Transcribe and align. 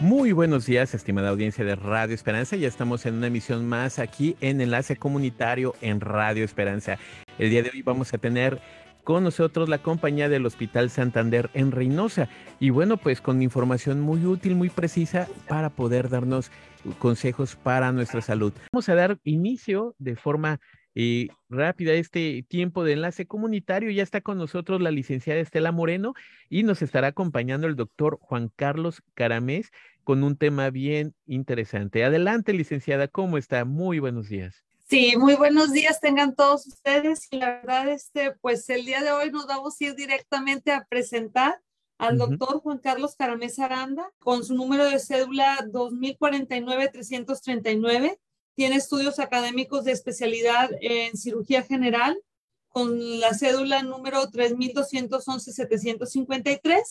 Muy 0.00 0.32
buenos 0.32 0.64
días, 0.64 0.94
estimada 0.94 1.28
audiencia 1.28 1.62
de 1.62 1.76
Radio 1.76 2.14
Esperanza. 2.14 2.56
Ya 2.56 2.68
estamos 2.68 3.04
en 3.04 3.16
una 3.16 3.26
emisión 3.26 3.68
más 3.68 3.98
aquí 3.98 4.34
en 4.40 4.62
Enlace 4.62 4.96
Comunitario 4.96 5.74
en 5.82 6.00
Radio 6.00 6.42
Esperanza. 6.42 6.96
El 7.38 7.50
día 7.50 7.62
de 7.62 7.68
hoy 7.68 7.82
vamos 7.82 8.14
a 8.14 8.18
tener 8.18 8.62
con 9.04 9.24
nosotros 9.24 9.68
la 9.68 9.76
compañía 9.82 10.30
del 10.30 10.46
Hospital 10.46 10.88
Santander 10.88 11.50
en 11.52 11.70
Reynosa. 11.70 12.30
Y 12.60 12.70
bueno, 12.70 12.96
pues 12.96 13.20
con 13.20 13.42
información 13.42 14.00
muy 14.00 14.24
útil, 14.24 14.54
muy 14.54 14.70
precisa 14.70 15.28
para 15.46 15.68
poder 15.68 16.08
darnos 16.08 16.50
consejos 16.98 17.56
para 17.56 17.92
nuestra 17.92 18.22
salud. 18.22 18.54
Vamos 18.72 18.88
a 18.88 18.94
dar 18.94 19.18
inicio 19.24 19.94
de 19.98 20.16
forma 20.16 20.60
eh, 20.94 21.28
rápida 21.48 21.92
este 21.92 22.44
tiempo 22.48 22.84
de 22.84 22.94
enlace 22.94 23.26
comunitario. 23.26 23.90
Ya 23.90 24.02
está 24.02 24.20
con 24.20 24.38
nosotros 24.38 24.80
la 24.80 24.90
licenciada 24.90 25.40
Estela 25.40 25.72
Moreno 25.72 26.14
y 26.48 26.62
nos 26.62 26.82
estará 26.82 27.08
acompañando 27.08 27.66
el 27.66 27.76
doctor 27.76 28.18
Juan 28.20 28.50
Carlos 28.54 29.02
Caramés 29.14 29.70
con 30.04 30.22
un 30.24 30.36
tema 30.36 30.70
bien 30.70 31.14
interesante. 31.26 32.04
Adelante, 32.04 32.52
licenciada, 32.52 33.08
¿cómo 33.08 33.38
está? 33.38 33.64
Muy 33.64 33.98
buenos 33.98 34.28
días. 34.28 34.62
Sí, 34.88 35.14
muy 35.16 35.36
buenos 35.36 35.72
días 35.72 36.00
tengan 36.00 36.34
todos 36.34 36.66
ustedes. 36.66 37.28
Y 37.30 37.38
la 37.38 37.60
verdad, 37.60 37.88
este, 37.88 38.32
pues 38.40 38.68
el 38.70 38.84
día 38.84 39.02
de 39.02 39.12
hoy 39.12 39.30
nos 39.30 39.46
vamos 39.46 39.80
a 39.80 39.84
ir 39.84 39.94
directamente 39.94 40.72
a 40.72 40.84
presentar 40.88 41.60
al 41.96 42.18
doctor 42.18 42.58
Juan 42.60 42.78
Carlos 42.78 43.14
Caramés 43.14 43.60
Aranda 43.60 44.10
con 44.18 44.42
su 44.42 44.54
número 44.54 44.90
de 44.90 44.98
cédula 44.98 45.58
2049-339 45.70 48.18
tiene 48.60 48.76
estudios 48.76 49.18
académicos 49.18 49.84
de 49.84 49.92
especialidad 49.92 50.68
en 50.82 51.16
cirugía 51.16 51.62
general 51.62 52.20
con 52.68 53.18
la 53.18 53.32
cédula 53.32 53.82
número 53.82 54.20
3211-753 54.24 56.82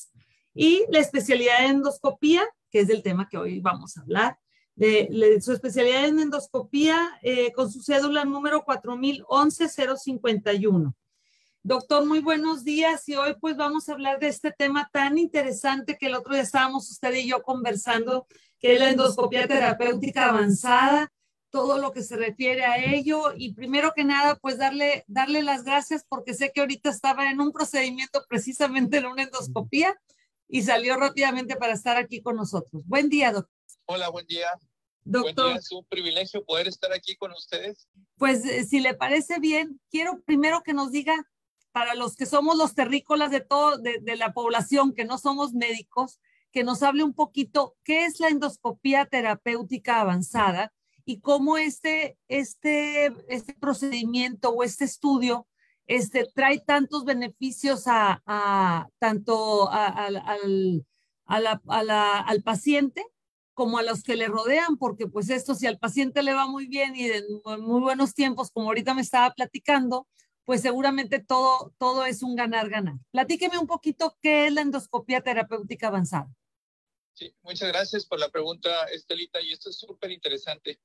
y 0.55 0.83
la 0.89 0.97
especialidad 0.97 1.65
en 1.65 1.75
endoscopía, 1.75 2.41
que 2.71 2.79
es 2.79 2.87
del 2.87 3.03
tema 3.03 3.29
que 3.29 3.37
hoy 3.37 3.59
vamos 3.59 3.95
a 3.95 4.01
hablar. 4.01 4.39
De, 4.73 5.39
su 5.43 5.53
especialidad 5.53 6.05
en 6.05 6.19
endoscopía 6.19 7.19
eh, 7.21 7.51
con 7.51 7.71
su 7.71 7.83
cédula 7.83 8.25
número 8.25 8.65
4011-051. 8.65 10.95
Doctor, 11.61 12.03
muy 12.03 12.19
buenos 12.19 12.63
días 12.63 13.07
y 13.07 13.15
hoy 13.15 13.35
pues 13.39 13.57
vamos 13.57 13.89
a 13.89 13.93
hablar 13.93 14.17
de 14.17 14.29
este 14.29 14.51
tema 14.51 14.89
tan 14.91 15.19
interesante 15.19 15.99
que 15.99 16.07
el 16.07 16.15
otro 16.15 16.33
día 16.33 16.41
estábamos 16.41 16.89
usted 16.89 17.13
y 17.13 17.27
yo 17.27 17.43
conversando, 17.43 18.25
que 18.57 18.73
es 18.73 18.79
la 18.79 18.89
endoscopía 18.89 19.47
terapéutica 19.47 20.29
avanzada 20.29 21.11
todo 21.49 21.77
lo 21.79 21.91
que 21.91 22.03
se 22.03 22.15
refiere 22.15 22.63
a 22.63 22.83
ello 22.83 23.33
y 23.35 23.53
primero 23.53 23.93
que 23.95 24.03
nada, 24.03 24.35
pues 24.35 24.57
darle, 24.57 25.03
darle 25.07 25.41
las 25.41 25.63
gracias 25.63 26.05
porque 26.07 26.33
sé 26.33 26.51
que 26.53 26.61
ahorita 26.61 26.89
estaba 26.89 27.29
en 27.29 27.41
un 27.41 27.51
procedimiento 27.51 28.23
precisamente 28.27 28.97
en 28.97 29.05
una 29.05 29.23
endoscopía 29.23 29.95
y 30.47 30.63
salió 30.63 30.97
rápidamente 30.97 31.55
para 31.55 31.73
estar 31.73 31.97
aquí 31.97 32.21
con 32.21 32.35
nosotros. 32.35 32.83
Buen 32.85 33.09
día, 33.09 33.31
doctor. 33.31 33.53
Hola, 33.85 34.09
buen 34.09 34.25
día. 34.27 34.47
Doctor. 35.03 35.57
es 35.57 35.71
un 35.71 35.85
privilegio 35.85 36.43
poder 36.45 36.67
estar 36.67 36.91
aquí 36.93 37.15
con 37.15 37.31
ustedes. 37.31 37.87
Pues 38.17 38.45
eh, 38.45 38.63
si 38.65 38.79
le 38.79 38.93
parece 38.93 39.39
bien, 39.39 39.79
quiero 39.89 40.21
primero 40.23 40.61
que 40.61 40.73
nos 40.73 40.91
diga, 40.91 41.27
para 41.71 41.95
los 41.95 42.15
que 42.15 42.25
somos 42.25 42.57
los 42.57 42.75
terrícolas 42.75 43.31
de 43.31 43.41
todo, 43.41 43.77
de, 43.77 43.99
de 44.01 44.15
la 44.15 44.33
población, 44.33 44.93
que 44.93 45.05
no 45.05 45.17
somos 45.17 45.53
médicos, 45.53 46.19
que 46.51 46.63
nos 46.63 46.83
hable 46.83 47.03
un 47.03 47.13
poquito 47.13 47.75
qué 47.83 48.05
es 48.05 48.19
la 48.19 48.27
endoscopía 48.27 49.05
terapéutica 49.05 50.01
avanzada 50.01 50.73
y 51.09 51.21
cómo 51.21 51.57
este, 51.57 52.19
este, 52.27 53.07
este 53.29 53.55
procedimiento 53.55 54.51
o 54.51 54.61
este 54.61 54.85
estudio 54.85 55.47
este, 55.87 56.27
trae 56.35 56.59
tantos 56.59 57.03
beneficios 57.03 57.87
a, 57.87 58.21
a 58.27 58.87
tanto 58.99 59.71
al, 59.71 60.85
al 61.25 62.43
paciente 62.43 63.03
como 63.55 63.79
a 63.79 63.81
los 63.81 64.03
que 64.03 64.15
le 64.15 64.27
rodean, 64.27 64.77
porque 64.77 65.07
pues 65.07 65.31
esto 65.31 65.55
si 65.55 65.65
al 65.65 65.79
paciente 65.79 66.21
le 66.21 66.35
va 66.35 66.45
muy 66.45 66.67
bien 66.67 66.95
y 66.95 67.05
en 67.05 67.25
muy 67.59 67.81
buenos 67.81 68.13
tiempos, 68.13 68.51
como 68.51 68.67
ahorita 68.67 68.93
me 68.93 69.01
estaba 69.01 69.33
platicando, 69.33 70.07
pues 70.45 70.61
seguramente 70.61 71.17
todo, 71.17 71.73
todo 71.79 72.05
es 72.05 72.21
un 72.21 72.35
ganar-ganar. 72.35 72.99
Platíqueme 73.09 73.57
un 73.57 73.65
poquito 73.65 74.15
qué 74.21 74.45
es 74.45 74.53
la 74.53 74.61
endoscopía 74.61 75.21
terapéutica 75.21 75.87
avanzada. 75.87 76.29
Sí, 77.13 77.33
muchas 77.41 77.69
gracias 77.69 78.05
por 78.05 78.19
la 78.19 78.29
pregunta, 78.29 78.83
Estelita, 78.93 79.41
y 79.41 79.53
esto 79.53 79.71
es 79.71 79.79
súper 79.79 80.11
interesante. 80.11 80.79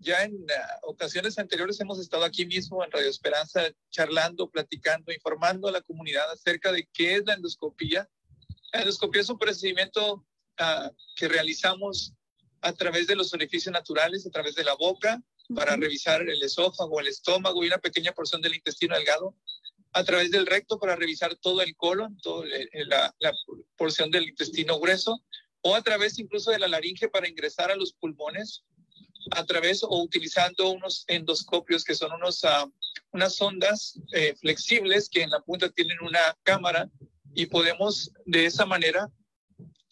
Ya 0.00 0.22
en 0.22 0.46
ah, 0.50 0.78
ocasiones 0.82 1.38
anteriores 1.38 1.80
hemos 1.80 1.98
estado 1.98 2.24
aquí 2.24 2.46
mismo 2.46 2.84
en 2.84 2.90
Radio 2.90 3.08
Esperanza 3.08 3.62
charlando, 3.90 4.48
platicando, 4.48 5.12
informando 5.12 5.66
a 5.66 5.72
la 5.72 5.80
comunidad 5.80 6.30
acerca 6.30 6.70
de 6.70 6.88
qué 6.92 7.16
es 7.16 7.26
la 7.26 7.34
endoscopía. 7.34 8.08
La 8.72 8.80
endoscopía 8.80 9.22
es 9.22 9.28
un 9.28 9.38
procedimiento 9.38 10.24
ah, 10.58 10.92
que 11.16 11.26
realizamos 11.26 12.12
a 12.60 12.72
través 12.72 13.08
de 13.08 13.16
los 13.16 13.34
orificios 13.34 13.72
naturales, 13.72 14.24
a 14.26 14.30
través 14.30 14.54
de 14.54 14.64
la 14.64 14.74
boca, 14.74 15.20
para 15.54 15.76
revisar 15.76 16.22
el 16.22 16.42
esófago, 16.42 17.00
el 17.00 17.08
estómago 17.08 17.64
y 17.64 17.68
una 17.68 17.78
pequeña 17.78 18.12
porción 18.12 18.40
del 18.40 18.54
intestino 18.54 18.94
delgado, 18.94 19.34
a 19.92 20.04
través 20.04 20.30
del 20.30 20.46
recto 20.46 20.78
para 20.78 20.94
revisar 20.94 21.34
todo 21.36 21.62
el 21.62 21.74
colon, 21.74 22.16
toda 22.18 22.46
la, 22.86 23.14
la 23.18 23.32
porción 23.76 24.10
del 24.10 24.28
intestino 24.28 24.78
grueso, 24.78 25.24
o 25.62 25.74
a 25.74 25.82
través 25.82 26.18
incluso 26.18 26.50
de 26.50 26.58
la 26.58 26.68
laringe 26.68 27.08
para 27.08 27.28
ingresar 27.28 27.70
a 27.70 27.76
los 27.76 27.94
pulmones 27.94 28.64
a 29.32 29.44
través 29.44 29.82
o 29.82 30.02
utilizando 30.02 30.70
unos 30.70 31.04
endoscopios 31.06 31.84
que 31.84 31.94
son 31.94 32.12
unos, 32.12 32.44
ah, 32.44 32.68
unas 33.12 33.36
sondas 33.36 33.98
eh, 34.12 34.34
flexibles 34.40 35.08
que 35.08 35.22
en 35.22 35.30
la 35.30 35.40
punta 35.40 35.68
tienen 35.70 35.98
una 36.02 36.36
cámara 36.42 36.90
y 37.34 37.46
podemos 37.46 38.12
de 38.24 38.46
esa 38.46 38.66
manera 38.66 39.10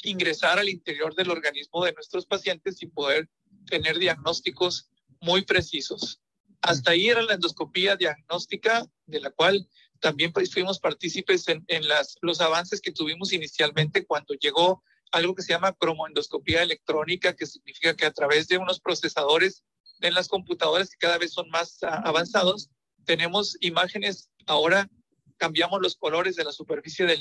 ingresar 0.03 0.59
al 0.59 0.69
interior 0.69 1.15
del 1.15 1.31
organismo 1.31 1.85
de 1.85 1.93
nuestros 1.93 2.27
pacientes 2.27 2.83
y 2.83 2.87
poder 2.87 3.29
tener 3.67 3.99
diagnósticos 3.99 4.89
muy 5.21 5.43
precisos. 5.43 6.21
Hasta 6.61 6.93
ahí 6.93 7.09
era 7.09 7.23
la 7.23 7.35
endoscopía 7.35 7.97
diagnóstica, 7.97 8.87
de 9.07 9.21
la 9.21 9.31
cual 9.31 9.69
también 10.01 10.33
pues, 10.33 10.53
fuimos 10.53 10.79
partícipes 10.79 11.49
en, 11.49 11.65
en 11.69 11.87
las, 11.89 12.17
los 12.21 12.41
avances 12.41 12.81
que 12.81 12.93
tuvimos 12.93 13.33
inicialmente 13.33 14.05
cuando 14.07 14.35
llegó 14.35 14.83
algo 15.13 15.35
que 15.35 15.43
se 15.43 15.53
llama 15.53 15.73
cromoendoscopía 15.73 16.63
electrónica, 16.63 17.35
que 17.35 17.47
significa 17.47 17.95
que 17.95 18.07
a 18.07 18.13
través 18.13 18.49
de 18.49 18.59
unos 18.59 18.81
procesadores 18.81 19.65
en 20.01 20.15
las 20.15 20.29
computadoras 20.29 20.91
que 20.91 20.99
cada 20.99 21.19
vez 21.19 21.33
son 21.33 21.49
más 21.51 21.83
ah, 21.83 22.03
avanzados, 22.05 22.71
tenemos 23.05 23.57
imágenes, 23.61 24.31
ahora 24.47 24.91
cambiamos 25.39 25.81
los 25.81 25.97
colores 25.97 26.37
de 26.37 26.45
la 26.45 26.53
superficie 26.53 27.07
del, 27.07 27.21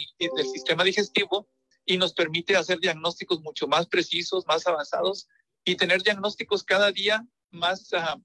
sistema 0.51 0.83
digestivo 0.83 1.47
y 1.85 1.97
nos 1.97 2.13
permite 2.13 2.55
hacer 2.55 2.79
diagnósticos 2.79 3.41
mucho 3.41 3.67
más 3.67 3.87
precisos, 3.87 4.45
más 4.47 4.65
avanzados 4.67 5.27
y 5.63 5.75
tener 5.75 6.01
diagnósticos 6.01 6.63
cada 6.63 6.91
día 6.91 7.25
más 7.51 7.91
uh, 7.93 8.19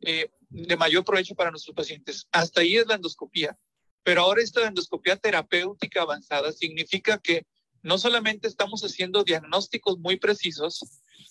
eh, 0.00 0.30
de 0.50 0.76
mayor 0.76 1.04
provecho 1.04 1.34
para 1.34 1.50
nuestros 1.50 1.74
pacientes. 1.74 2.26
Hasta 2.32 2.60
ahí 2.60 2.76
es 2.76 2.86
la 2.86 2.96
endoscopía. 2.96 3.56
Pero 4.02 4.22
ahora 4.22 4.42
esta 4.42 4.66
endoscopía 4.66 5.16
terapéutica 5.16 6.02
avanzada 6.02 6.52
significa 6.52 7.18
que 7.18 7.46
no 7.86 7.98
solamente 7.98 8.48
estamos 8.48 8.82
haciendo 8.82 9.22
diagnósticos 9.22 9.96
muy 9.98 10.16
precisos, 10.16 10.80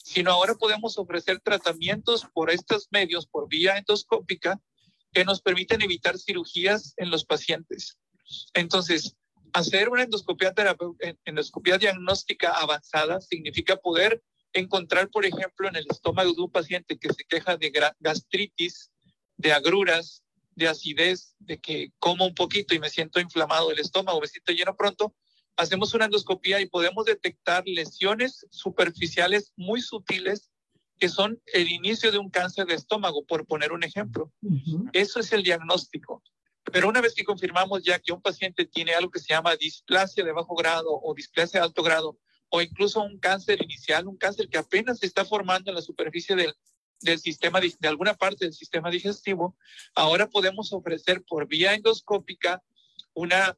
sino 0.02 0.32
ahora 0.32 0.56
podemos 0.56 0.98
ofrecer 0.98 1.42
tratamientos 1.42 2.26
por 2.34 2.50
estos 2.50 2.88
medios, 2.92 3.28
por 3.28 3.50
vía 3.50 3.78
endoscópica, 3.78 4.62
que 5.12 5.26
nos 5.26 5.42
permiten 5.42 5.82
evitar 5.82 6.18
cirugías 6.18 6.94
en 6.96 7.12
los 7.12 7.26
pacientes. 7.26 7.98
Entonces, 8.54 9.18
hacer 9.52 9.90
una 9.90 10.04
endoscopía, 10.04 10.54
endoscopía 11.26 11.78
diagnóstica 11.78 12.52
avanzada 12.54 13.20
significa 13.20 13.76
poder 13.76 14.24
encontrar, 14.54 15.10
por 15.10 15.26
ejemplo, 15.26 15.68
en 15.68 15.76
el 15.76 15.86
estómago 15.90 16.32
de 16.32 16.42
un 16.42 16.52
paciente 16.52 16.98
que 16.98 17.14
se 17.14 17.26
queja 17.26 17.58
de 17.58 17.74
gastritis, 18.00 18.92
de 19.36 19.52
agruras, 19.52 20.24
de 20.52 20.70
acidez, 20.70 21.36
de 21.38 21.60
que 21.60 21.92
como 22.00 22.26
un 22.26 22.34
poquito 22.34 22.74
y 22.74 22.80
me 22.80 22.90
siento 22.90 23.20
inflamado 23.20 23.72
el 23.72 23.80
estómago, 23.80 24.22
me 24.22 24.28
siento 24.28 24.54
lleno 24.54 24.74
pronto, 24.78 25.14
hacemos 25.58 25.94
una 25.94 26.06
endoscopía 26.06 26.60
y 26.62 26.68
podemos 26.68 27.06
detectar 27.06 27.64
lesiones 27.66 28.46
superficiales 28.50 29.52
muy 29.56 29.82
sutiles 29.82 30.52
que 30.98 31.10
son 31.10 31.42
el 31.54 31.70
inicio 31.70 32.12
de 32.12 32.18
un 32.18 32.30
cáncer 32.30 32.68
de 32.68 32.76
estómago, 32.76 33.26
por 33.26 33.46
poner 33.46 33.74
un 33.74 33.84
ejemplo. 33.84 34.32
Eso 34.94 35.20
es 35.20 35.34
el 35.34 35.44
diagnóstico. 35.44 36.24
Pero 36.72 36.88
una 36.88 37.02
vez 37.02 37.14
que 37.14 37.26
confirmamos 37.26 37.84
ya 37.84 38.00
que 38.00 38.14
un 38.14 38.22
paciente 38.22 38.66
tiene 38.66 38.94
algo 38.94 39.12
que 39.12 39.20
se 39.20 39.34
llama 39.34 39.56
displasia 39.56 40.24
de 40.24 40.32
bajo 40.32 40.56
grado 40.56 40.90
o 40.90 41.14
displasia 41.14 41.60
de 41.60 41.66
alto 41.66 41.84
grado, 41.84 42.18
o 42.50 42.62
incluso 42.62 43.02
un 43.02 43.20
cáncer 43.20 43.62
inicial, 43.62 44.08
un 44.08 44.18
cáncer 44.18 44.48
que 44.50 44.58
apenas 44.58 45.00
se 45.00 45.06
está 45.06 45.26
formando 45.26 45.70
en 45.70 45.76
la 45.76 45.82
superficie 45.82 46.36
del, 46.36 46.54
del 47.02 47.20
sistema, 47.20 47.60
de 47.60 47.88
alguna 47.88 48.16
parte 48.16 48.46
del 48.46 48.54
sistema 48.54 48.90
digestivo, 48.90 49.58
ahora 49.94 50.30
podemos 50.30 50.72
ofrecer 50.72 51.24
por 51.28 51.48
vía 51.48 51.74
endoscópica 51.74 52.64
una, 53.14 53.58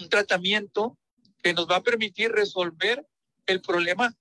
un 0.00 0.08
tratamiento 0.08 0.98
que 1.44 1.52
nos 1.52 1.68
va 1.68 1.76
a 1.76 1.82
permitir 1.82 2.32
resolver 2.32 3.06
el 3.46 3.60
problema 3.60 4.16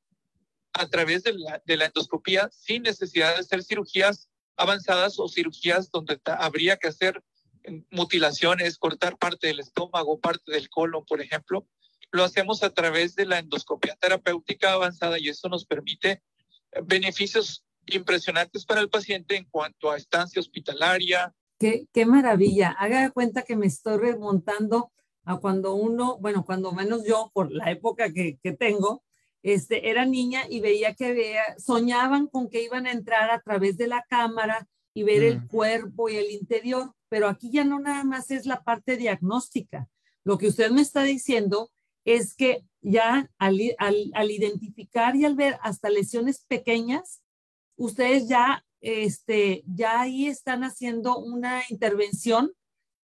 a 0.74 0.88
través 0.90 1.24
de 1.24 1.32
la, 1.34 1.64
de 1.66 1.76
endoscopía 1.76 2.50
sin 2.52 2.84
necesidad 2.84 3.34
de 3.34 3.40
hacer 3.40 3.64
cirugías 3.64 4.30
avanzadas 4.58 5.18
o 5.20 5.30
cirugías 5.30 5.90
donde 5.90 6.20
habría 6.26 6.76
que 6.76 6.90
hacer 6.90 7.24
mutilaciones, 7.92 8.78
cortar 8.78 9.18
parte 9.18 9.48
del 9.48 9.62
estómago, 9.62 10.20
parte 10.20 10.52
del 10.52 10.70
colon, 10.70 11.06
por 11.06 11.22
ejemplo. 11.22 11.66
lo 12.12 12.26
hacemos 12.26 12.62
a 12.62 12.72
través 12.72 13.16
de 13.16 13.26
la 13.26 13.40
endoscopia 13.40 13.96
terapéutica 13.96 14.74
avanzada 14.74 15.18
y 15.18 15.30
eso 15.30 15.48
nos 15.48 15.66
permite 15.66 16.22
beneficios 16.84 17.64
impresionantes 17.86 18.66
para 18.66 18.82
el 18.82 18.90
paciente 18.90 19.38
en 19.38 19.46
cuanto 19.46 19.90
a 19.90 19.96
estancia 19.96 20.42
hospitalaria. 20.42 21.34
Qué 21.58 22.06
maravilla. 22.06 22.76
Haga 22.78 23.12
cuenta 23.12 23.44
que 23.44 23.56
me 23.56 23.68
estoy 23.68 23.98
remontando 23.98 24.92
a 25.24 25.38
cuando 25.38 25.76
uno, 25.76 26.18
bueno, 26.20 26.46
cuando 26.46 26.72
menos 26.72 27.06
yo, 27.06 27.32
por 27.34 27.52
la 27.52 27.72
época 27.72 28.12
que, 28.12 28.38
que 28.42 28.52
tengo, 28.54 29.04
este, 29.44 29.90
era 29.90 30.06
niña 30.06 30.44
y 30.50 30.62
veía 30.62 30.96
que 30.96 31.14
veía, 31.14 31.44
soñaban 31.58 32.28
con 32.28 32.50
que 32.50 32.64
iban 32.64 32.88
a 32.88 32.92
entrar 32.92 33.30
a 33.30 33.42
través 33.42 33.78
de 33.78 33.88
la 33.88 34.04
cámara 34.10 34.68
y 34.94 35.04
ver 35.04 35.24
el 35.24 35.42
mm. 35.42 35.48
cuerpo 35.48 36.10
y 36.10 36.16
el 36.16 36.32
interior, 36.32 36.94
pero 37.10 37.28
aquí 37.28 37.52
ya 37.52 37.64
no 37.64 37.80
nada 37.80 38.04
más 38.04 38.32
es 38.32 38.46
la 38.46 38.64
parte 38.64 38.96
diagnóstica. 38.96 39.88
Lo 40.24 40.38
que 40.38 40.48
usted 40.48 40.72
me 40.72 40.82
está 40.82 41.04
diciendo 41.04 41.72
es 42.06 42.36
que 42.36 42.64
ya 42.82 43.30
al, 43.38 43.60
al, 43.78 44.32
identificar 44.32 45.16
y 45.16 45.26
al 45.26 45.36
ver 45.36 45.58
hasta 45.62 45.90
lesiones 45.90 46.46
pequeñas, 46.48 47.22
ustedes 47.76 48.28
ya, 48.28 48.66
este, 48.82 49.64
ya 49.66 50.02
ahí 50.02 50.28
están 50.28 50.64
haciendo 50.64 51.18
una 51.18 51.64
intervención 51.70 52.54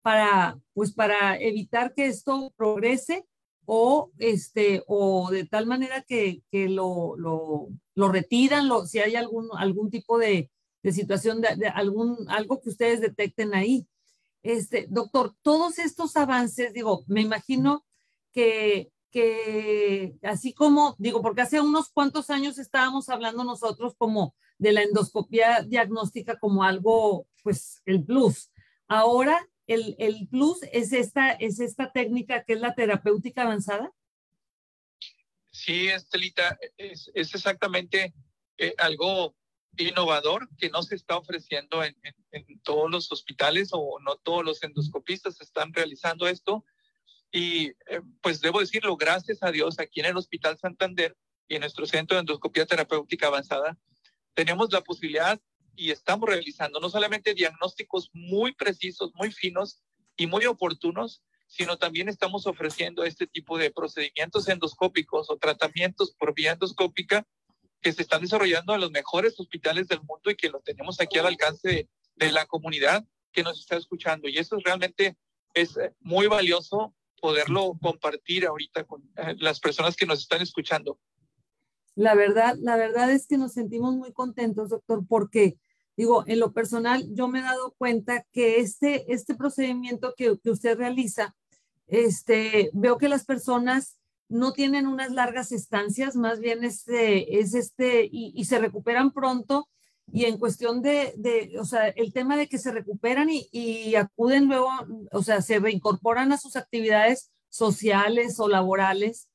para, 0.02 0.60
pues, 0.74 0.94
para 0.94 1.38
evitar 1.38 1.94
que 1.94 2.08
esto 2.08 2.54
progrese 2.58 3.26
o, 3.66 4.12
este, 4.18 4.84
o 4.88 5.30
de 5.30 5.46
tal 5.46 5.68
manera 5.68 6.02
que, 6.02 6.42
que 6.52 6.70
lo, 6.70 7.16
lo, 7.18 7.68
lo, 7.96 8.10
retiran, 8.10 8.68
lo, 8.68 8.88
si 8.88 9.00
hay 9.00 9.16
algún, 9.16 9.50
algún 9.58 9.92
tipo 9.92 10.18
de, 10.18 10.50
de 10.82 10.92
situación, 10.92 11.42
de, 11.42 11.68
algún, 11.68 12.18
algo 12.30 12.62
que 12.62 12.70
ustedes 12.70 13.02
detecten 13.02 13.54
ahí. 13.54 13.88
Este, 14.42 14.88
doctor, 14.90 15.36
todos 15.42 15.80
estos 15.80 16.16
avances, 16.16 16.74
digo, 16.74 17.04
me 17.08 17.22
imagino 17.22 17.86
que, 18.34 18.92
que 19.12 20.16
así 20.24 20.54
como, 20.54 20.96
digo, 20.98 21.22
porque 21.22 21.42
hace 21.42 21.62
unos 21.62 21.90
cuantos 21.90 22.30
años 22.30 22.58
estábamos 22.58 23.10
hablando 23.10 23.44
nosotros 23.44 23.94
como 23.98 24.34
de 24.58 24.72
la 24.72 24.82
endoscopia 24.82 25.62
diagnóstica 25.62 26.40
como 26.40 26.64
algo, 26.64 27.28
pues, 27.44 27.82
el 27.86 28.04
plus. 28.04 28.50
Ahora, 28.88 29.48
el, 29.70 29.96
el 30.00 30.28
plus 30.28 30.64
es 30.72 30.94
esta, 30.94 31.32
es 31.32 31.60
esta 31.60 31.92
técnica 31.92 32.44
que 32.44 32.54
es 32.54 32.60
la 32.60 32.74
terapéutica 32.74 33.44
avanzada. 33.44 33.92
Sí, 35.52 35.88
Estelita, 35.88 36.58
es, 36.78 37.12
es 37.14 37.36
exactamente 37.36 38.14
eh, 38.58 38.74
algo 38.80 39.36
innovador 39.78 40.50
que 40.58 40.70
no 40.70 40.82
se 40.82 40.96
está 40.96 41.18
ofreciendo 41.18 41.84
en, 41.84 41.96
en, 42.32 42.60
todos 42.62 42.90
los 42.90 43.12
hospitales 43.12 43.70
o 43.72 44.00
no 44.00 44.18
todos 44.18 44.44
los 44.44 44.64
endoscopistas 44.64 45.40
están 45.40 45.72
realizando 45.72 46.28
esto. 46.28 46.66
Y 47.32 47.68
eh, 47.68 48.02
pues 48.22 48.42
debo 48.42 48.62
decirlo, 48.62 48.98
gracias 48.98 49.44
a 49.44 49.52
Dios, 49.52 49.80
aquí 49.80 50.00
en 50.00 50.08
el 50.08 50.18
Hospital 50.18 50.58
Santander 50.58 51.16
y 51.48 51.56
en 51.56 51.62
nuestro 51.62 51.86
centro 51.86 52.16
de 52.16 52.22
endoscopía 52.22 52.66
terapéutica 52.66 53.28
avanzada, 53.28 53.78
tenemos 54.34 54.72
la 54.72 54.82
posibilidad 54.82 55.40
y 55.76 55.92
estamos 55.92 56.28
realizando 56.30 56.80
no 56.80 56.90
solamente 56.90 57.34
diagnósticos 57.34 58.10
muy 58.14 58.54
precisos, 58.54 59.12
muy 59.16 59.32
finos 59.32 59.82
y 60.18 60.28
muy 60.28 60.46
oportunos, 60.46 61.24
sino 61.48 61.78
también 61.78 62.10
estamos 62.10 62.46
ofreciendo 62.46 63.04
este 63.04 63.26
tipo 63.28 63.58
de 63.58 63.72
procedimientos 63.72 64.48
endoscópicos 64.48 65.30
o 65.30 65.38
tratamientos 65.38 66.12
por 66.12 66.34
vía 66.34 66.52
endoscópica 66.52 67.26
que 67.82 67.94
se 67.94 68.02
están 68.02 68.22
desarrollando 68.22 68.76
en 68.76 68.82
los 68.82 68.92
mejores 68.92 69.40
hospitales 69.40 69.88
del 69.88 70.02
mundo 70.02 70.30
y 70.30 70.36
que 70.36 70.50
lo 70.50 70.60
tenemos 70.60 71.00
aquí 71.00 71.18
al 71.18 71.28
alcance 71.28 71.68
de, 71.68 71.90
de 72.16 72.32
la 72.32 72.46
comunidad 72.46 73.04
que 73.32 73.44
nos 73.44 73.60
está 73.60 73.78
escuchando. 73.78 74.28
Y 74.28 74.38
eso 74.38 74.58
realmente 74.64 75.18
es 75.54 75.78
eh, 75.78 75.94
muy 76.00 76.28
valioso 76.28 76.94
poderlo 77.20 77.78
compartir 77.82 78.46
ahorita 78.46 78.84
con 78.86 79.02
eh, 79.18 79.36
las 79.40 79.60
personas 79.60 79.96
que 79.96 80.06
nos 80.06 80.20
están 80.20 80.42
escuchando. 80.42 81.00
La 82.00 82.16
verdad, 82.16 82.56
la 82.62 82.78
verdad 82.78 83.12
es 83.12 83.28
que 83.28 83.38
nos 83.38 83.52
sentimos 83.52 83.94
muy 83.94 84.14
contentos, 84.14 84.70
doctor, 84.70 85.06
porque 85.06 85.60
digo, 85.98 86.24
en 86.28 86.40
lo 86.40 86.54
personal, 86.54 87.06
yo 87.14 87.28
me 87.28 87.40
he 87.40 87.42
dado 87.42 87.74
cuenta 87.78 88.26
que 88.32 88.62
este, 88.62 89.12
este 89.14 89.36
procedimiento 89.36 90.14
que, 90.16 90.40
que 90.42 90.50
usted 90.50 90.78
realiza, 90.78 91.36
este, 91.88 92.70
veo 92.72 92.98
que 92.98 93.10
las 93.10 93.26
personas 93.26 93.98
no 94.30 94.54
tienen 94.54 94.88
unas 94.88 95.12
largas 95.12 95.52
estancias, 95.52 96.16
más 96.16 96.40
bien 96.40 96.64
este, 96.64 97.38
es 97.40 97.54
este, 97.54 98.06
y, 98.06 98.32
y 98.34 98.46
se 98.46 98.60
recuperan 98.60 99.12
pronto 99.12 99.68
y 100.10 100.24
en 100.24 100.38
cuestión 100.38 100.82
de, 100.82 101.14
de, 101.18 101.60
o 101.60 101.66
sea, 101.66 101.90
el 101.90 102.14
tema 102.14 102.38
de 102.38 102.48
que 102.48 102.60
se 102.60 102.72
recuperan 102.72 103.30
y, 103.30 103.50
y, 103.52 103.96
acuden 103.96 104.48
luego, 104.48 104.70
o 105.12 105.22
sea, 105.22 105.42
se 105.42 105.60
reincorporan 105.60 106.32
a 106.32 106.38
sus 106.38 106.56
actividades 106.56 107.30
sociales 107.50 108.40
o 108.40 108.48
laborales, 108.48 109.29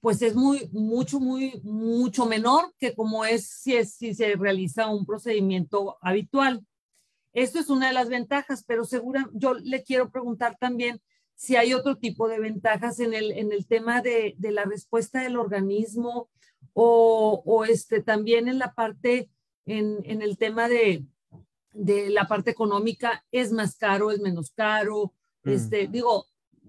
pues 0.00 0.22
es 0.22 0.34
muy, 0.34 0.68
mucho, 0.72 1.20
muy, 1.20 1.60
mucho 1.62 2.26
menor 2.26 2.74
que 2.78 2.94
como 2.94 3.24
es 3.24 3.48
si, 3.48 3.76
es, 3.76 3.94
si 3.94 4.14
se 4.14 4.34
realiza 4.36 4.88
un 4.88 5.04
procedimiento 5.04 5.98
habitual. 6.00 6.64
Esto 7.32 7.58
es 7.58 7.68
una 7.68 7.88
de 7.88 7.92
las 7.92 8.08
ventajas, 8.08 8.64
pero 8.66 8.84
segura, 8.84 9.28
yo 9.32 9.54
le 9.54 9.82
quiero 9.82 10.10
preguntar 10.10 10.56
también 10.58 11.00
si 11.34 11.56
hay 11.56 11.74
otro 11.74 11.96
tipo 11.96 12.28
de 12.28 12.40
ventajas 12.40 13.00
en 13.00 13.14
el, 13.14 13.32
en 13.32 13.52
el 13.52 13.66
tema 13.66 14.02
de, 14.02 14.34
de 14.38 14.50
la 14.50 14.64
respuesta 14.64 15.22
del 15.22 15.36
organismo 15.36 16.28
o, 16.72 17.42
o 17.44 17.64
este, 17.64 18.02
también 18.02 18.48
en 18.48 18.58
la 18.58 18.74
parte 18.74 19.30
en, 19.66 20.22
el 20.22 20.36
tema 20.38 20.68
de, 20.68 21.04
la 21.72 22.26
parte 22.26 22.50
económica, 22.50 23.24
es 23.30 23.52
más 23.52 23.76
caro, 23.76 24.10
es 24.10 24.20
menos 24.20 24.50
caro. 24.50 25.14
Mm. 25.44 25.50
Este, 25.50 25.86
digo, 25.86 26.26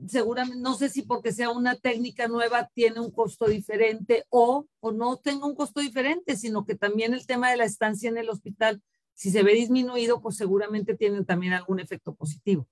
seguramente, 0.07 0.59
no 0.59 0.75
sé 0.75 0.89
si 0.89 1.03
porque 1.03 1.31
sea 1.31 1.50
una 1.50 1.75
técnica 1.75 2.27
nueva 2.27 2.69
tiene 2.74 3.00
un 3.00 3.12
costo 3.12 3.48
diferente 3.48 4.25
o, 4.30 4.68
o 4.80 4.92
no 4.92 5.18
tenga 5.18 5.45
un 5.45 5.56
costo 5.56 5.80
diferente, 5.80 6.36
sino 6.36 6.65
que 6.65 6.75
también 6.75 7.13
el 7.13 7.25
tema 7.25 7.51
de 7.51 7.57
la 7.57 7.65
estancia 7.65 8.09
en 8.09 8.18
el 8.18 8.30
hospital, 8.30 8.81
si 9.13 9.31
se 9.31 9.44
ve 9.44 9.53
disminuido, 9.53 10.21
pues 10.21 10.38
seguramente 10.38 10.95
tiene 10.95 11.24
también 11.24 11.53
algún 11.53 11.80
efecto 11.80 12.13
positivo. 12.15 12.68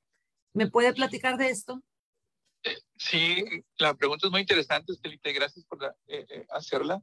¿Me 0.54 0.68
puede 0.68 0.94
platicar 0.94 1.38
de 1.38 1.50
esto? 1.50 1.82
Eh, 2.64 2.78
sí, 2.98 3.44
la 3.78 3.94
pregunta 3.94 4.28
es 4.28 4.32
muy 4.32 4.42
interesante, 4.42 4.94
Estelita, 4.94 5.32
gracias 5.32 5.66
por 5.66 5.84
eh, 5.84 6.26
eh, 6.30 6.46
hacerla 6.50 7.02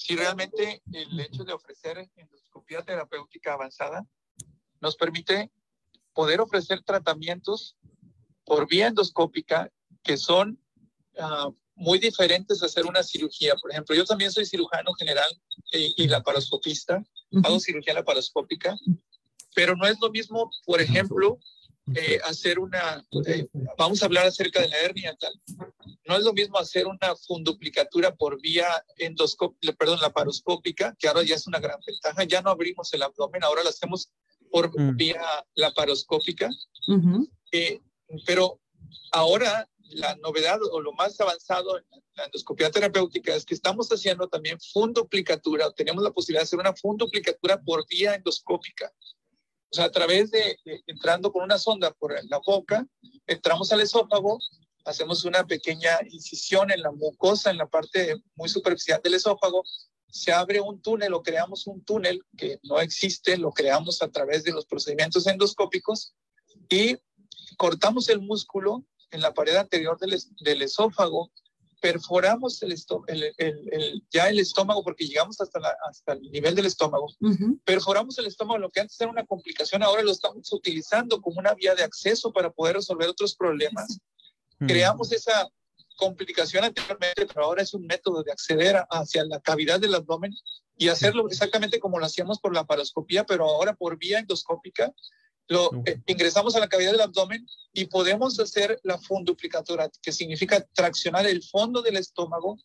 si 0.00 0.16
realmente 0.16 0.82
el 0.92 1.20
hecho 1.20 1.44
de 1.44 1.52
ofrecer 1.52 2.10
endoscopía 2.16 2.82
terapéutica 2.82 3.52
avanzada 3.52 4.06
nos 4.80 4.96
permite 4.96 5.50
poder 6.14 6.40
ofrecer 6.40 6.82
tratamientos 6.82 7.76
por 8.50 8.66
vía 8.66 8.88
endoscópica 8.88 9.70
que 10.02 10.16
son 10.16 10.58
uh, 11.18 11.54
muy 11.76 12.00
diferentes 12.00 12.60
a 12.60 12.66
hacer 12.66 12.84
una 12.84 13.04
cirugía. 13.04 13.54
Por 13.54 13.70
ejemplo, 13.70 13.94
yo 13.94 14.04
también 14.04 14.32
soy 14.32 14.44
cirujano 14.44 14.92
general 14.94 15.30
y, 15.72 15.94
y 15.96 16.08
laparoscopista, 16.08 16.96
uh 16.96 17.38
-huh. 17.38 17.46
hago 17.46 17.60
cirugía 17.60 17.94
laparoscópica, 17.94 18.74
pero 19.54 19.76
no 19.76 19.86
es 19.86 19.96
lo 20.00 20.10
mismo, 20.10 20.50
por 20.66 20.80
ejemplo, 20.80 21.38
eh, 21.94 22.18
hacer 22.24 22.58
una, 22.58 23.06
eh, 23.24 23.46
vamos 23.78 24.02
a 24.02 24.06
hablar 24.06 24.26
acerca 24.26 24.60
de 24.60 24.68
la 24.68 24.78
hernia 24.78 25.16
tal. 25.20 25.34
No 26.08 26.16
es 26.16 26.24
lo 26.24 26.32
mismo 26.32 26.58
hacer 26.58 26.88
una 26.88 27.14
funduplicatura 27.28 28.16
por 28.16 28.40
vía 28.40 28.66
endoscópica, 28.96 29.72
perdón, 29.74 30.00
laparoscópica, 30.00 30.96
que 30.98 31.06
ahora 31.06 31.22
ya 31.22 31.36
es 31.36 31.46
una 31.46 31.60
gran 31.60 31.78
ventaja. 31.86 32.24
Ya 32.24 32.42
no 32.42 32.50
abrimos 32.50 32.92
el 32.94 33.02
abdomen, 33.02 33.44
ahora 33.44 33.62
lo 33.62 33.68
hacemos 33.68 34.10
por 34.50 34.64
mm. 34.76 34.96
vía 34.96 35.22
laparoscópica. 35.54 36.48
Uh 36.88 36.96
-huh. 36.96 37.28
eh, 37.52 37.80
pero 38.26 38.60
ahora 39.12 39.68
la 39.90 40.14
novedad 40.16 40.58
o 40.70 40.80
lo 40.80 40.92
más 40.92 41.20
avanzado 41.20 41.78
en 41.78 41.84
la 42.14 42.24
endoscopia 42.24 42.70
terapéutica 42.70 43.34
es 43.34 43.44
que 43.44 43.54
estamos 43.54 43.88
haciendo 43.88 44.28
también 44.28 44.58
funduplicatura, 44.72 45.70
tenemos 45.72 46.02
la 46.02 46.12
posibilidad 46.12 46.42
de 46.42 46.44
hacer 46.44 46.58
una 46.58 46.74
funduplicatura 46.74 47.60
por 47.60 47.86
vía 47.88 48.14
endoscópica. 48.14 48.92
O 49.72 49.76
sea, 49.76 49.84
a 49.86 49.90
través 49.90 50.30
de, 50.30 50.58
de, 50.64 50.82
entrando 50.86 51.32
con 51.32 51.42
una 51.42 51.58
sonda 51.58 51.92
por 51.92 52.12
la 52.24 52.40
boca, 52.44 52.86
entramos 53.26 53.72
al 53.72 53.80
esófago, 53.80 54.38
hacemos 54.84 55.24
una 55.24 55.46
pequeña 55.46 55.98
incisión 56.08 56.70
en 56.70 56.82
la 56.82 56.90
mucosa, 56.90 57.50
en 57.50 57.58
la 57.58 57.68
parte 57.68 58.16
muy 58.34 58.48
superficial 58.48 59.00
del 59.02 59.14
esófago, 59.14 59.62
se 60.08 60.32
abre 60.32 60.60
un 60.60 60.80
túnel 60.82 61.14
o 61.14 61.22
creamos 61.22 61.66
un 61.66 61.84
túnel 61.84 62.24
que 62.36 62.58
no 62.64 62.80
existe, 62.80 63.36
lo 63.36 63.52
creamos 63.52 64.02
a 64.02 64.10
través 64.10 64.42
de 64.42 64.52
los 64.52 64.66
procedimientos 64.66 65.26
endoscópicos 65.26 66.14
y 66.68 66.96
cortamos 67.56 68.08
el 68.08 68.20
músculo 68.20 68.84
en 69.10 69.20
la 69.20 69.34
pared 69.34 69.56
anterior 69.56 69.98
del, 69.98 70.20
del 70.40 70.62
esófago 70.62 71.30
perforamos 71.80 72.62
el, 72.62 72.72
el, 73.06 73.34
el, 73.38 74.04
ya 74.10 74.28
el 74.28 74.38
estómago 74.38 74.84
porque 74.84 75.06
llegamos 75.06 75.40
hasta, 75.40 75.58
la, 75.58 75.74
hasta 75.88 76.12
el 76.12 76.20
nivel 76.30 76.54
del 76.54 76.66
estómago, 76.66 77.06
uh 77.20 77.28
-huh. 77.30 77.60
perforamos 77.64 78.18
el 78.18 78.26
estómago, 78.26 78.58
lo 78.58 78.70
que 78.70 78.80
antes 78.80 79.00
era 79.00 79.10
una 79.10 79.24
complicación, 79.24 79.82
ahora 79.82 80.02
lo 80.02 80.12
estamos 80.12 80.52
utilizando 80.52 81.20
como 81.20 81.40
una 81.40 81.54
vía 81.54 81.74
de 81.74 81.82
acceso 81.82 82.32
para 82.32 82.50
poder 82.50 82.76
resolver 82.76 83.08
otros 83.08 83.34
problemas. 83.34 83.90
Uh 83.90 84.64
-huh. 84.64 84.68
Creamos 84.68 85.10
esa 85.12 85.48
complicación 85.96 86.64
anteriormente, 86.64 87.26
pero 87.26 87.44
ahora 87.44 87.62
es 87.62 87.74
un 87.74 87.86
método 87.86 88.22
de 88.22 88.32
acceder 88.32 88.76
a, 88.76 88.86
hacia 88.90 89.24
la 89.24 89.40
cavidad 89.40 89.80
del 89.80 89.94
abdomen 89.94 90.32
y 90.76 90.88
hacerlo 90.88 91.28
exactamente 91.28 91.78
como 91.78 91.98
lo 91.98 92.06
hacíamos 92.06 92.40
por 92.40 92.54
la 92.54 92.64
paroscopía, 92.64 93.24
pero 93.24 93.44
ahora 93.44 93.74
por 93.74 93.96
vía 93.98 94.18
endoscópica, 94.18 94.92
Lo 95.50 95.72
eh, 95.84 96.00
ingresamos 96.06 96.54
a 96.54 96.60
la 96.60 96.68
cavidad 96.68 96.92
del 96.92 97.00
abdomen 97.00 97.44
y 97.72 97.86
podemos 97.86 98.38
hacer 98.38 98.78
la 98.84 98.98
funduplicatura, 98.98 99.90
que 100.00 100.12
significa 100.12 100.64
traccionar 100.72 101.26
el 101.26 101.42
fondo 101.42 101.82
del 101.82 101.96
estómago 101.96 102.56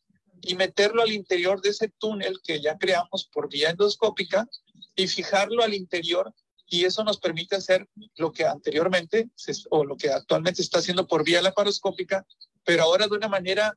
y 0.43 0.53
meterlo 0.53 1.01
al 1.01 1.11
interior 1.11 1.59
de 1.61 1.69
ese 1.69 1.89
túnel 1.97 2.39
que 2.43 2.61
ya 2.61 2.77
creamos 2.77 3.27
por 3.33 3.49
vía 3.49 3.71
endoscópica 3.71 4.47
y 4.95 5.07
fijarlo 5.07 5.63
al 5.63 5.73
interior 5.73 6.31
y 6.67 6.85
eso 6.85 7.03
nos 7.03 7.17
permite 7.17 7.55
hacer 7.55 7.89
lo 8.17 8.31
que 8.31 8.45
anteriormente 8.45 9.31
o 9.71 9.83
lo 9.83 9.97
que 9.97 10.11
actualmente 10.11 10.57
se 10.57 10.63
está 10.63 10.77
haciendo 10.77 11.07
por 11.07 11.23
vía 11.23 11.41
laparoscópica, 11.41 12.23
pero 12.63 12.83
ahora 12.83 13.07
de 13.07 13.15
una 13.15 13.27
manera 13.27 13.75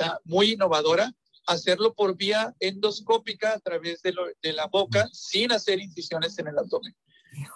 ah, 0.00 0.18
muy 0.24 0.54
innovadora, 0.54 1.12
hacerlo 1.46 1.94
por 1.94 2.16
vía 2.16 2.52
endoscópica 2.58 3.52
a 3.52 3.60
través 3.60 4.02
de, 4.02 4.12
de 4.42 4.52
la 4.52 4.66
boca 4.66 5.08
sin 5.12 5.52
hacer 5.52 5.78
incisiones 5.78 6.36
en 6.40 6.48
el 6.48 6.58
abdomen. 6.58 6.96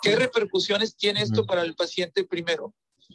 ¿Qué 0.02 0.17
repercusiones 0.17 0.97
tiene 0.97 1.23
esto 1.23 1.47
para 1.47 1.62
el 1.62 1.75
paciente? 1.75 2.25
Primero, 2.25 2.75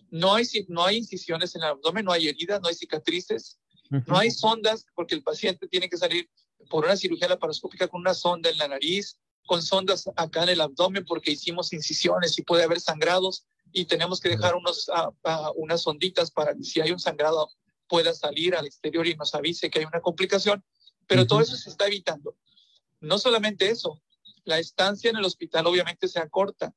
no 0.10 0.36
hay, 0.36 0.46
no 0.68 0.86
hay 0.86 0.98
incisiones 0.98 1.56
en 1.56 1.64
el 1.64 1.70
abdomen, 1.70 2.06
no 2.06 2.12
hay 2.12 2.28
heridas, 2.28 2.62
no 2.62 2.68
hay 2.68 2.76
cicatrices, 2.76 3.60
no 4.06 4.18
hay 4.18 4.32
sondas, 4.32 4.86
porque 4.96 5.16
el 5.16 5.24
paciente 5.24 5.68
tiene 5.68 5.90
que 5.90 5.98
salir 5.98 6.30
por 6.70 6.86
una 6.86 6.98
cirugía 6.98 7.28
laparoscópica 7.28 7.88
con 7.88 8.02
una 8.02 8.14
sonda 8.14 8.50
en 8.50 8.58
la 8.58 8.68
nariz, 8.68 9.18
con 9.46 9.62
sondas 9.62 10.10
acá 10.16 10.44
en 10.44 10.50
el 10.50 10.62
abdomen, 10.62 11.06
porque 11.06 11.32
hicimos 11.32 11.72
incisiones 11.74 12.38
y 12.38 12.44
puede 12.44 12.64
haber 12.64 12.82
sangrados 12.82 13.46
y 13.72 13.86
tenemos 13.86 14.20
que 14.20 14.30
dejar 14.30 14.56
unos, 14.56 14.90
unas 15.56 15.82
sonditas 15.82 16.32
para 16.32 16.54
que 16.54 16.64
si 16.64 16.82
hay 16.82 16.92
un 16.92 17.00
sangrado 17.00 17.50
pueda 17.88 18.14
salir 18.14 18.56
al 18.56 18.66
exterior 18.66 19.08
y 19.08 19.16
nos 19.16 19.34
avise 19.34 19.70
que 19.70 19.80
hay 19.80 19.86
una 19.86 20.02
complicación. 20.02 20.64
Pero 21.08 21.26
todo 21.26 21.42
eso 21.42 21.56
se 21.56 21.70
está 21.70 21.88
evitando. 21.88 22.36
No 23.00 23.18
solamente 23.18 23.70
eso, 23.70 24.02
la 24.48 24.60
estancia 24.60 25.10
en 25.10 25.18
el 25.18 25.26
hospital 25.26 25.68
obviamente 25.68 26.08
se 26.08 26.20
acorta. 26.20 26.74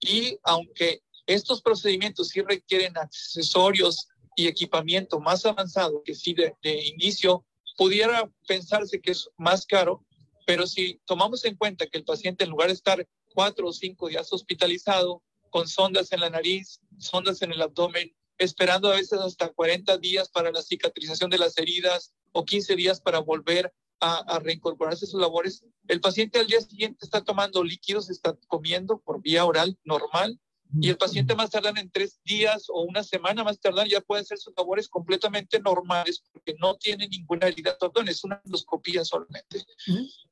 Y 0.00 0.38
aunque 0.42 1.02
estos 1.26 1.62
procedimientos 1.62 2.28
sí 2.28 2.42
requieren 2.42 2.98
accesorios 2.98 4.08
y 4.36 4.48
equipamiento 4.48 5.20
más 5.20 5.46
avanzado 5.46 6.02
que 6.04 6.14
si 6.14 6.34
de, 6.34 6.54
inicio 6.62 7.44
pudiera 7.76 8.28
pensarse 8.46 9.00
que 9.00 9.12
es 9.12 9.30
más 9.36 9.64
caro, 9.66 10.04
pero 10.46 10.66
si 10.66 11.00
tomamos 11.06 11.44
en 11.44 11.56
cuenta 11.56 11.86
que 11.86 11.98
el 11.98 12.04
paciente 12.04 12.44
en 12.44 12.50
lugar 12.50 12.68
de 12.68 12.74
estar 12.74 13.06
cuatro 13.32 13.68
o 13.68 13.72
cinco 13.72 14.08
días 14.08 14.32
hospitalizado 14.32 15.22
con 15.50 15.68
sondas 15.68 16.12
en 16.12 16.20
la 16.20 16.30
nariz, 16.30 16.80
sondas 16.98 17.40
en 17.42 17.52
el 17.52 17.62
abdomen, 17.62 18.14
esperando 18.38 18.90
a 18.90 18.96
veces 18.96 19.20
hasta 19.20 19.50
40 19.50 19.98
días 19.98 20.28
para 20.28 20.50
la 20.50 20.62
cicatrización 20.62 21.30
de 21.30 21.38
las 21.38 21.56
heridas 21.58 22.12
o 22.32 22.44
15 22.44 22.74
días 22.74 23.00
para 23.00 23.20
volver 23.20 23.72
a, 24.02 24.38
reincorporarse 24.40 25.04
a 25.04 25.08
sus 25.08 25.20
labores. 25.20 25.64
El 25.86 26.00
paciente 26.00 26.40
al 26.40 26.48
día 26.48 26.60
siguiente 26.60 27.04
está 27.04 27.22
tomando 27.22 27.62
líquidos, 27.62 28.10
está 28.10 28.36
comiendo 28.48 29.00
por 29.00 29.22
vía 29.22 29.44
oral 29.44 29.78
normal 29.84 30.38
y 30.80 30.88
el 30.88 30.96
paciente 30.96 31.34
más 31.34 31.50
tardar 31.50 31.78
en 31.78 31.90
tres 31.90 32.18
días 32.24 32.64
o 32.68 32.82
una 32.82 33.04
semana 33.04 33.44
más 33.44 33.60
tardar 33.60 33.86
ya 33.86 34.00
puede 34.00 34.22
hacer 34.22 34.38
sus 34.38 34.54
labores 34.56 34.88
completamente 34.88 35.60
normales 35.60 36.24
porque 36.32 36.54
no 36.58 36.76
tiene 36.76 37.06
ninguna 37.08 37.48
herida 37.48 37.76
es 38.06 38.24
una 38.24 38.40
endoscopía 38.42 39.04
solamente. 39.04 39.66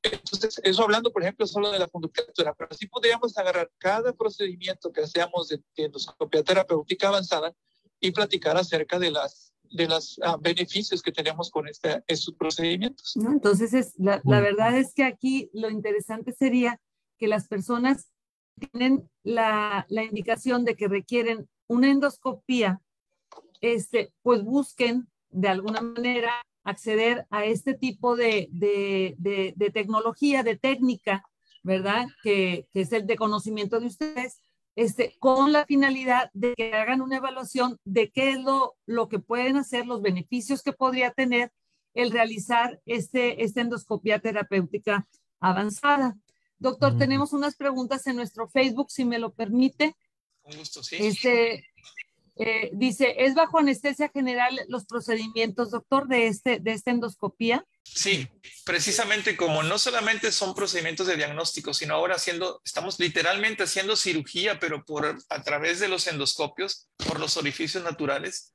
Entonces, 0.01 0.59
eso 0.63 0.83
hablando, 0.83 1.11
por 1.11 1.21
ejemplo, 1.21 1.45
solo 1.45 1.69
de 1.69 1.77
la 1.77 1.87
conductora, 1.87 2.55
pero 2.55 2.69
así 2.71 2.87
podríamos 2.87 3.37
agarrar 3.37 3.71
cada 3.77 4.13
procedimiento 4.13 4.91
que 4.91 5.01
hacemos 5.01 5.49
de 5.49 5.61
endoscopia 5.75 6.43
terapéutica 6.43 7.09
avanzada 7.09 7.53
y 7.99 8.09
platicar 8.11 8.57
acerca 8.57 8.97
de 8.97 9.11
las 9.11 9.50
de 9.71 9.87
los 9.87 10.19
ah, 10.23 10.37
beneficios 10.39 11.01
que 11.01 11.11
tenemos 11.11 11.49
con 11.49 11.67
este, 11.67 12.03
estos 12.07 12.35
procedimientos. 12.35 13.13
¿No? 13.15 13.31
Entonces, 13.31 13.73
es, 13.73 13.93
la, 13.97 14.21
la, 14.23 14.41
verdad 14.41 14.77
es 14.77 14.93
que 14.93 15.03
aquí 15.03 15.49
lo 15.53 15.69
interesante 15.69 16.33
sería 16.33 16.79
que 17.17 17.27
las 17.27 17.47
personas 17.47 18.11
tienen 18.59 19.09
la, 19.23 19.85
la 19.89 20.03
indicación 20.03 20.65
de 20.65 20.75
que 20.75 20.87
requieren 20.87 21.49
una 21.67 21.89
endoscopía, 21.89 22.81
este, 23.61 24.13
pues 24.21 24.43
busquen 24.43 25.07
de 25.29 25.47
alguna 25.47 25.81
manera 25.81 26.33
acceder 26.63 27.25
a 27.29 27.45
este 27.45 27.73
tipo 27.73 28.15
de, 28.15 28.47
de, 28.51 29.15
de, 29.17 29.53
de 29.55 29.69
tecnología, 29.71 30.43
de 30.43 30.57
técnica, 30.57 31.23
¿verdad? 31.63 32.07
Que, 32.23 32.67
que, 32.71 32.81
es 32.81 32.91
el 32.91 33.07
de 33.07 33.15
conocimiento 33.15 33.79
de 33.79 33.87
ustedes, 33.87 34.41
este, 34.75 35.15
con 35.19 35.51
la 35.51 35.65
finalidad 35.65 36.29
de 36.33 36.53
que 36.55 36.73
hagan 36.73 37.01
una 37.01 37.17
evaluación 37.17 37.77
de 37.83 38.09
qué 38.11 38.31
es 38.31 38.39
lo, 38.39 38.75
lo 38.85 39.09
que 39.09 39.19
pueden 39.19 39.57
hacer, 39.57 39.85
los 39.85 40.01
beneficios 40.01 40.63
que 40.63 40.73
podría 40.73 41.11
tener 41.11 41.51
el 41.93 42.11
realizar 42.11 42.79
este, 42.85 43.43
esta 43.43 43.61
endoscopia 43.61 44.19
terapéutica 44.19 45.07
avanzada. 45.39 46.17
Doctor, 46.57 46.97
tenemos 46.97 47.33
unas 47.33 47.55
preguntas 47.55 48.05
en 48.07 48.15
nuestro 48.15 48.47
Facebook, 48.47 48.91
si 48.91 49.03
me 49.03 49.19
lo 49.19 49.33
permite. 49.33 49.95
Un 50.43 50.57
gusto, 50.57 50.83
sí. 50.83 50.95
Este, 50.99 51.65
eh, 52.35 52.69
dice, 52.73 53.15
¿es 53.17 53.33
bajo 53.33 53.57
anestesia 53.57 54.09
general 54.09 54.59
los 54.67 54.85
procedimientos, 54.85 55.71
doctor, 55.71 56.07
de, 56.07 56.27
este, 56.27 56.59
de 56.59 56.73
esta 56.73 56.91
endoscopía? 56.91 57.65
Sí, 57.83 58.29
precisamente 58.65 59.35
como 59.35 59.63
no 59.63 59.77
solamente 59.77 60.31
son 60.31 60.55
procedimientos 60.55 61.07
de 61.07 61.17
diagnóstico, 61.17 61.73
sino 61.73 61.95
ahora 61.95 62.15
haciendo, 62.15 62.61
estamos 62.63 62.99
literalmente 62.99 63.63
haciendo 63.63 63.95
cirugía, 63.95 64.59
pero 64.59 64.85
por, 64.85 65.17
a 65.29 65.43
través 65.43 65.79
de 65.79 65.87
los 65.87 66.07
endoscopios, 66.07 66.87
por 67.05 67.19
los 67.19 67.37
orificios 67.37 67.83
naturales. 67.83 68.53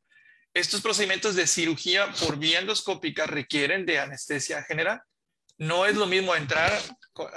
Estos 0.55 0.81
procedimientos 0.81 1.37
de 1.37 1.47
cirugía 1.47 2.11
por 2.21 2.39
vía 2.39 2.61
endoscópica 2.61 3.27
requieren 3.27 3.85
de 3.85 3.99
anestesia 3.99 4.63
general. 4.63 5.03
No 5.59 5.87
es 5.87 5.97
lo 5.97 6.07
mismo 6.07 6.35
entrar, 6.35 6.73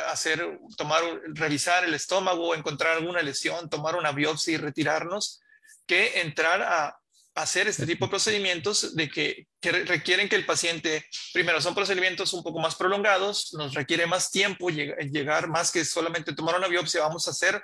hacer, 0.08 0.60
tomar, 0.78 1.04
revisar 1.34 1.84
el 1.84 1.94
estómago, 1.94 2.56
encontrar 2.56 2.94
alguna 2.94 3.22
lesión, 3.22 3.70
tomar 3.70 3.96
una 3.96 4.12
biopsia 4.12 4.54
y 4.54 4.58
retirarnos, 4.58 5.42
que 5.86 6.22
entrar 6.22 6.62
a 6.62 7.00
hacer 7.36 7.68
este 7.68 7.86
tipo 7.86 8.06
de 8.06 8.10
procedimientos 8.10 8.96
de 8.96 9.10
que, 9.10 9.48
requieren 9.62 10.30
que 10.30 10.36
el 10.36 10.46
paciente, 10.46 11.06
primero, 11.34 11.62
son 11.62 11.76
procedimientos 11.76 12.34
un 12.34 12.44
poco 12.44 12.60
más 12.60 12.76
prolongados, 12.76 13.54
nos 13.54 13.74
requiere 13.74 14.08
más 14.08 14.32
tiempo 14.32 14.70
llegar, 14.70 15.48
más 15.48 15.72
que 15.72 15.86
solamente 15.86 16.34
tomar 16.34 16.58
una 16.58 16.68
biopsia, 16.68 17.02
vamos 17.02 17.28
a 17.28 17.32
hacer 17.32 17.62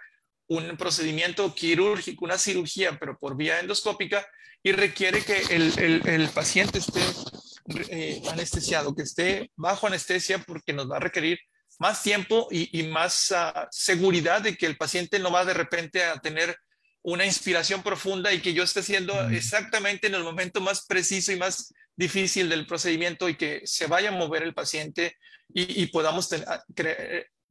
un 0.47 0.77
procedimiento 0.77 1.53
quirúrgico, 1.53 2.25
una 2.25 2.37
cirugía, 2.37 2.97
pero 2.99 3.17
por 3.17 3.35
vía 3.35 3.59
endoscópica, 3.59 4.25
y 4.63 4.71
requiere 4.71 5.23
que 5.23 5.41
el, 5.49 6.29
paciente 6.33 6.79
esté 6.79 7.01
eh, 7.89 8.21
anestesiado, 8.31 8.95
que 8.95 9.03
esté 9.03 9.51
bajo 9.55 9.87
anestesia, 9.87 10.39
porque 10.39 10.73
nos 10.73 10.89
va 10.89 10.97
a 10.97 11.01
requerir 11.01 11.39
más 11.79 12.01
tiempo 12.01 12.47
y, 12.51 12.83
más 12.83 13.31
ah, 13.31 13.67
seguridad 13.71 14.41
de 14.41 14.55
que 14.55 14.65
el 14.65 14.77
paciente 14.77 15.19
no 15.19 15.31
va 15.31 15.45
de 15.45 15.53
repente 15.53 16.03
a 16.03 16.17
tener 16.17 16.57
una 17.05 17.25
inspiración 17.25 17.83
profunda 17.83 18.33
y 18.33 18.41
que 18.41 18.53
yo 18.53 18.63
esté 18.63 18.79
haciendo 18.79 19.29
exactamente 19.29 20.07
en 20.07 20.15
el 20.15 20.23
momento 20.23 20.59
más 20.59 20.87
preciso 20.87 21.31
y 21.31 21.35
más 21.35 21.71
difícil 21.95 22.49
del 22.49 22.65
procedimiento 22.65 23.29
y 23.29 23.35
que 23.35 23.61
se 23.65 23.85
vaya 23.85 24.09
a 24.09 24.17
mover 24.17 24.41
el 24.41 24.55
paciente 24.55 25.15
y, 25.53 25.85
podamos 25.87 26.27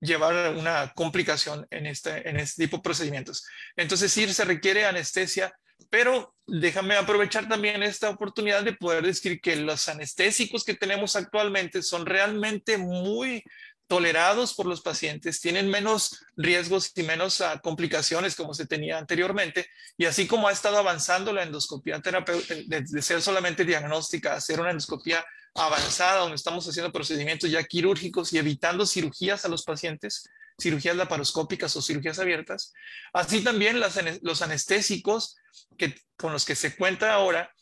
llevar 0.00 0.56
una 0.56 0.92
complicación 0.96 1.66
en 1.70 1.86
este, 1.86 2.28
en 2.28 2.40
este 2.40 2.64
tipo 2.64 2.78
de 2.78 2.82
procedimientos. 2.82 3.46
Entonces 3.76 4.12
sí 4.12 4.26
se 4.34 4.44
requiere 4.44 4.86
anestesia, 4.86 5.54
pero 5.88 6.34
déjame 6.46 6.96
aprovechar 6.96 7.48
también 7.48 7.84
esta 7.84 8.10
oportunidad 8.10 8.64
de 8.64 8.72
poder 8.72 9.04
decir 9.04 9.40
que 9.40 9.54
los 9.54 9.88
anestésicos 9.88 10.64
que 10.64 10.74
tenemos 10.74 11.14
actualmente 11.14 11.80
son 11.80 12.06
realmente 12.06 12.76
muy 12.76 13.44
tolerados 13.86 14.54
por 14.54 14.66
los 14.66 14.80
pacientes, 14.80 15.40
tienen 15.40 15.68
menos 15.68 16.24
riesgos 16.36 16.92
y 16.94 17.02
menos 17.02 17.40
ah, 17.40 17.60
complicaciones 17.62 18.34
como 18.34 18.54
se 18.54 18.66
tenía 18.66 18.98
anteriormente. 18.98 19.66
Y 19.98 20.06
así 20.06 20.26
como 20.26 20.48
ha 20.48 20.52
estado 20.52 20.78
avanzando 20.78 21.32
la 21.32 21.42
endoscopía 21.42 22.00
terapéutica, 22.00 22.54
de, 22.66 23.02
ser 23.02 23.20
solamente 23.20 23.64
diagnóstica 23.64 24.34
a 24.34 24.40
ser 24.40 24.60
una 24.60 24.70
endoscopía 24.70 25.24
avanzada, 25.54 26.20
donde 26.20 26.36
estamos 26.36 26.66
haciendo 26.66 26.92
procedimientos 26.92 27.50
ya 27.50 27.62
quirúrgicos 27.62 28.32
y 28.32 28.38
evitando 28.38 28.86
cirugías 28.86 29.44
a 29.44 29.48
los 29.48 29.64
pacientes, 29.64 30.28
cirugías 30.60 30.96
laparoscópicas 30.96 31.76
o 31.76 31.82
cirugías 31.82 32.18
abiertas. 32.18 32.72
Así 33.12 33.44
también 33.44 33.78
los 33.78 34.42
anestésicos 34.42 35.36
que, 35.76 35.94
con 36.16 36.32
los 36.32 36.44
que 36.44 36.56
se 36.56 36.74
cuenta 36.74 37.12
ahora 37.12 37.52
eh, 37.52 37.54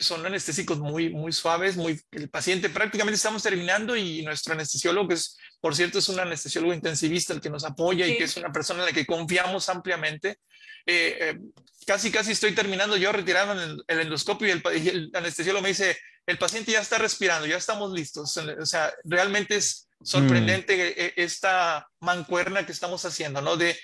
son 0.00 0.24
anestésicos 0.24 0.78
muy, 0.78 1.10
muy 1.10 1.32
suaves, 1.32 1.76
muy, 1.76 2.00
el 2.12 2.28
paciente 2.28 2.68
prácticamente 2.68 3.16
estamos 3.16 3.42
terminando 3.42 3.96
y 3.96 4.22
nuestro 4.22 4.54
anestesiólogo, 4.54 5.08
que 5.08 5.14
es, 5.14 5.38
por 5.60 5.74
cierto, 5.74 5.98
es 5.98 6.08
un 6.08 6.20
anestesiólogo 6.20 6.74
intensivista 6.74 7.32
el 7.32 7.40
que 7.40 7.50
nos 7.50 7.64
apoya 7.64 8.06
y 8.06 8.16
que 8.16 8.24
es 8.24 8.36
una 8.36 8.52
persona 8.52 8.80
en 8.80 8.86
la 8.86 8.92
que 8.92 9.06
confiamos 9.06 9.68
ampliamente. 9.68 10.38
Eh, 10.86 11.18
eh, 11.20 11.38
casi, 11.86 12.10
casi 12.10 12.32
estoy 12.32 12.52
terminando 12.52 12.96
yo 12.96 13.12
retirando 13.12 13.62
el, 13.62 13.84
el 13.86 14.00
endoscopio 14.00 14.48
y 14.48 14.50
el, 14.50 14.62
y 14.84 14.88
el, 14.88 15.10
anestesiólogo 15.14 15.62
me 15.62 15.70
dice, 15.70 15.98
el 16.26 16.38
paciente 16.38 16.72
ya 16.72 16.80
está 16.80 16.98
respirando, 16.98 17.46
ya 17.46 17.56
estamos 17.56 17.92
listos. 17.92 18.36
O 18.36 18.66
sea, 18.66 18.92
realmente 19.04 19.56
es 19.56 19.88
sorprendente 20.02 21.14
mm. 21.16 21.20
esta 21.20 21.88
mancuerna 22.00 22.64
que 22.66 22.72
estamos 22.72 23.04
haciendo, 23.04 23.40
¿no? 23.40 23.56
De 23.56 23.76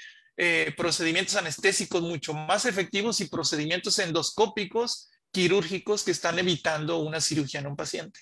procedimientos 0.76 1.34
anestésicos 1.36 2.02
mucho 2.02 2.34
más 2.34 2.66
efectivos 2.66 3.22
y 3.22 3.28
procedimientos 3.30 3.98
endoscópicos 3.98 5.08
quirúrgicos 5.36 6.02
que 6.02 6.12
están 6.12 6.38
evitando 6.38 7.00
una 7.00 7.20
cirugía 7.20 7.60
en 7.60 7.66
un 7.66 7.76
paciente. 7.76 8.18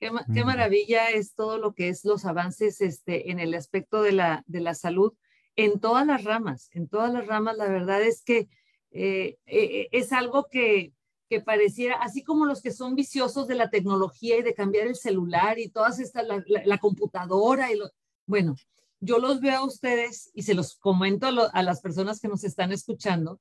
Qué, 0.00 0.10
maravilla 0.44 1.08
es 1.10 1.36
todo 1.36 1.56
lo 1.56 1.72
que 1.72 1.88
es 1.88 2.04
los 2.04 2.24
avances 2.24 2.80
este, 2.80 3.30
en 3.30 3.38
el 3.38 3.54
aspecto 3.54 4.02
de 4.02 4.10
la, 4.10 4.42
de 4.48 4.60
la 4.60 4.74
salud. 4.74 5.12
en 5.54 5.78
todas 5.78 6.04
las 6.04 6.24
ramas, 6.24 6.68
en 6.72 6.88
todas 6.88 7.12
las 7.12 7.28
ramas, 7.28 7.56
la 7.56 7.68
verdad 7.68 8.02
es 8.02 8.24
que 8.24 8.48
eh, 8.90 9.36
eh, 9.46 9.88
es 9.92 10.12
algo 10.12 10.48
que, 10.50 10.92
que 11.28 11.40
pareciera, 11.40 11.94
así 12.02 12.24
como 12.24 12.44
los 12.44 12.60
que 12.60 12.72
son 12.72 12.96
viciosos 12.96 13.46
de 13.46 13.54
la 13.54 13.70
tecnología 13.70 14.36
y 14.36 14.42
de 14.42 14.54
cambiar 14.54 14.88
el 14.88 14.96
celular 14.96 15.60
y 15.60 15.68
todas 15.68 16.00
estas, 16.00 16.26
la, 16.46 16.78
computadora 16.78 17.70
y 17.70 17.76
lo, 17.76 17.88
bueno, 18.26 18.56
yo 18.98 19.20
los 19.20 19.40
veo 19.40 19.58
a 19.58 19.64
ustedes 19.64 20.32
y 20.34 20.42
se 20.42 20.54
los 20.54 20.74
comento 20.74 21.28
a, 21.28 21.62
las 21.62 21.80
personas 21.80 22.18
que 22.18 22.26
nos 22.26 22.42
están 22.42 22.72
escuchando, 22.72 23.40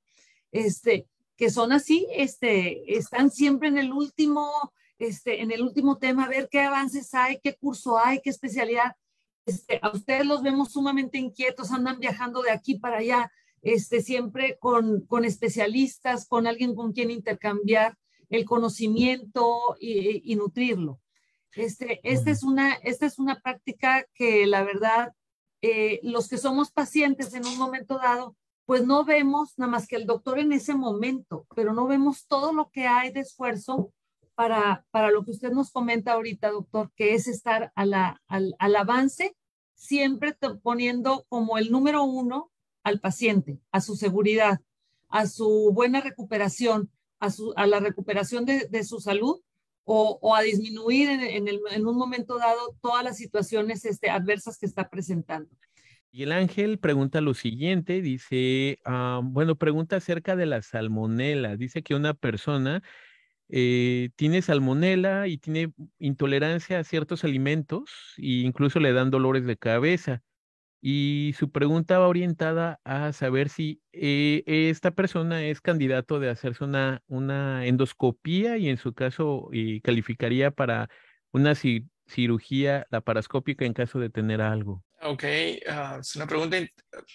este, 0.51 1.07
que 1.41 1.49
son 1.49 1.71
así, 1.71 2.05
este, 2.11 2.95
están 2.95 3.31
siempre 3.31 3.67
en 3.67 3.79
el 3.79 3.91
último, 3.91 4.47
este, 4.99 5.41
en 5.41 5.49
el 5.49 5.63
último 5.63 5.97
tema, 5.97 6.25
a 6.25 6.29
ver 6.29 6.47
qué 6.51 6.59
avances 6.59 7.15
hay, 7.15 7.39
qué 7.39 7.55
curso 7.55 7.97
hay, 7.97 8.21
qué 8.21 8.29
especialidad. 8.29 8.95
Este, 9.47 9.79
a 9.81 9.89
ustedes 9.89 10.23
los 10.23 10.43
vemos 10.43 10.71
sumamente 10.71 11.17
inquietos, 11.17 11.71
andan 11.71 11.97
viajando 11.97 12.43
de 12.43 12.51
aquí 12.51 12.77
para 12.77 12.97
allá, 12.97 13.31
este, 13.63 14.01
siempre 14.01 14.59
con, 14.59 15.01
con 15.07 15.25
especialistas, 15.25 16.27
con 16.27 16.45
alguien 16.45 16.75
con 16.75 16.93
quien 16.93 17.09
intercambiar 17.09 17.97
el 18.29 18.45
conocimiento 18.45 19.75
y, 19.79 20.35
nutrirlo. 20.35 21.01
Este, 21.53 22.01
esta, 22.03 22.29
es 22.29 22.43
una, 22.43 22.73
esta 22.83 23.07
es 23.07 23.17
una 23.17 23.41
práctica 23.41 24.05
que 24.13 24.45
la 24.45 24.63
verdad, 24.63 25.13
eh, 25.63 26.01
los 26.03 26.29
que 26.29 26.37
somos 26.37 26.69
pacientes 26.69 27.33
en 27.33 27.47
un 27.47 27.57
momento 27.57 27.97
dado, 27.97 28.37
pues 28.71 28.85
no 28.85 29.03
vemos 29.03 29.51
nada 29.57 29.69
más 29.69 29.85
que 29.85 29.97
el 29.97 30.05
doctor 30.05 30.39
en 30.39 30.53
ese 30.53 30.73
momento, 30.73 31.45
pero 31.57 31.73
no 31.73 31.87
vemos 31.87 32.25
todo 32.25 32.53
lo 32.53 32.69
que 32.69 32.87
hay 32.87 33.11
de 33.11 33.19
esfuerzo 33.19 33.91
para, 34.33 34.85
para 34.91 35.11
lo 35.11 35.25
que 35.25 35.31
usted 35.31 35.51
nos 35.51 35.71
comenta 35.71 36.13
ahorita, 36.13 36.51
doctor, 36.51 36.89
que 36.95 37.13
es 37.13 37.27
estar 37.27 37.73
a 37.75 38.15
al, 38.27 38.55
al 38.57 38.75
avance, 38.77 39.35
siempre 39.75 40.37
poniendo 40.63 41.25
como 41.27 41.57
el 41.57 41.69
número 41.69 42.05
uno 42.05 42.49
al 42.81 43.01
paciente, 43.01 43.59
a 43.73 43.81
su 43.81 43.97
seguridad, 43.97 44.61
a 45.09 45.27
su 45.27 45.71
buena 45.73 45.99
recuperación, 45.99 46.89
a, 47.19 47.29
su, 47.29 47.51
a 47.57 47.67
la 47.67 47.81
recuperación 47.81 48.45
de, 48.45 48.69
de 48.69 48.85
su 48.85 49.01
salud 49.01 49.41
o, 49.83 50.17
o, 50.21 50.33
a 50.33 50.43
disminuir 50.43 51.09
en, 51.09 51.49
en, 51.49 51.85
un 51.85 51.97
momento 51.97 52.37
dado 52.37 52.77
todas 52.79 53.03
las 53.03 53.17
situaciones 53.17 53.83
este, 53.83 54.09
adversas 54.09 54.57
que 54.57 54.65
está 54.65 54.89
presentando. 54.89 55.49
Y 56.11 56.23
el 56.23 56.33
ángel 56.33 56.77
pregunta 56.77 57.21
lo 57.21 57.33
siguiente, 57.33 58.01
dice, 58.01 58.79
uh, 58.85 59.21
bueno, 59.23 59.55
pregunta 59.57 59.95
acerca 59.97 60.35
de 60.35 60.45
la 60.45 60.61
salmonela. 60.61 61.55
Dice 61.55 61.83
que 61.83 61.95
una 61.95 62.13
persona 62.13 62.83
eh, 63.49 64.09
tiene 64.17 64.41
salmonela 64.41 65.27
y 65.27 65.37
tiene 65.37 65.73
intolerancia 65.99 66.79
a 66.79 66.83
ciertos 66.85 67.23
alimentos 67.23 68.15
e 68.17 68.43
incluso 68.45 68.79
le 68.79 68.93
dan 68.93 69.11
dolores 69.11 69.45
de 69.45 69.57
cabeza 69.57 70.23
y 70.81 71.33
su 71.37 71.51
pregunta 71.51 71.99
va 71.99 72.07
orientada 72.07 72.79
a 72.83 73.13
saber 73.13 73.49
si 73.49 73.81
eh, 73.93 74.43
esta 74.47 74.91
persona 74.91 75.43
es 75.45 75.61
candidato 75.61 76.19
de 76.19 76.29
hacerse 76.29 76.63
una, 76.63 77.03
una 77.07 77.65
endoscopía 77.67 78.57
y 78.57 78.69
en 78.69 78.77
su 78.77 78.93
caso 78.93 79.49
eh, 79.53 79.81
calificaría 79.83 80.51
para 80.51 80.89
una 81.31 81.53
cirugía 82.07 82.87
laparoscópica 82.89 83.65
en 83.65 83.73
caso 83.73 83.99
de 83.99 84.09
tener 84.09 84.41
algo. 84.41 84.83
Ok, 85.03 85.23
ah, 85.67 85.97
es 85.99 86.15
una 86.15 86.27
pregunta 86.27 86.57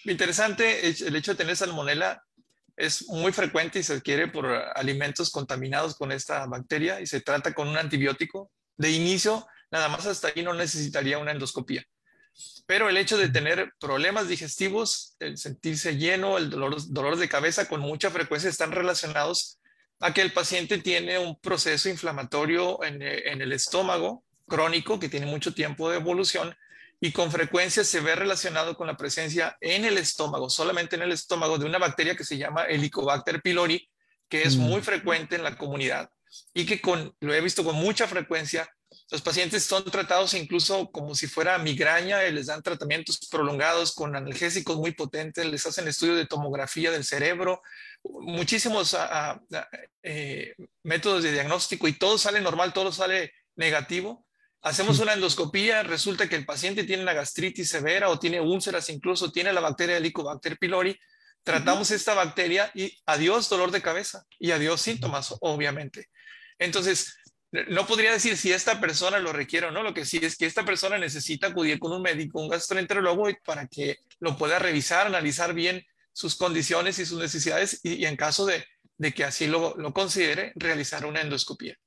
interesante. 0.05 0.89
El 0.89 1.15
hecho 1.15 1.33
de 1.33 1.37
tener 1.37 1.57
salmonela 1.57 2.21
es 2.77 3.09
muy 3.09 3.33
frecuente 3.33 3.79
y 3.79 3.83
se 3.85 3.95
adquiere 3.95 4.27
por 4.27 4.47
alimentos 4.47 5.31
contaminados 5.31 5.97
con 5.97 6.11
esta 6.11 6.47
bacteria 6.47 7.01
y 7.01 7.07
se 7.07 7.21
trata 7.21 7.55
con 7.55 7.69
un 7.69 7.77
antibiótico. 7.77 8.51
De 8.77 8.91
inicio, 8.91 9.47
nada 9.71 9.89
más 9.89 10.05
hasta 10.07 10.29
ahí 10.29 10.43
no 10.43 10.53
necesitaría 10.53 11.19
una 11.19 11.31
endoscopía. 11.31 11.85
Pero 12.67 12.89
el 12.89 12.97
hecho 12.97 13.17
de 13.17 13.29
tener 13.29 13.73
problemas 13.79 14.29
digestivos, 14.29 15.17
el 15.21 15.39
sentirse 15.39 15.97
lleno, 15.97 16.39
el 16.39 16.51
dolor, 16.51 16.77
dolor 16.89 17.17
de 17.17 17.29
cabeza 17.29 17.69
con 17.69 17.81
mucha 17.81 18.11
frecuencia 18.11 18.51
están 18.51 18.73
relacionados 18.73 19.61
a 20.01 20.13
que 20.13 20.23
el 20.23 20.33
paciente 20.33 20.79
tiene 20.79 21.19
un 21.19 21.39
proceso 21.41 21.89
inflamatorio 21.89 22.83
en, 22.83 23.01
en 23.01 23.41
el 23.41 23.53
estómago 23.53 24.25
crónico 24.49 24.99
que 24.99 25.09
tiene 25.09 25.27
mucho 25.27 25.55
tiempo 25.55 25.89
de 25.89 25.97
evolución 25.97 26.55
y 27.01 27.13
con 27.13 27.31
frecuencia 27.31 27.85
se 27.85 28.01
ve 28.01 28.15
relacionado 28.15 28.77
con 28.77 28.87
la 28.87 28.97
presencia 28.97 29.57
en 29.61 29.85
el 29.85 29.99
estómago, 29.99 30.49
solamente 30.49 30.97
en 30.97 31.03
el 31.03 31.13
estómago, 31.13 31.59
de 31.59 31.67
una 31.67 31.79
bacteria 31.79 32.17
que 32.17 32.25
se 32.25 32.39
llama 32.39 32.65
Helicobacter 32.65 33.43
pylori, 33.43 33.89
que 34.29 34.43
es 34.43 34.57
muy 34.57 34.81
mm. 34.81 34.85
frecuente 34.85 35.37
en 35.37 35.45
la 35.45 35.57
comunidad 35.57 36.11
y 36.53 36.67
que 36.67 36.81
con, 36.81 37.15
lo 37.21 37.35
he 37.35 37.41
visto 37.41 37.65
con 37.65 37.77
mucha 37.77 38.09
frecuencia 38.09 38.69
los 39.11 39.23
pacientes 39.23 39.65
son 39.65 39.85
tratados 39.85 40.35
incluso 40.35 40.91
como 40.91 41.15
si 41.15 41.27
fuera 41.27 41.59
migraña, 41.59 42.23
les 42.23 42.47
dan 42.47 42.63
tratamientos 42.63 43.21
prolongados 43.31 43.95
con 43.95 44.17
analgésicos 44.17 44.77
muy 44.77 44.93
potentes, 44.93 45.47
les 45.47 45.65
hacen 45.67 45.87
estudios 45.87 46.17
de 46.17 46.27
tomografía 46.27 46.91
del 46.91 47.05
cerebro, 47.05 47.63
muchísimos 48.03 48.97
eh, 50.03 50.55
métodos 50.83 51.23
de 51.23 51.33
diagnóstico 51.33 51.87
y 51.87 51.93
todo 51.93 52.19
sale 52.19 52.41
normal, 52.41 52.73
todo 52.73 52.91
sale 52.93 53.33
negativo. 53.55 54.26
Hacemos 54.67 54.99
una 54.99 55.13
endoscopía, 55.13 55.85
resulta 55.85 56.29
que 56.29 56.35
el 56.35 56.45
paciente 56.45 56.83
tiene 56.83 57.05
una 57.05 57.13
gastritis 57.13 57.69
severa 57.69 58.09
o 58.09 58.19
tiene 58.19 58.41
úlceras, 58.41 58.91
incluso 58.91 59.31
tiene 59.31 59.53
la 59.53 59.61
bacteria 59.61 59.97
Helicobacter 59.97 60.59
pylori. 60.59 60.99
Tratamos 61.45 61.93
esta 61.93 62.15
bacteria 62.15 62.73
y 62.75 62.93
adiós 63.07 63.49
dolor 63.49 63.71
de 63.71 63.81
cabeza 63.81 64.25
y 64.41 64.51
adiós 64.51 64.81
síntomas, 64.81 65.33
obviamente. 65.39 66.09
Entonces, 66.59 67.17
no 67.53 67.87
podría 67.87 68.11
decir 68.11 68.37
si 68.37 68.51
esta 68.51 68.81
persona 68.81 69.21
lo 69.21 69.33
requiere 69.33 69.69
o 69.69 69.71
no, 69.71 69.85
lo 69.85 69.95
que 69.95 70.05
sí 70.05 70.19
es 70.21 70.37
que 70.37 70.47
esta 70.47 70.65
persona 70.65 70.99
necesita 70.99 71.47
acudir 71.47 71.79
con 71.79 71.93
un 71.93 72.03
médico, 72.03 72.41
un 72.41 72.49
gastroenterólogo, 72.49 73.29
para 73.45 73.69
que 73.69 73.99
lo 74.19 74.37
pueda 74.37 74.59
revisar, 74.59 75.07
analizar 75.07 75.55
bien 75.55 75.87
sus 76.13 76.35
condiciones 76.35 76.99
y 76.99 77.07
sus 77.07 77.21
necesidades 77.21 77.79
y, 77.85 78.05
en 78.05 78.17
caso 78.17 78.45
de, 78.45 78.67
que 79.13 79.23
así 79.23 79.47
lo, 79.47 79.77
considere, 79.93 80.53
realizar 80.57 81.07
una 81.07 81.21
endoscopía. 81.21 81.79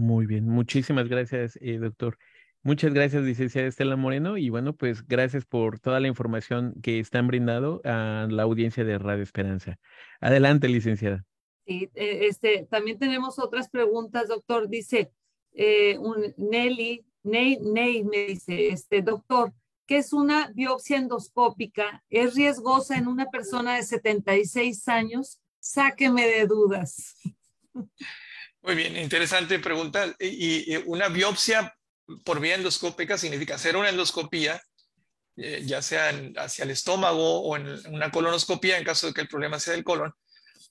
Muy 0.00 0.24
bien, 0.24 0.48
muchísimas 0.48 1.08
gracias, 1.08 1.58
eh, 1.60 1.76
doctor. 1.76 2.16
Muchas 2.62 2.94
gracias, 2.94 3.22
licenciada 3.22 3.68
Estela 3.68 3.96
Moreno, 3.96 4.38
y 4.38 4.48
bueno, 4.48 4.74
pues 4.74 5.06
gracias 5.06 5.44
por 5.44 5.78
toda 5.78 6.00
la 6.00 6.08
información 6.08 6.72
que 6.82 7.00
están 7.00 7.26
brindando 7.26 7.82
a 7.84 8.26
la 8.30 8.44
audiencia 8.44 8.82
de 8.82 8.98
Radio 8.98 9.22
Esperanza. 9.22 9.78
Adelante, 10.18 10.68
licenciada. 10.68 11.26
Sí, 11.66 11.90
eh, 11.94 12.28
este, 12.30 12.66
también 12.70 12.98
tenemos 12.98 13.38
otras 13.38 13.68
preguntas, 13.68 14.28
doctor. 14.28 14.70
Dice, 14.70 15.12
eh, 15.52 15.98
un 15.98 16.32
Nelly, 16.38 17.04
Ney, 17.22 17.58
Ney 17.60 18.02
me 18.02 18.24
dice, 18.24 18.68
este, 18.68 19.02
doctor, 19.02 19.52
¿qué 19.86 19.98
es 19.98 20.14
una 20.14 20.50
biopsia 20.54 20.96
endoscópica? 20.96 22.02
¿Es 22.08 22.36
riesgosa 22.36 22.96
en 22.96 23.06
una 23.06 23.26
persona 23.26 23.76
de 23.76 23.82
76 23.82 24.88
años? 24.88 25.42
Sáqueme 25.58 26.26
de 26.26 26.46
dudas. 26.46 27.16
Muy 28.62 28.74
bien, 28.74 28.96
interesante 28.96 29.58
pregunta. 29.58 30.14
Y, 30.18 30.76
una 30.86 31.08
biopsia 31.08 31.74
por 32.24 32.40
vía 32.40 32.56
endoscópica 32.56 33.16
significa 33.16 33.54
hacer 33.54 33.76
una 33.76 33.88
endoscopía, 33.88 34.60
eh, 35.36 35.62
ya 35.64 35.80
sea 35.80 36.12
hacia 36.36 36.64
el 36.64 36.70
estómago 36.70 37.40
o 37.42 37.56
en 37.56 37.66
una 37.94 38.10
colonoscopía 38.10 38.78
en 38.78 38.84
caso 38.84 39.06
de 39.06 39.14
que 39.14 39.20
el 39.22 39.28
problema 39.28 39.58
sea 39.58 39.74
del 39.74 39.84
colon 39.84 40.12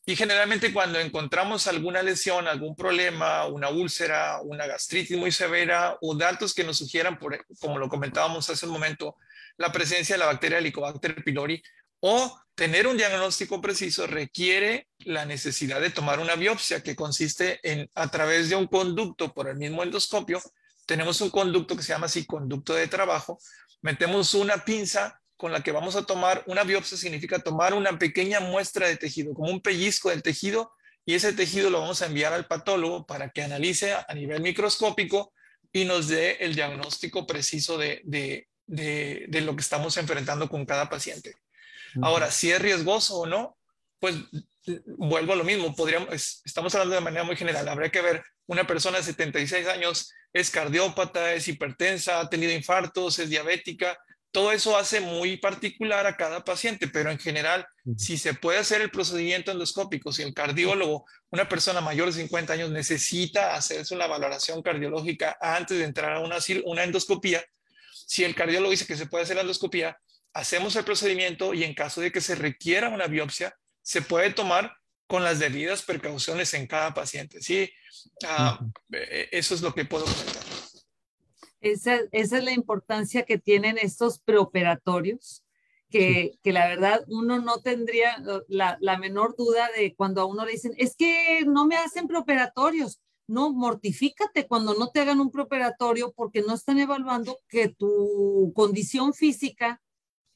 y 0.09 0.15
generalmente 0.15 0.73
cuando 0.73 0.99
encontramos 0.99 1.67
alguna 1.67 2.01
lesión, 2.01 2.47
algún 2.47 2.75
problema, 2.75 3.45
una 3.45 3.69
úlcera, 3.69 4.41
una 4.41 4.65
gastritis 4.65 5.15
muy 5.15 5.31
severa 5.31 5.99
o 6.01 6.15
datos 6.15 6.55
que 6.55 6.63
nos 6.63 6.79
sugieran, 6.79 7.19
por, 7.19 7.45
como 7.59 7.77
lo 7.77 7.89
comentábamos 7.89 8.49
hace 8.49 8.65
un 8.65 8.71
momento, 8.71 9.17
la 9.57 9.71
presencia 9.71 10.15
de 10.15 10.19
la 10.19 10.25
bacteria 10.25 10.57
Helicobacter 10.57 11.23
pylori 11.23 11.61
o 11.99 12.41
tener 12.59 12.87
un 12.87 12.97
diagnóstico 12.97 13.61
preciso 13.61 14.05
requiere 14.05 14.89
la 15.05 15.23
necesidad 15.23 15.79
de 15.79 15.91
tomar 15.91 16.19
una 16.19 16.35
biopsia 16.35 16.83
que 16.83 16.93
consiste 16.93 17.61
en 17.63 17.89
a 17.95 18.11
través 18.11 18.49
de 18.49 18.57
un 18.57 18.67
conducto 18.67 19.33
por 19.33 19.47
el 19.47 19.55
mismo 19.55 19.81
endoscopio. 19.81 20.41
Tenemos 20.85 21.21
un 21.21 21.29
conducto 21.29 21.77
que 21.77 21.83
se 21.83 21.93
llama 21.93 22.07
así 22.07 22.25
conducto 22.25 22.73
de 22.73 22.89
trabajo. 22.89 23.39
Metemos 23.81 24.33
una 24.33 24.65
pinza 24.65 25.21
con 25.37 25.53
la 25.53 25.63
que 25.63 25.71
vamos 25.71 25.95
a 25.95 26.03
tomar 26.05 26.43
una 26.47 26.65
biopsia 26.65 26.97
significa 26.97 27.39
tomar 27.39 27.73
una 27.73 27.97
pequeña 27.97 28.41
muestra 28.41 28.89
de 28.89 28.97
tejido, 28.97 29.33
como 29.33 29.49
un 29.49 29.61
pellizco 29.61 30.09
del 30.09 30.21
tejido, 30.21 30.73
y 31.05 31.13
ese 31.13 31.31
tejido 31.31 31.69
lo 31.69 31.79
vamos 31.79 32.01
a 32.01 32.07
enviar 32.07 32.33
al 32.33 32.45
patólogo 32.45 33.05
para 33.05 33.29
que 33.29 33.41
analice 33.41 33.93
a 33.93 34.13
nivel 34.13 34.41
microscópico 34.41 35.31
y 35.71 35.85
nos 35.85 36.09
dé 36.09 36.31
el 36.41 36.55
diagnóstico 36.55 37.25
preciso 37.25 37.77
de, 37.77 38.01
de, 38.03 39.41
lo 39.41 39.55
que 39.55 39.61
estamos 39.61 39.95
enfrentando 39.95 40.49
con 40.49 40.65
cada 40.65 40.89
paciente. 40.89 41.35
Ahora, 42.01 42.31
si 42.31 42.51
es 42.51 42.61
riesgoso 42.61 43.19
o 43.19 43.25
no, 43.25 43.57
pues 43.99 44.15
vuelvo 44.97 45.33
a 45.33 45.35
lo 45.35 45.43
mismo, 45.43 45.75
podríamos, 45.75 46.41
estamos 46.45 46.73
hablando 46.75 46.95
de 46.95 47.01
manera 47.01 47.23
muy 47.23 47.35
general, 47.35 47.67
habría 47.67 47.89
que 47.89 48.01
ver 48.01 48.23
una 48.45 48.65
persona 48.65 48.97
de 48.97 49.03
76 49.03 49.67
años, 49.67 50.11
es 50.33 50.49
cardiópata, 50.49 51.33
es 51.33 51.47
hipertensa, 51.47 52.19
ha 52.19 52.29
tenido 52.29 52.51
infartos, 52.53 53.19
es 53.19 53.29
diabética, 53.29 53.97
todo 54.31 54.51
eso 54.51 54.77
hace 54.77 55.01
muy 55.01 55.37
particular 55.37 56.05
a 56.05 56.15
cada 56.15 56.43
paciente, 56.43 56.87
pero 56.87 57.09
en 57.09 57.17
general, 57.17 57.65
si 57.97 58.17
se 58.17 58.35
puede 58.35 58.59
hacer 58.59 58.81
el 58.81 58.91
procedimiento 58.91 59.51
endoscópico, 59.51 60.11
si 60.11 60.21
el 60.21 60.35
cardiólogo, 60.35 61.05
una 61.31 61.49
persona 61.49 61.81
mayor 61.81 62.07
de 62.07 62.21
50 62.21 62.53
años, 62.53 62.69
necesita 62.69 63.55
hacerse 63.55 63.95
una 63.95 64.05
valoración 64.05 64.61
cardiológica 64.61 65.35
antes 65.41 65.79
de 65.79 65.85
entrar 65.85 66.13
a 66.13 66.19
una, 66.19 66.37
una 66.65 66.83
endoscopía, 66.83 67.43
si 67.91 68.23
el 68.23 68.35
cardiólogo 68.35 68.71
dice 68.71 68.85
que 68.85 68.95
se 68.95 69.07
puede 69.07 69.23
hacer 69.23 69.35
la 69.35 69.41
endoscopía, 69.41 69.97
hacemos 70.33 70.75
el 70.75 70.85
procedimiento 70.85 71.53
y 71.53 71.63
en 71.63 71.73
caso 71.73 72.01
de 72.01 72.11
que 72.11 72.21
se 72.21 72.35
requiera 72.35 72.89
una 72.89 73.07
biopsia, 73.07 73.55
se 73.81 74.01
puede 74.01 74.31
tomar 74.31 74.73
con 75.07 75.23
las 75.23 75.39
debidas 75.39 75.81
precauciones 75.81 76.53
en 76.53 76.67
cada 76.67 76.93
paciente. 76.93 77.41
Sí, 77.41 77.71
ah, 78.27 78.59
eh, 78.93 79.27
eso 79.31 79.55
es 79.55 79.61
lo 79.61 79.73
que 79.73 79.85
puedo 79.85 80.05
comentar. 80.05 80.43
Esa, 81.61 81.99
esa, 82.11 82.37
es 82.37 82.43
la 82.43 82.51
importancia 82.51 83.23
que 83.23 83.37
tienen 83.37 83.77
estos 83.77 84.19
preoperatorios, 84.19 85.43
que, 85.89 86.37
que 86.43 86.53
la 86.53 86.67
verdad 86.67 87.03
uno 87.07 87.41
no 87.41 87.61
tendría 87.61 88.23
la, 88.47 88.77
la, 88.79 88.97
menor 88.99 89.35
duda 89.35 89.67
de 89.75 89.95
cuando 89.95 90.21
a 90.21 90.25
uno 90.25 90.45
le 90.45 90.51
dicen, 90.51 90.73
es 90.77 90.95
que 90.95 91.43
no 91.45 91.65
me 91.65 91.75
hacen 91.75 92.07
preoperatorios. 92.07 93.01
No, 93.27 93.51
mortifícate 93.51 94.47
cuando 94.47 94.75
no 94.75 94.89
te 94.89 95.01
hagan 95.01 95.19
un 95.19 95.31
preoperatorio 95.31 96.11
porque 96.13 96.41
no 96.41 96.53
están 96.53 96.79
evaluando 96.79 97.39
que 97.47 97.69
tu 97.69 98.51
condición 98.55 99.13
física 99.13 99.81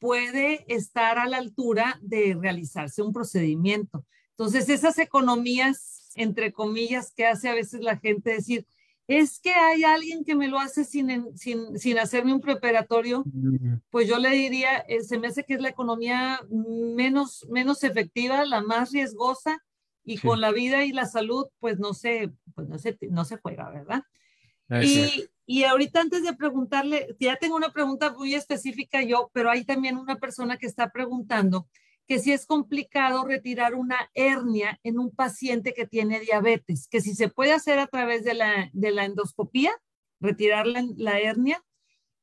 puede 0.04 0.66
estar 0.68 1.18
a 1.18 1.28
la 1.28 1.38
altura 1.38 1.98
de 2.02 2.38
realizarse 2.38 3.02
un 3.02 3.14
procedimiento. 3.14 4.06
Entonces, 4.32 4.68
esas 4.68 5.00
economías, 5.00 6.12
entre 6.16 6.52
comillas, 6.52 7.14
que 7.16 7.26
hace 7.26 7.48
a 7.48 7.54
veces 7.54 7.80
la 7.80 7.98
gente 7.98 8.32
decir, 8.32 8.68
es 9.08 9.40
que 9.40 9.52
hay 9.52 9.86
alguien 9.86 10.26
que 10.26 10.36
me 10.36 10.50
lo 10.50 10.60
hace 10.60 10.84
sin, 10.84 11.38
sin, 11.38 11.80
sin 11.80 12.00
hacerme 12.00 12.34
un 12.34 12.42
preparatorio, 12.42 13.24
pues 13.92 14.10
yo 14.10 14.18
le 14.20 14.32
diría, 14.32 14.80
eh, 14.90 15.04
se 15.04 15.18
me 15.18 15.28
hace 15.28 15.46
que 15.46 15.54
es 15.54 15.62
la 15.62 15.70
economía 15.70 16.42
menos, 16.50 17.48
menos 17.50 17.82
efectiva, 17.86 18.44
la 18.44 18.62
más 18.62 18.92
riesgosa, 18.92 19.64
y 20.04 20.18
con 20.18 20.42
la 20.42 20.52
vida 20.52 20.84
y 20.84 20.92
la 20.92 21.06
salud, 21.06 21.46
pues 21.62 21.80
no 21.80 21.94
se, 21.94 22.30
pues 22.56 22.68
no 22.68 22.78
se, 22.78 22.98
no 23.10 23.24
se 23.24 23.38
juega, 23.38 23.70
¿verdad? 23.70 24.04
Y, 24.84 25.30
y, 25.46 25.64
ahorita 25.64 26.02
antes 26.02 26.24
de 26.24 26.34
preguntarle, 26.34 27.16
ya 27.20 27.36
tengo 27.38 27.56
una 27.56 27.72
pregunta 27.72 28.12
muy 28.12 28.36
específica 28.36 29.02
yo, 29.02 29.30
pero 29.34 29.50
hay 29.50 29.66
también 29.66 29.98
una 29.98 30.18
persona 30.18 30.58
que 30.58 30.68
está 30.68 30.92
preguntando 30.92 31.68
que 32.08 32.20
si 32.20 32.34
es 32.34 32.46
complicado 32.46 33.26
retirar 33.26 33.76
una 33.76 34.10
hernia 34.14 34.80
en 34.84 35.00
un 35.00 35.16
paciente 35.16 35.74
que 35.74 35.88
tiene 35.88 36.20
diabetes, 36.20 36.88
que 36.90 37.00
si 37.00 37.16
se 37.16 37.30
puede 37.30 37.54
hacer 37.54 37.80
a 37.80 37.88
través 37.88 38.24
de 38.26 38.34
la, 38.34 38.70
de 38.74 38.92
la 38.92 39.06
endoscopía, 39.06 39.72
retirar 40.20 40.68
la, 40.68 40.84
la 40.98 41.20
hernia, 41.20 41.64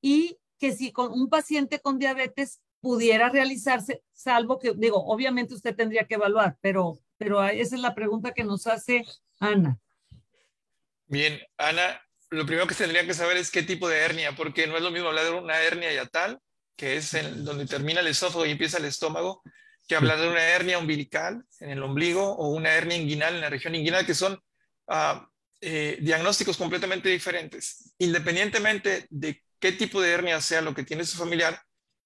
y 0.02 0.38
que 0.58 0.72
si 0.72 0.92
con 0.92 1.12
un 1.12 1.28
paciente 1.28 1.80
con 1.80 1.98
diabetes 1.98 2.60
pudiera 2.80 3.30
realizarse, 3.30 4.02
salvo 4.12 4.58
que, 4.58 4.74
digo, 4.76 5.02
obviamente 5.06 5.54
usted 5.54 5.74
tendría 5.74 6.06
que 6.06 6.14
evaluar, 6.14 6.58
pero 6.60 7.00
pero 7.20 7.44
esa 7.44 7.76
es 7.76 7.82
la 7.82 7.94
pregunta 7.94 8.32
que 8.32 8.44
nos 8.44 8.66
hace 8.66 9.04
Ana. 9.40 9.78
Bien, 11.06 11.38
Ana, 11.58 12.00
lo 12.30 12.46
primero 12.46 12.66
que 12.66 12.74
tendría 12.74 13.06
que 13.06 13.14
saber 13.14 13.36
es 13.36 13.50
qué 13.50 13.62
tipo 13.62 13.88
de 13.88 13.98
hernia, 13.98 14.36
porque 14.36 14.66
no 14.66 14.76
es 14.76 14.82
lo 14.82 14.90
mismo 14.90 15.08
hablar 15.08 15.24
de 15.24 15.30
una 15.32 15.60
hernia 15.60 15.92
yatal, 15.92 16.38
que 16.76 16.96
es 16.96 17.12
en 17.14 17.44
donde 17.44 17.66
termina 17.66 18.00
el 18.00 18.06
esófago 18.06 18.46
y 18.46 18.52
empieza 18.52 18.78
el 18.78 18.84
estómago, 18.84 19.42
que 19.86 19.96
hablar 19.96 20.20
de 20.20 20.28
una 20.28 20.42
hernia 20.42 20.78
umbilical 20.78 21.44
en 21.58 21.70
el 21.70 21.82
ombligo 21.82 22.24
o 22.36 22.50
una 22.50 22.72
hernia 22.72 22.96
inguinal 22.96 23.34
en 23.34 23.40
la 23.40 23.50
región 23.50 23.74
inguinal, 23.74 24.06
que 24.06 24.14
son 24.14 24.34
uh, 24.86 25.20
eh, 25.60 25.98
diagnósticos 26.00 26.56
completamente 26.56 27.08
diferentes. 27.08 27.92
Independientemente 27.98 29.06
de 29.10 29.42
qué 29.58 29.72
tipo 29.72 30.00
de 30.00 30.12
hernia 30.12 30.40
sea 30.40 30.62
lo 30.62 30.74
que 30.74 30.84
tiene 30.84 31.04
su 31.04 31.18
familiar, 31.18 31.60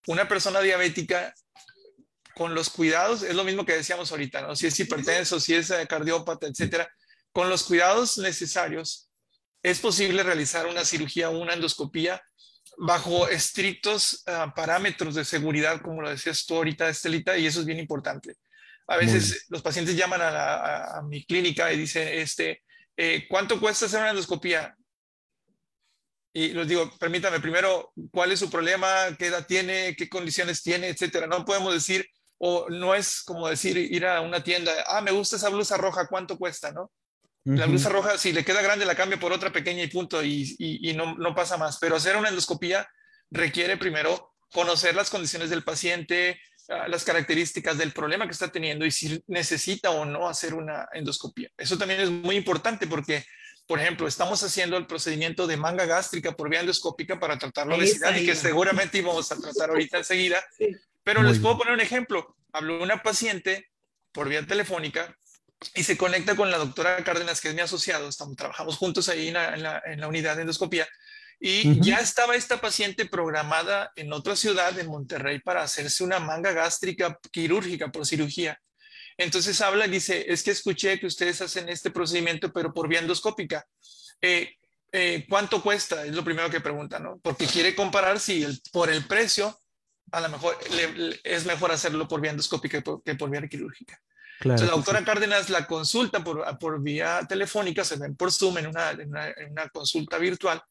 una 0.06 0.26
persona 0.26 0.60
diabética 0.60 1.34
con 2.34 2.54
los 2.54 2.70
cuidados, 2.70 3.22
es 3.22 3.34
lo 3.34 3.44
mismo 3.44 3.64
que 3.64 3.76
decíamos 3.76 4.10
ahorita, 4.10 4.40
¿no? 4.40 4.56
Si 4.56 4.66
es 4.66 4.80
hipertenso, 4.80 5.38
si 5.38 5.54
es 5.54 5.70
eh, 5.70 5.87
cardiópata, 5.87 6.46
etcétera, 6.46 6.90
con 7.32 7.48
los 7.48 7.62
cuidados 7.64 8.18
necesarios, 8.18 9.03
es 9.64 9.81
posible 9.81 10.22
realizar 10.22 10.66
una 10.66 10.85
cirugía 10.85 11.31
o 11.31 11.38
una 11.38 11.55
endoscopía 11.55 12.22
bajo 12.77 13.29
estrictos 13.29 14.22
ah, 14.27 14.53
parámetros 14.55 15.14
de 15.14 15.24
seguridad, 15.24 15.81
como 15.81 16.03
lo 16.03 16.11
decías 16.11 16.44
tú 16.44 16.57
ahorita, 16.57 16.88
Estelita, 16.88 17.38
y 17.38 17.46
eso 17.46 17.61
es 17.61 17.66
bien 17.66 17.79
importante. 17.79 18.37
A 18.87 18.98
veces 18.98 19.46
los 19.48 19.62
pacientes 19.62 19.96
llaman 19.96 20.20
a, 20.22 21.00
mi 21.09 21.24
clínica 21.24 21.72
y 21.72 21.79
dicen, 21.79 22.07
este, 22.09 22.62
eh, 22.94 23.27
¿cuánto 23.27 23.59
cuesta 23.59 23.87
hacer 23.87 24.00
una 24.00 24.11
endoscopía? 24.11 24.77
Y 26.35 26.48
les 26.48 26.68
digo, 26.68 26.92
permítame 26.98 27.40
primero, 27.40 27.90
¿cuál 28.11 28.33
es 28.33 28.40
su 28.40 28.50
problema? 28.50 29.16
¿Qué 29.18 29.29
edad 29.29 29.46
tiene? 29.46 29.96
¿Qué 29.96 30.11
condiciones 30.11 30.62
tiene? 30.62 30.88
Etcétera. 30.88 31.27
No 31.27 31.46
podemos 31.46 31.72
decir, 31.72 32.07
o 32.37 32.68
no 32.68 32.94
es 32.94 33.22
como 33.22 33.48
decir 33.48 33.79
ir 33.79 34.05
a 34.05 34.20
una 34.20 34.44
tienda, 34.44 34.72
ah, 34.88 35.00
me 35.00 35.12
gusta 35.12 35.37
esa 35.37 35.48
blusa 35.48 35.79
roja, 35.79 36.07
¿cuánto 36.07 36.37
cuesta, 36.37 36.70
no? 36.70 36.92
La 37.44 37.66
blusa 37.66 37.90
roja, 37.90 38.16
si 38.16 38.33
le 38.33 38.44
queda 38.44 38.62
grande, 38.62 38.87
la 38.87 38.94
cambio 38.94 39.20
por 39.20 39.33
otra 39.33 39.52
pequeña 39.52 39.83
y 39.83 39.88
punto, 39.88 40.22
y, 40.22 40.57
y, 40.59 40.94
no, 40.94 41.14
no, 41.14 41.35
pasa 41.35 41.59
más. 41.59 41.78
Pero 41.78 41.96
hacer 41.96 42.16
una 42.16 42.30
endoscopía 42.30 42.88
requiere 43.30 43.76
primero 43.76 44.35
conocer 44.50 44.94
las 44.94 45.11
condiciones 45.11 45.50
del 45.50 45.62
paciente, 45.62 46.40
ah, 46.70 46.88
las 46.88 47.04
características 47.04 47.76
del 47.76 47.92
problema 47.92 48.24
que 48.24 48.33
está 48.33 48.50
teniendo 48.50 48.87
y 48.87 48.90
si 48.90 49.22
necesita 49.26 49.90
o 49.90 50.07
no 50.07 50.26
hacer 50.26 50.54
una 50.54 50.88
endoscopía. 50.94 51.50
Eso 51.59 51.76
también 51.76 52.00
es 52.00 52.11
muy 52.11 52.37
importante 52.37 52.87
porque, 52.87 53.26
por 53.66 53.78
ejemplo, 53.78 54.09
estamos 54.09 54.42
haciendo 54.42 54.78
el 54.78 54.87
procedimiento 54.87 55.46
de 55.46 55.59
manga 55.59 55.85
gástrica 55.85 56.33
por 56.33 56.48
vía 56.48 56.61
endoscópica 56.61 57.20
para 57.20 57.38
tratar 57.38 57.66
la 57.66 57.74
obesidad 57.74 58.16
y 58.16 58.24
que 58.24 58.35
seguramente 58.35 58.98
íbamos 58.98 59.30
a 59.30 59.38
tratar 59.38 59.68
ahorita 59.68 59.98
enseguida. 59.98 60.42
Sí. 60.57 60.68
Pero 61.02 61.22
les 61.22 61.38
puedo 61.40 61.59
poner 61.59 61.74
un 61.74 61.80
ejemplo. 61.80 62.35
Habló 62.54 62.83
una 62.83 63.02
paciente 63.02 63.68
por 64.12 64.30
vía 64.30 64.46
telefónica 64.46 65.14
y 65.74 65.85
se 65.85 65.96
conecta 65.96 66.37
con 66.37 66.50
la 66.50 66.59
doctora 66.59 67.03
Cárdenas, 67.05 67.40
que 67.40 67.48
es 67.48 67.55
mi 67.55 67.61
asociado. 67.61 68.09
Estamos, 68.09 68.37
trabajamos 68.37 68.77
juntos 68.77 69.09
ahí 69.09 69.29
en 69.29 69.35
la, 69.35 69.83
en 69.85 70.00
la, 70.00 70.09
unidad 70.09 70.37
de 70.37 70.42
endoscopía. 70.42 70.87
Y 71.40 71.81
ya 71.81 71.98
estaba 71.98 72.37
esta 72.37 72.61
paciente 72.61 73.07
programada 73.07 73.92
en 73.96 74.12
otra 74.12 74.37
ciudad, 74.37 74.79
en 74.79 74.87
Monterrey, 74.87 75.40
para 75.40 75.62
hacerse 75.62 76.05
una 76.05 76.18
manga 76.18 76.53
gástrica 76.53 77.18
quirúrgica 77.31 77.90
por 77.90 78.07
cirugía. 78.07 78.61
Entonces 79.16 79.61
habla 79.61 79.87
y 79.87 79.90
dice, 79.90 80.24
es 80.29 80.42
que 80.42 80.53
escuché 80.53 80.98
que 80.98 81.07
ustedes 81.07 81.40
hacen 81.40 81.68
este 81.68 81.90
procedimiento, 81.90 82.53
pero 82.53 82.72
por 82.72 82.88
vía 82.88 83.00
endoscópica. 83.00 83.66
Eh, 84.20 84.55
eh, 84.92 85.27
¿Cuánto 85.29 85.62
cuesta? 85.62 86.05
Es 86.07 86.14
lo 86.14 86.24
primero 86.24 86.50
que 86.50 86.61
pregunta, 86.61 86.98
¿no? 86.98 87.18
Porque 87.18 87.46
quiere 87.46 87.74
comparar 87.74 88.20
si 88.20 88.42
el, 88.42 88.61
por 88.72 88.90
el 88.90 89.05
precio 89.07 89.59
a 90.12 90.20
lo 90.20 90.29
mejor 90.29 90.57
es 91.24 91.44
mejor 91.44 91.72
hacerlo 91.72 92.07
por 92.07 92.20
vía 92.20 92.31
endoscópica 92.31 92.83
que 93.05 93.14
por, 93.16 93.31
vía 93.31 93.46
quirúrgica. 93.48 94.00
Entonces, 94.40 94.68
la 94.68 94.75
doctora 94.75 95.05
Cárdenas 95.05 95.49
la 95.51 95.66
consulta 95.66 96.23
por, 96.23 96.59
por, 96.59 96.83
vía 96.83 97.20
telefónica, 97.29 97.85
se 97.85 97.97
ven 97.97 98.16
por 98.16 98.33
Zoom 98.33 98.59
en 98.59 98.66
una, 98.66 98.90
en 98.90 99.11
una, 99.51 99.68
consulta 99.70 100.18
virtual, 100.18 100.62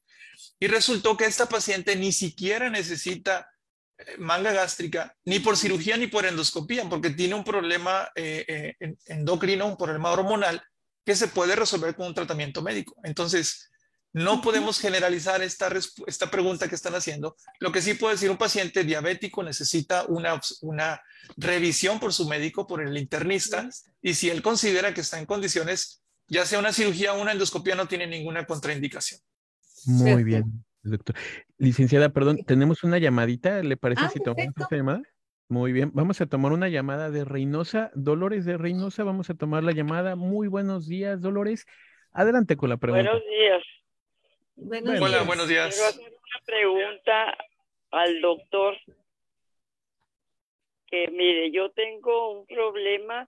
y 0.60 0.68
resultó 0.68 1.16
que 1.16 1.26
esta 1.26 1.48
paciente 1.48 1.96
ni 1.96 2.12
siquiera 2.12 2.70
necesita 2.70 3.50
eh, 3.98 4.18
manga 4.18 4.52
gástrica, 4.52 5.16
ni 5.26 5.40
por 5.40 5.58
cirugía 5.58 5.98
ni 5.98 6.08
por 6.08 6.26
endoscopía, 6.26 6.88
porque 6.90 7.12
tiene 7.12 7.36
un 7.36 7.44
problema 7.44 8.10
eh, 8.16 8.76
eh, 8.80 8.96
endocrino, 9.06 9.66
un 9.66 9.78
problema 9.78 10.12
hormonal 10.12 10.62
que 11.06 11.16
se 11.16 11.28
puede 11.28 11.56
resolver 11.56 11.96
con 11.96 12.08
un 12.08 12.14
tratamiento 12.14 12.62
médico. 12.62 12.96
Entonces, 13.04 13.70
no 14.14 14.42
podemos 14.42 14.80
generalizar 14.80 15.42
esta, 15.42 15.72
esta 16.06 16.30
pregunta 16.30 16.70
que 16.70 16.76
están 16.76 16.94
haciendo. 16.94 17.36
Lo 17.60 17.72
que 17.72 17.82
sí 17.82 17.96
puedo 17.96 18.14
decir, 18.14 18.30
un 18.30 18.38
paciente 18.38 18.84
diabético 18.84 19.44
necesita 19.44 20.06
una, 20.06 20.40
una 20.62 21.02
revisión 21.36 22.00
por 22.00 22.14
su 22.14 22.28
médico, 22.28 22.68
por 22.68 22.82
el 22.82 22.96
internista, 22.96 23.68
y 24.02 24.14
si 24.14 24.30
él 24.30 24.44
considera 24.44 24.94
que 24.94 25.02
está 25.02 25.20
en 25.20 25.26
condiciones, 25.26 26.04
ya 26.28 26.46
sea 26.46 26.60
una 26.60 26.72
cirugía 26.72 27.14
o 27.14 27.22
una 27.22 27.32
endoscopía, 27.32 27.76
no 27.76 27.88
tiene 27.88 28.06
ninguna 28.06 28.46
contraindicación. 28.46 29.20
Muy 29.86 30.24
bien, 30.24 30.64
doctor. 30.84 31.16
Licenciada, 31.58 32.10
perdón, 32.10 32.38
tenemos 32.46 32.84
una 32.84 33.00
llamadita, 33.00 33.64
¿le 33.64 33.78
parece 33.78 34.04
ah, 34.06 34.10
si 34.10 34.20
tomamos 34.20 34.54
esta 34.56 34.76
llamada? 34.76 35.02
Muy 35.50 35.72
bien, 35.72 35.92
vamos 35.94 36.22
a 36.22 36.26
tomar 36.26 36.52
una 36.52 36.70
llamada 36.70 37.10
de 37.10 37.26
Reynosa. 37.26 37.92
Dolores 37.96 38.46
de 38.46 38.58
Reynosa, 38.58 39.04
vamos 39.04 39.30
a 39.30 39.34
tomar 39.34 39.64
la 39.64 39.72
llamada. 39.72 40.16
Muy 40.16 40.48
buenos 40.48 40.88
días, 40.88 41.22
Dolores. 41.22 41.66
Adelante 42.12 42.56
con 42.56 42.70
la 42.70 42.78
pregunta. 42.78 43.10
Buenos 43.10 43.24
días. 43.28 43.64
Hola, 44.56 45.24
buenos 45.24 45.48
días. 45.48 45.76
Quiero 45.76 45.90
hacer 45.90 46.12
una 46.12 46.46
pregunta 46.46 47.38
al 47.92 48.22
doctor. 48.22 48.78
Que 50.88 51.08
mire, 51.08 51.52
yo 51.52 51.72
tengo 51.72 52.40
un 52.40 52.46
problema 52.46 53.28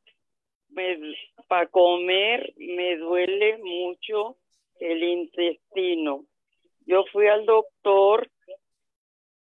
para 1.47 1.67
comer, 1.67 2.53
me 2.57 2.97
duele 2.97 3.57
mucho 3.57 4.37
el 4.79 5.03
intestino. 5.03 6.25
Yo 6.85 7.05
fui 7.11 7.27
al 7.27 7.45
doctor 7.45 8.29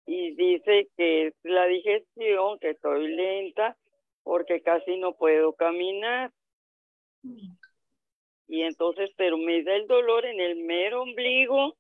y 0.06 0.34
dice 0.34 0.88
que 0.96 1.28
es 1.28 1.34
la 1.42 1.66
digestión, 1.66 2.58
que 2.58 2.70
estoy 2.70 3.08
lenta 3.14 3.76
porque 4.24 4.60
casi 4.62 4.96
no 4.96 5.14
puedo 5.14 5.52
caminar. 5.52 6.32
Y 8.48 8.62
entonces, 8.62 9.11
pero 9.16 9.37
me 9.37 9.62
da 9.62 9.76
el 9.76 9.87
dolor 9.87 10.24
en 10.24 10.40
el 10.40 10.56
mero 10.56 11.02
ombligo 11.02 11.76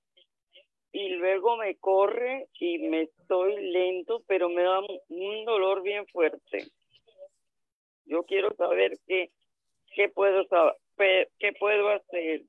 y 0.92 1.08
luego 1.10 1.56
me 1.56 1.76
corre 1.76 2.48
y 2.60 2.78
me 2.78 3.02
estoy 3.02 3.70
lento, 3.72 4.22
pero 4.26 4.48
me 4.50 4.62
da 4.62 4.80
un 5.08 5.44
dolor 5.44 5.82
bien 5.82 6.06
fuerte. 6.08 6.70
Yo 8.04 8.24
quiero 8.24 8.54
saber 8.56 8.98
qué, 9.06 9.30
qué 9.94 10.08
puedo 10.08 10.46
saber, 10.48 11.30
qué 11.38 11.52
puedo 11.58 11.88
hacer. 11.88 12.42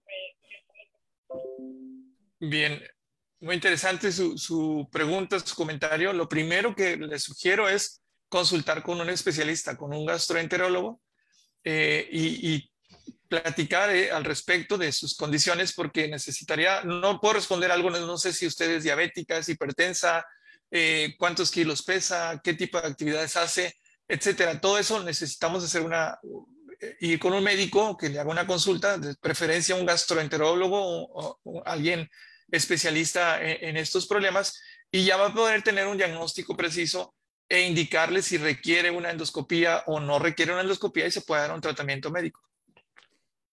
Bien, 2.40 2.82
muy 3.40 3.56
interesante 3.56 4.12
su, 4.12 4.38
su, 4.38 4.88
pregunta, 4.92 5.40
su 5.40 5.56
comentario. 5.56 6.14
Lo 6.14 6.28
primero 6.28 6.76
que 6.76 6.98
le 6.98 7.20
sugiero 7.20 7.70
es 7.70 8.02
consultar 8.30 8.84
con 8.84 9.00
un 9.02 9.10
especialista, 9.10 9.78
con 9.78 9.94
un 9.94 10.06
gastroenterólogo 10.06 11.02
eh, 11.64 12.08
y, 12.12 12.56
y, 12.56 12.69
platicar 13.30 13.92
eh, 13.92 14.12
al 14.12 14.26
respecto 14.26 14.78
de 14.78 14.92
sus 14.92 15.16
condiciones 15.16 15.72
porque 15.74 16.08
necesitaría, 16.08 16.84
no 16.84 17.22
puedo 17.22 17.36
responder 17.36 17.72
algo, 17.72 17.90
no 17.92 18.18
sé 18.18 18.34
si 18.34 18.48
usted 18.48 18.70
es 18.72 18.84
diabética, 18.84 19.38
es 19.38 19.48
hipertensa, 19.48 20.26
eh, 20.72 21.16
cuántos 21.18 21.52
kilos 21.52 21.84
pesa, 21.84 22.42
qué 22.44 22.56
tipo 22.56 22.82
de 22.82 22.88
actividades 22.88 23.38
hace, 23.38 23.76
etcétera. 24.08 24.60
Todo 24.60 24.80
eso 24.80 25.02
necesitamos 25.04 25.64
hacer 25.64 25.84
una, 25.84 26.20
ir 27.00 27.20
con 27.20 27.34
un 27.34 27.44
médico 27.44 27.96
que 27.96 28.10
le 28.10 28.20
haga 28.20 28.32
una 28.32 28.48
consulta, 28.48 28.98
de 28.98 29.16
preferencia 29.16 29.76
un 29.76 29.86
gastroenterólogo 29.86 30.78
o, 30.82 31.64
alguien 31.66 32.10
especialista 32.52 33.40
en, 33.42 33.78
estos 33.78 34.08
problemas, 34.08 34.60
y 34.92 35.06
ya 35.06 35.18
va 35.18 35.28
a 35.28 35.34
poder 35.34 35.62
tener 35.62 35.86
un 35.86 35.98
diagnóstico 35.98 36.58
preciso 36.58 37.14
e 37.48 37.62
indicarle 37.62 38.24
si 38.24 38.38
requiere 38.38 38.90
una 38.90 39.12
endoscopía 39.12 39.84
o 39.86 40.00
no 40.00 40.18
requiere 40.18 40.52
una 40.52 40.62
endoscopía 40.62 41.06
y 41.06 41.12
se 41.12 41.22
puede 41.22 41.44
dar 41.44 41.54
un 41.54 41.62
tratamiento 41.62 42.10
médico. 42.10 42.49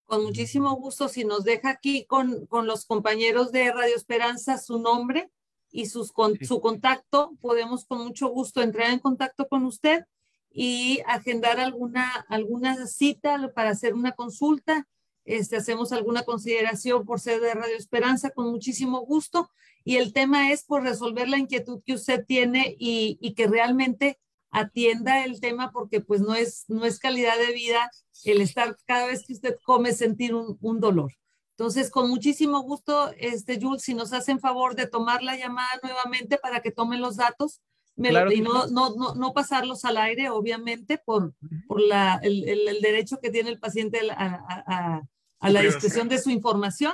Con 0.07 0.23
muchísimo 0.23 0.73
gusto, 0.77 1.09
si 1.09 1.25
nos 1.25 1.43
deja 1.43 1.71
aquí 1.71 2.07
con, 2.07 2.47
con 2.47 2.69
los 2.69 2.87
compañeros 2.87 3.51
de 3.51 3.73
Radio 3.73 3.97
Esperanza 3.97 4.57
su 4.57 4.79
nombre 4.79 5.33
y 5.73 5.87
sus, 5.87 6.13
con, 6.13 6.39
su 6.45 6.61
contacto, 6.61 7.33
podemos 7.41 7.87
con 7.87 8.05
mucho 8.05 8.29
gusto 8.29 8.63
entrar 8.63 8.93
en 8.93 9.01
contacto 9.01 9.49
con 9.49 9.65
usted 9.65 10.05
y 10.49 11.01
agendar 11.07 11.59
alguna, 11.59 12.09
alguna 12.29 12.87
cita 12.87 13.53
para 13.53 13.71
hacer 13.71 13.95
una 13.95 14.13
consulta. 14.13 14.87
Este, 15.25 15.57
hacemos 15.57 15.91
alguna 15.91 16.23
consideración 16.23 17.05
por 17.05 17.19
ser 17.19 17.41
de 17.41 17.55
Radio 17.55 17.77
Esperanza 17.77 18.31
con 18.31 18.49
muchísimo 18.49 19.01
gusto. 19.01 19.51
Y 19.83 19.97
el 19.97 20.13
tema 20.13 20.53
es 20.53 20.63
por 20.63 20.85
resolver 20.85 21.29
la 21.29 21.39
inquietud 21.39 21.83
que 21.85 21.95
usted 21.95 22.25
tiene 22.25 22.77
y, 22.79 23.19
y 23.21 23.35
que 23.35 23.49
realmente 23.49 24.21
atienda 24.57 25.25
el 25.25 25.41
tema 25.41 25.71
porque 25.71 26.01
pues 26.01 26.21
no 26.21 26.35
es, 26.35 26.65
no 26.69 26.85
es 26.87 26.99
calidad 26.99 27.39
de 27.39 27.53
vida 27.53 27.91
el 28.25 28.41
estar 28.41 28.77
cada 28.87 29.07
vez 29.07 29.25
que 29.27 29.35
usted 29.35 29.57
come 29.65 29.93
sentir 29.93 30.35
un, 30.35 30.57
un 30.61 30.81
dolor. 30.81 31.13
Entonces, 31.51 31.91
con 31.91 32.09
muchísimo 32.09 32.61
gusto, 32.63 33.11
este, 33.19 33.61
Jules, 33.61 33.83
si 33.83 33.95
nos 33.95 34.13
hacen 34.13 34.41
favor 34.41 34.75
de 34.75 34.87
tomar 34.87 35.23
la 35.23 35.37
llamada 35.37 35.69
nuevamente 35.83 36.39
para 36.39 36.61
que 36.61 36.71
tomen 36.71 37.01
los 37.01 37.17
datos, 37.17 37.61
y 37.97 38.43
no, 38.43 38.67
no, 38.67 38.95
no, 38.95 39.15
no, 39.15 39.33
pasarlos 39.33 39.87
al 39.87 39.97
aire, 39.97 40.29
obviamente, 40.29 40.99
por, 40.99 41.33
por 41.67 41.81
la, 41.81 42.21
el, 42.23 42.47
el, 42.47 42.81
derecho 42.83 43.19
que 43.23 43.31
tiene 43.31 43.49
el 43.49 43.59
paciente 43.59 44.01
a, 44.11 44.45
a, 44.67 45.03
a 45.41 45.51
la 45.51 45.63
discreción 45.63 46.09
de 46.09 46.19
su 46.19 46.29
información. 46.29 46.93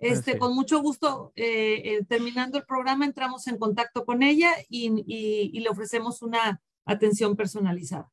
Este, 0.00 0.38
con 0.38 0.54
mucho 0.54 0.80
gusto, 0.80 1.32
eh, 1.36 1.82
eh, 1.84 2.04
terminando 2.08 2.58
el 2.58 2.64
programa, 2.64 3.04
entramos 3.04 3.46
en 3.46 3.58
contacto 3.58 4.04
con 4.04 4.22
ella 4.22 4.50
y, 4.68 4.88
y, 5.06 5.50
y, 5.52 5.60
le 5.60 5.68
ofrecemos 5.68 6.22
una 6.22 6.60
atención 6.92 7.36
personalizada. 7.36 8.10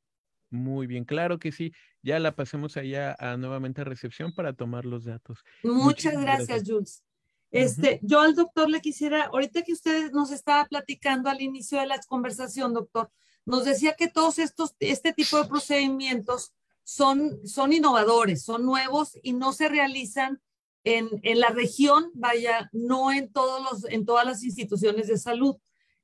Muy 0.50 0.88
bien, 0.88 1.04
claro 1.04 1.40
que 1.40 1.52
sí. 1.52 1.74
Ya 2.02 2.20
la 2.20 2.36
pasemos 2.36 2.78
allá 2.78 3.16
a 3.20 3.38
nuevamente 3.38 3.82
a 3.82 3.84
recepción 3.84 4.34
para 4.34 4.54
tomar 4.54 4.86
los 4.86 5.04
datos. 5.04 5.44
Muchas 5.64 6.14
gracias, 6.14 6.48
gracias, 6.48 6.70
Jules. 6.70 7.04
Este, 7.52 8.00
Yo 8.02 8.22
al 8.22 8.36
doctor 8.36 8.70
le 8.70 8.82
quisiera, 8.82 9.26
ahorita 9.26 9.62
que 9.64 9.74
usted 9.74 10.12
nos 10.12 10.32
estaba 10.32 10.66
platicando 10.66 11.30
al 11.30 11.42
inicio 11.42 11.80
de 11.80 11.88
la 11.88 12.00
conversación, 12.08 12.74
doctor, 12.74 13.10
nos 13.46 13.66
decía 13.66 13.94
que 13.94 14.08
todos 14.08 14.40
estos, 14.40 14.76
este 14.80 15.14
tipo 15.14 15.42
de 15.42 15.48
procedimientos 15.48 16.54
son, 16.84 17.46
son 17.48 17.74
innovadores, 17.74 18.44
son 18.44 18.66
nuevos 18.66 19.18
y 19.24 19.34
no 19.34 19.54
se 19.54 19.70
realizan 19.70 20.42
en, 20.84 21.10
en 21.24 21.40
la 21.40 21.50
región, 21.50 22.12
vaya, 22.14 22.70
no 22.72 23.12
en, 23.12 23.32
todos 23.32 23.62
los, 23.64 23.92
en 23.92 24.06
todas 24.06 24.26
las 24.26 24.44
instituciones 24.44 25.08
de 25.08 25.18
salud, 25.18 25.58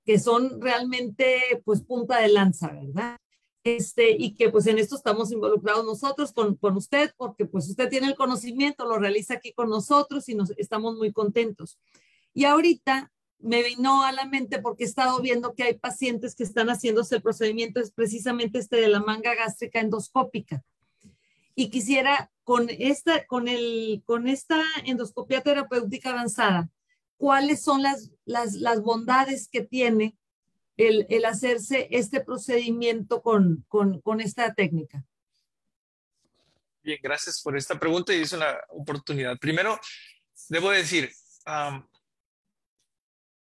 que 0.05 0.19
son 0.19 0.61
realmente 0.61 1.61
pues 1.65 1.81
punta 1.81 2.19
de 2.19 2.29
lanza, 2.29 2.71
¿verdad? 2.71 3.17
este, 3.63 4.11
y 4.11 4.35
que 4.35 4.49
pues 4.49 4.67
en 4.67 4.77
esto 4.77 4.95
estamos 4.95 5.31
involucrados 5.31 5.85
nosotros 5.85 6.33
con, 6.33 6.55
con 6.55 6.75
usted, 6.75 7.11
porque 7.17 7.45
pues 7.45 7.69
usted 7.69 7.89
tiene 7.89 8.07
el 8.07 8.15
conocimiento, 8.15 8.85
lo 8.85 8.97
realiza 8.97 9.35
aquí 9.35 9.53
con 9.53 9.69
nosotros 9.69 10.27
y 10.27 10.35
nos 10.35 10.51
estamos 10.57 10.97
muy 10.97 11.13
contentos. 11.13 11.79
Y 12.33 12.45
ahorita 12.45 13.11
me 13.39 13.63
vino 13.63 14.03
a 14.03 14.11
la 14.11 14.25
mente 14.25 14.59
porque 14.59 14.83
he 14.83 14.87
estado 14.87 15.19
viendo 15.21 15.53
que 15.53 15.63
hay 15.63 15.73
pacientes 15.75 16.35
que 16.35 16.43
están 16.43 16.67
haciéndose 16.69 17.15
el 17.15 17.21
procedimiento, 17.21 17.79
es 17.79 17.91
precisamente 17.91 18.59
este 18.59 18.77
de 18.77 18.89
la 18.89 19.01
manga 19.01 19.33
gástrica 19.35 19.79
endoscópica. 19.79 20.63
Y 21.55 21.69
quisiera 21.69 22.31
con 22.43 22.67
esta, 22.69 23.25
con 23.27 23.47
el, 23.47 24.01
con 24.05 24.27
esta 24.27 24.61
endoscopia 24.85 25.41
terapéutica 25.41 26.09
avanzada, 26.09 26.69
¿cuáles 27.23 27.63
son 27.63 27.81
las, 27.81 28.11
las, 28.25 28.55
las 28.55 28.81
bondades 28.81 29.47
que 29.49 29.61
tiene 29.61 30.17
el, 30.75 31.07
el 31.09 31.23
hacerse 31.23 31.87
este 31.89 32.19
procedimiento 32.19 33.21
con, 33.21 33.63
con, 33.69 34.01
con, 34.01 34.19
esta 34.19 34.53
técnica? 34.53 35.05
Bien, 36.81 36.99
gracias 37.01 37.41
por 37.41 37.55
esta 37.55 37.79
pregunta 37.79 38.13
y 38.13 38.23
es 38.23 38.33
una 38.33 38.57
oportunidad. 38.67 39.37
Primero, 39.39 39.79
debo 40.49 40.71
decir, 40.71 41.13
um, 41.47 41.87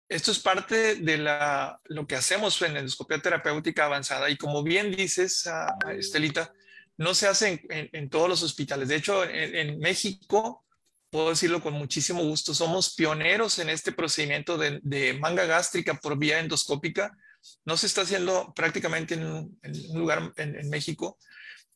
esto 0.09 0.33
es 0.33 0.40
parte 0.40 0.96
de 0.96 1.18
la, 1.18 1.80
lo 1.85 2.09
que 2.09 2.16
hacemos 2.16 2.61
en 2.62 2.76
endoscopia 2.76 3.22
terapéutica 3.22 3.85
avanzada 3.85 4.28
y 4.30 4.37
como 4.37 4.64
bien 4.64 4.90
dices, 4.90 5.46
uh, 5.46 5.90
Estelita, 5.90 6.52
no 6.96 7.14
se 7.14 7.28
hace 7.28 7.64
en, 7.68 7.88
en, 7.92 8.11
todos 8.11 8.28
los 8.28 8.42
hospitales. 8.42 8.88
De 8.88 8.96
hecho, 8.96 9.22
en, 9.22 9.54
en 9.54 9.78
México 9.78 10.64
puedo 11.10 11.30
decirlo 11.30 11.60
con 11.60 11.74
muchísimo 11.74 12.22
gusto, 12.22 12.54
somos 12.54 12.94
pioneros 12.94 13.58
en 13.58 13.68
este 13.68 13.92
procedimiento 13.92 14.56
de, 14.56 14.80
de 14.82 15.14
manga 15.14 15.44
gástrica 15.44 15.94
por 15.94 16.16
vía 16.16 16.38
endoscópica. 16.38 17.16
No 17.64 17.76
se 17.76 17.86
está 17.86 18.02
haciendo 18.02 18.52
prácticamente 18.54 19.14
en 19.14 19.24
un, 19.24 19.58
lugar 19.94 20.32
en, 20.36 20.56
en, 20.56 20.70
México. 20.70 21.18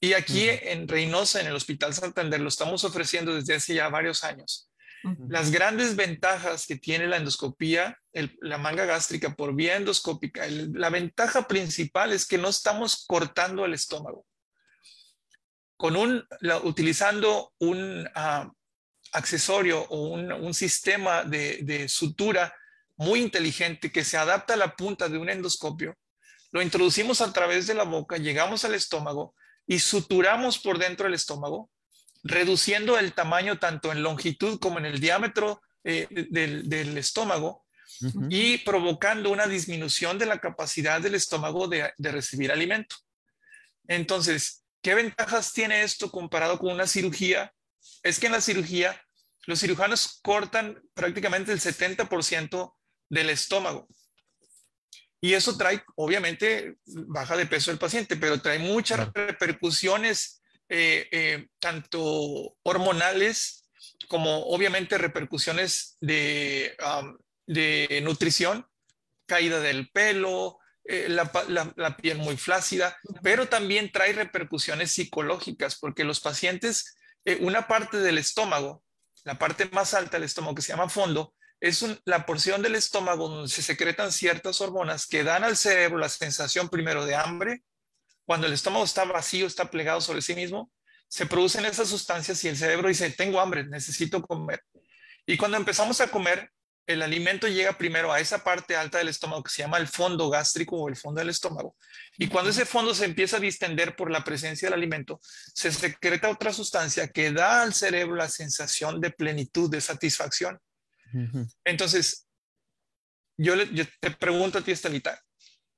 Y 0.00 0.12
aquí 0.12 0.48
uh 0.48 0.52
-huh. 0.52 0.60
en 0.62 0.88
Reynosa, 0.88 1.40
en 1.40 1.46
el 1.48 1.56
Hospital 1.56 1.94
Santander, 1.94 2.40
lo 2.40 2.48
estamos 2.48 2.84
ofreciendo 2.84 3.34
desde 3.34 3.54
hace 3.54 3.74
ya 3.74 3.88
varios 3.88 4.22
años. 4.24 4.70
Uh 5.02 5.10
-huh. 5.10 5.26
Las 5.30 5.50
grandes 5.50 5.96
ventajas 5.96 6.66
que 6.66 6.76
tiene 6.76 7.08
la 7.08 7.16
endoscopía, 7.16 7.98
el, 8.12 8.36
la 8.40 8.58
manga 8.58 8.84
gástrica 8.84 9.34
por 9.34 9.54
vía 9.54 9.76
endoscópica, 9.76 10.44
el, 10.46 10.72
la 10.72 10.90
ventaja 10.90 11.48
principal 11.48 12.12
es 12.12 12.26
que 12.26 12.38
no 12.38 12.48
estamos 12.48 13.04
cortando 13.06 13.64
el 13.64 13.74
estómago. 13.74 14.24
Con 15.76 15.96
un, 15.96 16.24
la, 16.40 16.58
utilizando 16.58 17.52
un, 17.58 18.06
uh, 18.06 18.52
accesorio 19.14 19.80
o 19.88 20.08
un, 20.08 20.32
un 20.32 20.52
sistema 20.52 21.22
de, 21.24 21.60
de, 21.62 21.88
sutura 21.88 22.54
muy 22.96 23.20
inteligente 23.20 23.90
que 23.90 24.04
se 24.04 24.16
adapta 24.16 24.54
a 24.54 24.56
la 24.56 24.76
punta 24.76 25.08
de 25.08 25.18
un 25.18 25.30
endoscopio, 25.30 25.96
lo 26.52 26.62
introducimos 26.62 27.20
a 27.20 27.32
través 27.32 27.66
de 27.66 27.74
la 27.74 27.84
boca, 27.84 28.16
llegamos 28.16 28.64
al 28.64 28.74
estómago 28.74 29.34
y 29.66 29.78
suturamos 29.78 30.58
por 30.58 30.78
dentro 30.78 31.04
del 31.06 31.14
estómago, 31.14 31.70
reduciendo 32.22 32.98
el 32.98 33.12
tamaño 33.12 33.58
tanto 33.58 33.92
en 33.92 34.02
longitud 34.02 34.58
como 34.58 34.78
en 34.78 34.86
el 34.86 35.00
diámetro 35.00 35.62
eh, 35.84 36.06
del, 36.30 36.68
del, 36.68 36.96
estómago 36.98 37.64
uh 38.00 38.06
-huh. 38.06 38.28
y 38.30 38.58
provocando 38.58 39.30
una 39.30 39.46
disminución 39.46 40.18
de 40.18 40.26
la 40.26 40.38
capacidad 40.38 41.00
del 41.00 41.14
estómago 41.14 41.68
de, 41.68 41.92
de 41.96 42.12
recibir 42.12 42.50
alimento. 42.50 42.96
Entonces, 43.86 44.64
¿qué 44.82 44.94
ventajas 44.94 45.52
tiene 45.52 45.82
esto 45.82 46.10
comparado 46.10 46.58
con 46.58 46.72
una 46.72 46.86
cirugía 46.86 47.52
es 48.02 48.18
que 48.18 48.26
en 48.26 48.32
la 48.32 48.40
cirugía 48.40 49.03
los 49.46 49.60
cirujanos 49.60 50.20
cortan 50.22 50.82
prácticamente 50.94 51.52
el 51.52 51.60
70% 51.60 52.74
del 53.08 53.30
estómago. 53.30 53.88
Y 55.20 55.32
eso 55.32 55.56
trae, 55.56 55.82
obviamente, 55.96 56.76
baja 56.84 57.36
de 57.36 57.46
peso 57.46 57.70
del 57.70 57.78
paciente, 57.78 58.16
pero 58.16 58.42
trae 58.42 58.58
muchas 58.58 59.10
repercusiones, 59.14 60.42
eh, 60.68 61.08
eh, 61.10 61.46
tanto 61.58 62.56
hormonales 62.62 63.70
como 64.08 64.46
obviamente 64.48 64.98
repercusiones 64.98 65.96
de, 66.00 66.76
um, 66.78 67.16
de 67.46 68.00
nutrición, 68.02 68.66
caída 69.26 69.60
del 69.60 69.88
pelo, 69.90 70.58
eh, 70.84 71.06
la, 71.08 71.30
la, 71.48 71.72
la, 71.76 71.96
piel 71.96 72.18
muy 72.18 72.36
flácida, 72.36 72.94
pero 73.22 73.48
también 73.48 73.90
trae 73.90 74.12
repercusiones 74.12 74.90
psicológicas, 74.90 75.78
porque 75.78 76.04
los 76.04 76.20
pacientes 76.20 76.96
una 77.40 77.66
parte 77.66 77.96
del 77.96 78.18
estómago, 78.18 78.83
la 79.24 79.38
parte 79.38 79.68
más 79.72 79.94
alta 79.94 80.16
del 80.16 80.24
estómago 80.24 80.54
que 80.54 80.62
se 80.62 80.72
llama 80.72 80.88
fondo, 80.88 81.34
es 81.60 81.84
la 82.04 82.26
porción 82.26 82.62
del 82.62 82.74
estómago 82.74 83.28
donde 83.28 83.48
se 83.48 83.62
secretan 83.62 84.12
ciertas 84.12 84.60
hormonas 84.60 85.06
que 85.06 85.24
dan 85.24 85.44
al 85.44 85.56
cerebro 85.56 85.98
la 85.98 86.08
sensación 86.10 86.68
primero 86.68 87.06
de 87.06 87.14
hambre. 87.14 87.62
Cuando 88.26 88.46
el 88.46 88.52
estómago 88.52 88.84
está 88.84 89.04
vacío, 89.04 89.46
está 89.46 89.70
plegado 89.70 90.00
sobre 90.00 90.20
sí 90.20 90.34
mismo, 90.34 90.70
se 91.08 91.26
producen 91.26 91.64
esas 91.64 91.88
sustancias 91.88 92.42
y 92.44 92.48
el 92.48 92.56
cerebro 92.56 92.88
dice, 92.88 93.10
tengo 93.10 93.40
hambre, 93.40 93.64
necesito 93.64 94.20
comer. 94.22 94.62
Y 95.26 95.36
cuando 95.36 95.56
empezamos 95.56 96.00
a 96.00 96.08
comer, 96.08 96.50
el 96.86 97.02
alimento 97.02 97.48
llega 97.48 97.78
primero 97.78 98.12
a 98.12 98.20
esa 98.20 98.44
parte 98.44 98.76
alta 98.76 98.98
del 98.98 99.08
estómago 99.08 99.42
que 99.42 99.50
se 99.50 99.62
llama 99.62 99.78
el 99.78 99.88
fondo 99.88 100.28
gástrico 100.28 100.76
o 100.76 100.88
el 100.88 100.96
fondo 100.96 101.20
del 101.20 101.30
estómago. 101.30 101.76
Y 102.18 102.28
cuando 102.28 102.50
ese 102.50 102.66
fondo 102.66 102.94
se 102.94 103.06
empieza 103.06 103.38
a 103.38 103.40
distender 103.40 103.96
por 103.96 104.10
la 104.10 104.22
presencia 104.22 104.66
del 104.66 104.74
alimento, 104.74 105.20
se 105.22 105.72
secreta 105.72 106.28
otra 106.28 106.52
sustancia 106.52 107.08
que 107.08 107.32
da 107.32 107.62
al 107.62 107.72
cerebro 107.72 108.16
la 108.16 108.28
sensación 108.28 109.00
de 109.00 109.10
plenitud, 109.10 109.70
de 109.70 109.80
satisfacción. 109.80 110.60
Entonces, 111.64 112.26
yo, 113.38 113.54
te 114.00 114.10
pregunto 114.10 114.58
a 114.58 114.62
ti, 114.62 114.72
Estelita, 114.72 115.22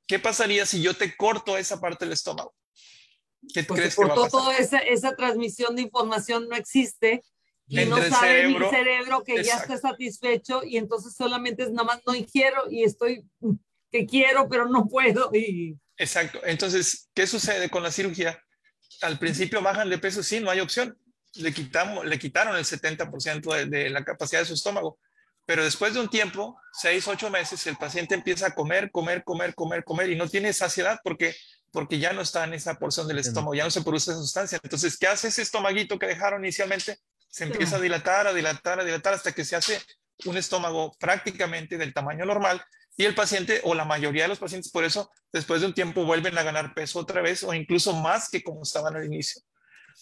¿qué 0.06 0.18
pasaría 0.18 0.66
si 0.66 0.82
yo 0.82 0.94
te 0.94 1.14
corto 1.16 1.56
esa 1.56 1.80
parte 1.80 2.04
del 2.04 2.12
estómago? 2.12 2.54
¿Qué 3.52 3.62
pues 3.62 3.80
crees 3.80 3.94
que 3.94 4.04
va 4.04 4.12
a 4.12 4.16
pasar? 4.16 4.30
toda 4.30 4.56
esa, 4.56 4.78
esa 4.78 5.14
transmisión 5.14 5.76
de 5.76 5.82
información 5.82 6.48
no 6.48 6.56
existe 6.56 7.22
y 7.68 7.84
no 7.86 7.96
sabe 7.96 8.10
cerebro, 8.10 8.70
mi 8.70 8.76
cerebro. 8.76 9.24
que 9.24 9.42
ya 9.42 9.56
está 9.56 9.76
satisfecho 9.76 10.62
y 10.64 10.76
entonces 10.76 11.14
solamente 11.14 11.64
es 11.64 11.70
nada 11.70 11.84
más 11.84 12.00
no 12.06 12.12
quiero 12.30 12.70
y 12.70 12.84
estoy 12.84 13.24
que 13.90 14.06
quiero 14.06 14.48
pero 14.48 14.68
no 14.68 14.86
puedo 14.86 15.30
y 15.34 15.76
exacto. 15.96 16.40
Entonces 16.44 17.08
qué 17.14 17.26
sucede 17.26 17.68
con 17.68 17.82
la 17.82 17.90
cirugía 17.90 18.40
al 19.02 19.18
principio 19.18 19.62
bajan 19.62 19.90
de 19.90 19.98
peso 19.98 20.22
sí 20.22 20.40
no 20.40 20.50
hay 20.50 20.60
opción. 20.60 20.96
Le 21.34 21.52
quitamos 21.52 22.04
le 22.04 22.18
quitaron 22.18 22.56
el 22.56 22.64
70% 22.64 23.54
de, 23.54 23.66
de 23.66 23.90
la 23.90 24.04
capacidad 24.04 24.40
de 24.40 24.46
su 24.46 24.54
estómago. 24.54 24.98
Pero 25.46 25.62
después 25.62 25.94
de 25.94 26.00
un 26.00 26.08
tiempo, 26.08 26.60
seis, 26.72 27.06
ocho 27.06 27.30
meses, 27.30 27.64
el 27.68 27.76
paciente 27.76 28.16
empieza 28.16 28.48
a 28.48 28.54
comer, 28.54 28.90
comer, 28.90 29.22
comer, 29.22 29.54
comer, 29.54 29.84
comer 29.84 30.10
y 30.10 30.16
no 30.16 30.28
tiene 30.28 30.52
saciedad 30.52 30.98
porque, 31.04 31.36
porque 31.70 32.00
ya 32.00 32.12
no 32.12 32.20
está 32.20 32.42
en 32.44 32.54
esa 32.54 32.74
porción 32.74 33.06
del 33.06 33.18
estómago, 33.18 33.54
ya 33.54 33.62
no 33.62 33.70
se 33.70 33.82
produce 33.82 34.10
esa 34.10 34.20
sustancia. 34.20 34.58
Entonces, 34.60 34.98
¿qué 34.98 35.06
hace 35.06 35.28
ese 35.28 35.42
estomaguito 35.42 36.00
que 36.00 36.06
dejaron 36.06 36.44
inicialmente? 36.44 36.98
Se 37.36 37.44
empieza 37.44 37.76
a 37.76 37.80
dilatar, 37.80 38.26
a 38.26 38.32
dilatar, 38.32 38.80
a 38.80 38.84
dilatar 38.84 39.12
hasta 39.12 39.32
que 39.32 39.44
se 39.44 39.56
hace 39.56 39.78
un 40.24 40.38
estómago 40.38 40.96
prácticamente 40.98 41.76
del 41.76 41.92
tamaño 41.92 42.24
normal 42.24 42.64
y 42.96 43.04
el 43.04 43.14
paciente 43.14 43.60
o 43.64 43.74
la 43.74 43.84
mayoría 43.84 44.22
de 44.22 44.28
los 44.28 44.38
pacientes 44.38 44.72
por 44.72 44.84
eso 44.84 45.10
después 45.34 45.60
de 45.60 45.66
un 45.66 45.74
tiempo 45.74 46.06
vuelven 46.06 46.38
a 46.38 46.42
ganar 46.42 46.72
peso 46.72 46.98
otra 46.98 47.20
vez 47.20 47.42
o 47.42 47.52
incluso 47.52 47.92
más 47.92 48.30
que 48.30 48.42
como 48.42 48.62
estaban 48.62 48.96
al 48.96 49.04
inicio. 49.04 49.42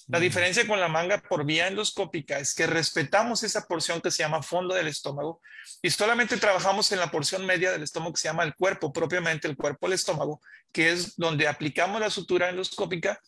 La 0.06 0.20
diferencia 0.20 0.64
con 0.64 0.78
la 0.78 0.86
manga 0.86 1.18
por 1.28 1.44
vía 1.44 1.66
endoscópica 1.66 2.38
es 2.38 2.54
que 2.54 2.68
respetamos 2.68 3.42
esa 3.42 3.66
porción 3.66 4.00
que 4.00 4.12
se 4.12 4.22
llama 4.22 4.40
fondo 4.40 4.72
del 4.72 4.86
estómago 4.86 5.40
y 5.82 5.90
solamente 5.90 6.36
trabajamos 6.36 6.92
en 6.92 7.00
la 7.00 7.10
porción 7.10 7.44
media 7.44 7.72
del 7.72 7.82
estómago 7.82 8.12
que 8.12 8.20
se 8.20 8.28
llama 8.28 8.44
el 8.44 8.54
cuerpo, 8.54 8.92
propiamente 8.92 9.48
el 9.48 9.56
cuerpo 9.56 9.88
del 9.88 9.94
estómago, 9.94 10.40
que 10.70 10.92
es 10.92 11.16
donde 11.16 11.48
aplicamos 11.48 12.00
la 12.00 12.10
sutura 12.10 12.48
endoscópica, 12.48 13.20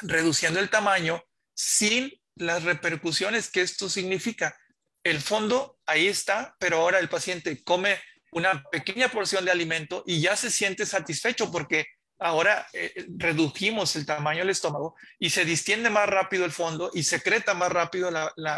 reduciendo 0.00 0.58
el 0.58 0.70
tamaño 0.70 1.22
sin 1.54 2.17
las 2.38 2.64
repercusiones 2.64 3.50
que 3.50 3.62
esto 3.62 3.88
significa. 3.88 4.56
El 5.04 5.20
fondo 5.20 5.78
ahí 5.86 6.06
está, 6.06 6.56
pero 6.58 6.78
ahora 6.78 6.98
el 6.98 7.08
paciente 7.08 7.62
come 7.62 7.98
una 8.32 8.62
pequeña 8.70 9.08
porción 9.08 9.44
de 9.44 9.50
alimento 9.50 10.04
y 10.06 10.20
ya 10.20 10.36
se 10.36 10.50
siente 10.50 10.86
satisfecho 10.86 11.50
porque 11.50 11.86
ahora 12.18 12.66
eh, 12.72 13.06
redujimos 13.16 13.94
el 13.96 14.04
tamaño 14.04 14.40
del 14.40 14.50
estómago 14.50 14.96
y 15.18 15.30
se 15.30 15.44
distiende 15.44 15.88
más 15.88 16.08
rápido 16.08 16.44
el 16.44 16.52
fondo 16.52 16.90
y 16.92 17.04
secreta 17.04 17.54
más 17.54 17.70
rápido 17.70 18.10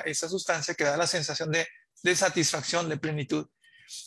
esa 0.05 0.29
sustancia 0.29 0.75
que 0.75 0.85
da 0.85 0.97
la 0.97 1.07
sensación 1.07 1.51
de, 1.51 1.67
satisfacción, 2.17 2.89
de 2.89 2.97
plenitud. 2.97 3.47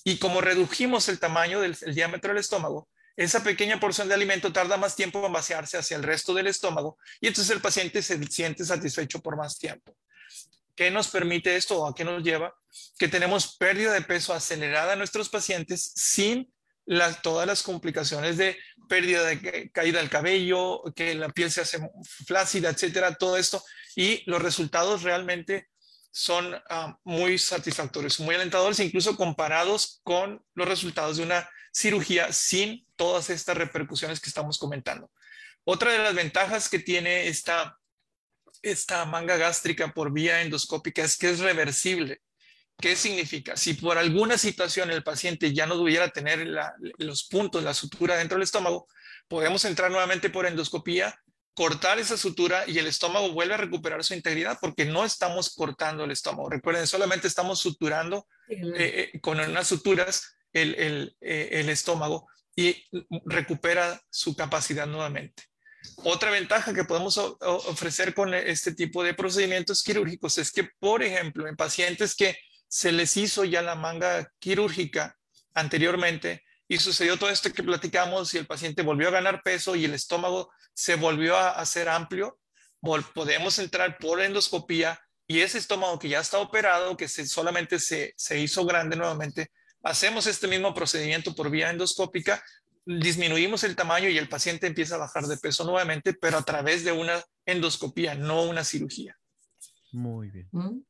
Y 0.04 0.18
como 0.18 0.42
redujimos 0.42 1.10
el 1.10 1.20
tamaño 1.20 1.62
del 1.62 1.78
diámetro 1.94 2.30
del 2.30 2.40
estómago, 2.40 2.90
esa 3.15 3.43
pequeña 3.43 3.80
porción 3.80 4.08
de 4.08 4.15
alimento 4.15 4.52
tarda 4.52 4.78
más 4.78 4.95
tiempo 4.95 5.26
en 5.26 5.34
vaciarse 5.34 5.78
hacia 5.78 5.97
el 5.97 6.04
resto 6.04 6.34
del 6.34 6.47
estómago 6.47 6.97
y 7.21 7.28
entonces 7.28 7.54
el 7.56 7.62
paciente 7.62 8.02
se 8.02 8.21
siente 8.26 8.65
satisfecho 8.65 9.19
por 9.19 9.38
más 9.38 9.58
tiempo. 9.58 9.95
¿Qué 10.76 10.89
nos 10.89 11.08
permite 11.08 11.56
esto 11.56 11.86
a 11.86 11.93
qué 11.93 12.04
nos 12.04 12.23
lleva? 12.23 12.56
Que 12.97 13.08
tenemos 13.08 13.58
pérdida 13.58 13.93
de 13.93 14.02
peso 14.02 14.34
acelerada 14.34 14.93
en 14.93 14.99
nuestros 14.99 15.30
pacientes 15.30 15.93
sin 15.95 16.52
todas 17.21 17.47
las 17.47 17.63
complicaciones 17.63 18.38
de 18.38 18.58
pérdida 18.89 19.23
de 19.26 19.71
caída 19.71 19.99
del 19.99 20.10
cabello, 20.10 20.84
que 20.95 21.15
la 21.15 21.30
piel 21.30 21.52
se 21.52 21.62
hace 21.62 21.80
flácida, 22.26 22.69
etcétera, 22.69 23.15
todo 23.15 23.38
esto. 23.38 23.63
Y 23.95 24.23
los 24.30 24.41
resultados 24.41 25.04
realmente 25.04 25.69
son 26.12 26.56
ah, 26.69 26.97
muy 27.04 27.38
satisfactorios, 27.38 28.19
muy 28.19 28.36
alentadores, 28.36 28.80
incluso 28.80 29.15
comparados 29.15 30.02
con 30.04 30.43
los 30.54 30.67
resultados 30.67 31.17
de 31.17 31.23
una 31.23 31.49
cirugía 31.74 32.32
sin 32.32 32.86
todas 32.96 33.30
estas 33.30 33.58
repercusiones 33.58 34.20
que 34.20 34.30
estamos 34.30 34.58
comentando. 34.58 35.12
Otra 35.64 35.92
de 35.92 36.00
las 36.00 36.14
ventajas 36.14 36.70
que 36.70 36.80
tiene 36.80 37.28
esta, 37.28 37.80
esta 38.62 39.06
manga 39.06 39.38
gástrica 39.38 39.94
por 39.94 40.14
vía 40.14 40.42
endoscópica 40.42 41.04
es 41.04 41.18
que 41.18 41.30
es 41.30 41.40
reversible. 41.40 42.22
¿Qué 42.78 42.96
significa? 42.96 43.56
Si 43.56 43.76
por 43.76 43.98
alguna 43.98 44.38
situación 44.38 44.92
el 44.92 45.04
paciente 45.04 45.54
ya 45.54 45.66
no 45.66 45.76
tuviera 45.76 46.10
tener 46.10 46.48
los 46.98 47.24
puntos, 47.26 47.64
la 47.64 47.74
sutura 47.74 48.18
dentro 48.18 48.36
del 48.36 48.44
estómago, 48.44 48.88
podemos 49.28 49.64
entrar 49.66 49.90
nuevamente 49.90 50.30
por 50.30 50.46
endoscopía, 50.46 51.18
cortar 51.54 52.00
esa 52.00 52.18
sutura 52.18 52.64
y 52.68 52.80
el 52.80 52.88
estómago 52.88 53.32
vuelve 53.32 53.54
a 53.54 53.58
recuperar 53.58 54.04
su 54.04 54.16
integridad 54.16 54.58
porque 54.60 54.86
no 54.86 55.06
estamos 55.06 55.54
cortando 55.54 56.04
el 56.04 56.12
estómago. 56.12 56.50
Recuerden, 56.50 56.88
solamente 56.88 57.28
estamos 57.28 57.60
suturando 57.60 58.28
eh, 58.50 59.12
eh, 59.14 59.20
con 59.22 59.40
unas 59.40 59.68
suturas 59.68 60.36
el, 60.54 61.16
eh, 61.22 61.50
el 61.52 61.70
estómago 61.70 62.28
y 62.56 62.86
recupera 63.26 64.02
su 64.10 64.36
capacidad 64.36 64.88
nuevamente. 64.88 65.44
Otra 65.98 66.32
ventaja 66.32 66.74
que 66.74 66.86
podemos 66.86 67.18
ofrecer 67.18 68.13
con 68.13 68.34
este 68.34 68.74
tipo 68.74 69.04
de 69.04 69.13
procedimientos 69.13 69.84
quirúrgicos 69.84 70.38
es 70.38 70.52
que, 70.52 70.70
por 70.80 71.04
ejemplo, 71.04 71.48
en 71.48 71.56
pacientes 71.56 72.16
que 72.16 72.38
se 72.68 72.92
les 72.92 73.18
hizo 73.18 73.44
ya 73.44 73.62
la 73.62 73.76
manga 73.76 74.32
quirúrgica 74.39 75.18
anteriormente 75.54 76.44
y 76.68 76.78
sucedió 76.78 77.18
todo 77.18 77.30
esto 77.30 77.52
que 77.52 77.63
platicamos 77.63 78.34
y 78.34 78.38
el 78.38 78.48
paciente 78.48 78.82
volvió 78.82 79.10
a 79.10 79.12
ganar 79.12 79.44
peso 79.44 79.76
y 79.76 79.86
el 79.86 79.94
estómago 79.94 80.52
se 80.74 80.96
volvió 80.96 81.36
a 81.36 81.52
hacer 81.52 81.89
amplio, 81.89 82.39
podemos 83.13 83.60
entrar 83.60 83.98
por 83.98 84.22
endoscopía 84.22 85.00
y 85.28 85.42
ese 85.42 85.58
estómago 85.58 86.00
que 86.00 86.10
ya 86.10 86.20
está 86.20 86.39
operado, 86.39 86.98
que 86.98 87.08
solamente 87.08 87.78
se 87.80 88.39
hizo 88.39 88.66
grande 88.66 88.96
nuevamente, 88.96 89.52
hacemos 89.84 90.26
este 90.28 90.48
mismo 90.48 90.74
procedimiento 90.74 91.36
por 91.36 91.50
vía 91.52 91.69
endoscópica, 91.69 92.43
disminuimos 92.86 93.63
el 93.63 93.76
tamaño 93.76 94.10
y 94.10 94.17
el 94.17 94.30
paciente 94.30 94.67
empieza 94.67 94.96
a 94.96 95.00
bajar 95.00 95.26
de 95.26 95.38
peso 95.38 95.63
nuevamente, 95.65 96.13
pero 96.13 96.38
a 96.38 96.43
través 96.43 96.84
de 96.84 96.91
una 96.91 97.24
endoscopía, 97.46 98.15
no 98.15 98.43
una 98.43 98.63
cirugía. 98.63 99.17
Muy 99.91 100.32
bien. 100.32 100.48
¿Mm? 100.52 100.82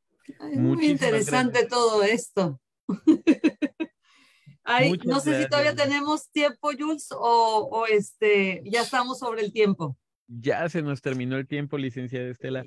muy 0.55 0.87
interesante 0.87 1.65
todo 1.67 2.01
esto. 2.03 2.61
no 5.05 5.19
sé 5.19 5.41
si 5.41 5.49
todavía 5.49 5.75
tenemos 5.75 6.29
tiempo, 6.31 6.71
Jules, 6.77 7.09
o, 7.11 7.67
o, 7.71 7.85
este, 7.87 8.61
ya 8.65 8.83
estamos 8.83 9.19
sobre 9.19 9.41
el 9.41 9.51
tiempo. 9.51 9.97
Ya 10.27 10.69
se 10.69 10.81
nos 10.81 11.01
terminó 11.01 11.35
el 11.37 11.47
tiempo, 11.47 11.77
licenciada 11.77 12.29
Estela 12.29 12.63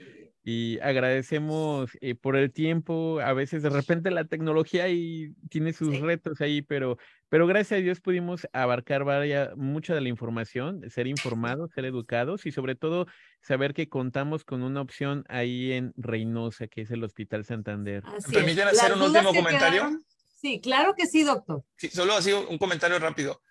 y 0.49 0.79
agradecemos 0.79 1.91
eh, 2.01 2.15
por 2.15 2.37
el 2.37 2.53
tiempo. 2.53 3.19
A 3.19 3.33
veces 3.33 3.65
de 3.65 3.69
repente 3.69 4.13
la 4.13 4.27
tecnología 4.27 4.89
y 4.89 5.35
tiene 5.51 5.73
sus 5.73 5.99
retos 5.99 6.41
ahí, 6.41 6.63
pero, 6.63 6.99
pero 7.29 7.49
gracias 7.49 7.79
a 7.79 7.83
Dios 7.83 8.01
pudimos 8.01 8.47
abarcar 8.53 9.03
varias, 9.03 9.57
mucha 9.57 9.93
de 9.93 10.03
la 10.03 10.09
información, 10.09 10.89
ser 10.89 11.09
informados, 11.09 11.73
ser 11.73 11.85
educados 11.85 12.47
y 12.47 12.53
sobre 12.53 12.77
todo 12.77 13.09
saber 13.43 13.75
que 13.75 13.89
contamos 13.89 14.45
con 14.45 14.63
una 14.63 14.83
opción 14.83 15.25
ahí 15.29 15.73
en 15.73 15.93
Reynosa, 15.97 16.69
que 16.69 16.83
es 16.83 16.93
el 16.93 17.03
Hospital 17.03 17.45
Santander. 17.45 18.05
¿Me 18.05 18.33
permiten 18.33 18.69
hacer 18.69 18.93
un 18.93 19.03
último 19.03 19.35
comentario? 19.35 19.99
sí, 20.41 20.61
claro 20.61 20.95
que 20.97 21.07
sí, 21.07 21.25
doctor. 21.25 21.65
Sí, 21.77 21.89
solo 21.89 22.15
así 22.15 22.33
un 22.33 22.59
comentario 22.59 23.01
rápido. 23.01 23.43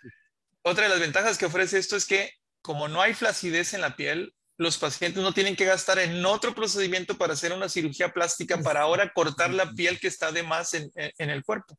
Otra 0.62 0.86
de 0.86 0.92
las 0.92 1.02
ventajas 1.02 1.38
que 1.38 1.48
ofrece 1.48 1.78
esto 1.78 1.98
es 1.98 2.06
que 2.06 2.30
como 2.62 2.88
no 2.88 3.02
hay 3.02 3.14
flacidez 3.14 3.74
en 3.74 3.82
la 3.82 3.98
piel, 3.98 4.34
los 4.58 4.78
pacientes 4.78 5.22
no 5.22 5.34
tienen 5.34 5.56
que 5.56 5.66
gastar 5.66 6.00
en 6.00 6.26
otro 6.26 6.56
procedimiento 6.56 7.18
para 7.18 7.34
hacer 7.34 7.52
una 7.52 7.68
cirugía 7.68 8.14
plástica 8.14 8.62
para 8.62 8.82
ahora 8.82 9.12
cortar 9.14 9.54
la 9.54 9.72
piel 9.74 10.00
que 10.00 10.08
está 10.08 10.32
de 10.32 10.44
más 10.44 10.74
en, 10.74 10.92
el 11.18 11.44
cuerpo. 11.44 11.78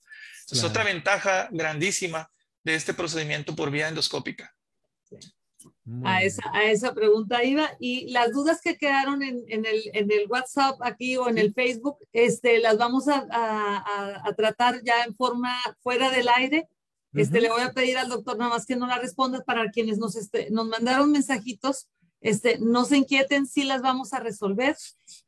Es 0.51 0.63
otra 0.63 0.85
ventaja 0.85 1.49
grandísima 1.51 2.31
de 2.63 2.75
este 2.75 2.93
procedimiento 2.93 3.57
por 3.57 3.71
vía 3.71 3.89
endoscópica. 3.89 4.53
A 6.05 6.23
esa, 6.23 6.43
a 6.53 6.65
esa 6.65 6.93
pregunta 6.95 7.43
iba. 7.45 7.71
Y 7.81 8.11
las 8.11 8.33
dudas 8.33 8.61
que 8.63 8.77
quedaron 8.77 9.23
en, 9.23 9.45
el, 9.49 9.91
en 9.93 10.11
el 10.11 10.27
WhatsApp 10.29 10.77
aquí 10.83 11.17
o 11.17 11.29
en 11.29 11.39
el 11.39 11.55
Facebook, 11.55 11.97
este, 12.13 12.59
las 12.59 12.77
vamos 12.77 13.09
a, 13.09 13.25
a, 13.31 14.33
tratar 14.35 14.83
ya 14.85 15.05
en 15.05 15.15
forma 15.15 15.57
fuera 15.83 16.11
del 16.11 16.29
aire. 16.29 16.69
Este, 17.15 17.41
Le 17.41 17.49
voy 17.49 17.63
a 17.63 17.73
pedir 17.73 17.97
al 17.97 18.11
doctor 18.11 18.37
nada 18.37 18.51
más 18.51 18.67
que 18.67 18.77
no 18.77 18.87
la 18.87 18.99
responda 18.99 19.43
para 19.43 19.71
quienes 19.71 19.99
nos, 19.99 20.17
este, 20.17 20.51
nos 20.51 20.67
mandaron 20.67 21.11
mensajitos 21.11 21.89
este, 22.21 22.59
no 22.59 22.85
se 22.85 22.99
inquieten, 22.99 23.47
sí 23.47 23.65
las 23.65 23.83
vamos 23.83 24.13
a 24.13 24.21
resolver. 24.21 24.77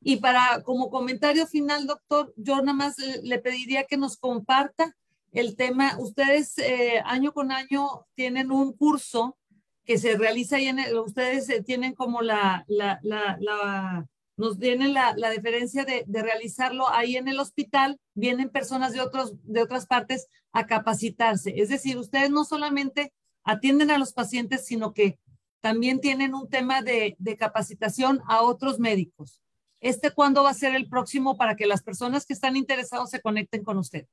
Y 0.00 0.16
para, 0.16 0.62
como 0.62 0.90
comentario 0.90 1.46
final, 1.46 1.86
doctor, 1.86 2.32
yo 2.36 2.56
nada 2.56 2.72
más 2.72 2.96
le, 2.98 3.38
pediría 3.38 3.84
que 3.84 3.96
nos 3.96 4.16
comparta 4.16 4.96
el 5.32 5.56
tema. 5.56 5.96
Ustedes 5.98 6.58
eh, 6.58 7.02
año 7.04 7.32
con 7.32 7.52
año 7.52 8.06
tienen 8.14 8.50
un 8.50 8.72
curso 8.72 9.36
que 9.84 9.98
se 9.98 10.16
realiza 10.16 10.56
ahí 10.56 10.66
en 10.66 10.78
el, 10.78 10.98
ustedes 10.98 11.48
eh, 11.48 11.62
tienen 11.62 11.94
como 11.94 12.20
la, 12.20 12.64
la, 12.68 13.00
la, 13.02 14.06
nos 14.36 14.58
tienen 14.58 14.92
la, 14.92 15.14
la 15.16 15.30
diferencia 15.30 15.84
de, 15.84 16.04
de, 16.06 16.22
realizarlo 16.22 16.88
ahí 16.90 17.16
en 17.16 17.26
el 17.26 17.40
hospital, 17.40 17.98
vienen 18.14 18.50
personas 18.50 18.92
de, 18.92 19.00
otros, 19.00 19.32
de 19.44 19.62
otras 19.62 19.86
partes 19.86 20.28
a 20.52 20.66
capacitarse. 20.66 21.54
Es 21.56 21.70
decir, 21.70 21.96
ustedes 21.96 22.30
no 22.30 22.44
solamente 22.44 23.12
atienden 23.44 23.90
a 23.90 23.98
los 23.98 24.12
pacientes, 24.12 24.66
sino 24.66 24.92
que 24.92 25.18
también 25.60 26.00
tienen 26.00 26.34
un 26.34 26.48
tema 26.48 26.82
de, 26.82 27.16
capacitación 27.38 28.20
a 28.28 28.42
otros 28.42 28.78
médicos. 28.78 29.40
¿Este 29.80 30.10
cuándo 30.10 30.42
va 30.42 30.50
a 30.50 30.54
ser 30.54 30.74
el 30.74 30.88
próximo 30.88 31.36
para 31.36 31.54
que 31.54 31.66
las 31.66 31.82
personas 31.82 32.26
que 32.26 32.32
están 32.32 32.56
interesados 32.56 33.10
se 33.10 33.20
conecten 33.20 33.62
con 33.62 33.78
usted? 33.78 34.06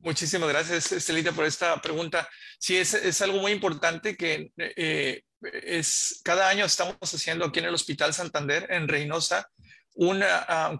Muchísimas 0.00 0.48
gracias, 0.48 0.92
Estelita, 0.92 1.32
por 1.32 1.44
esta 1.44 1.80
pregunta. 1.82 2.28
Sí, 2.58 2.76
es, 2.76 2.94
es 2.94 3.20
algo 3.20 3.40
muy 3.40 3.50
importante 3.50 4.16
que 4.16 4.52
eh, 4.56 5.22
es, 5.40 6.20
cada 6.24 6.48
año 6.48 6.64
estamos 6.64 6.96
haciendo 7.00 7.46
aquí 7.46 7.58
en 7.58 7.66
el 7.66 7.74
Hospital 7.74 8.14
Santander, 8.14 8.66
en 8.70 8.86
Reynosa, 8.86 9.48
un 9.94 10.22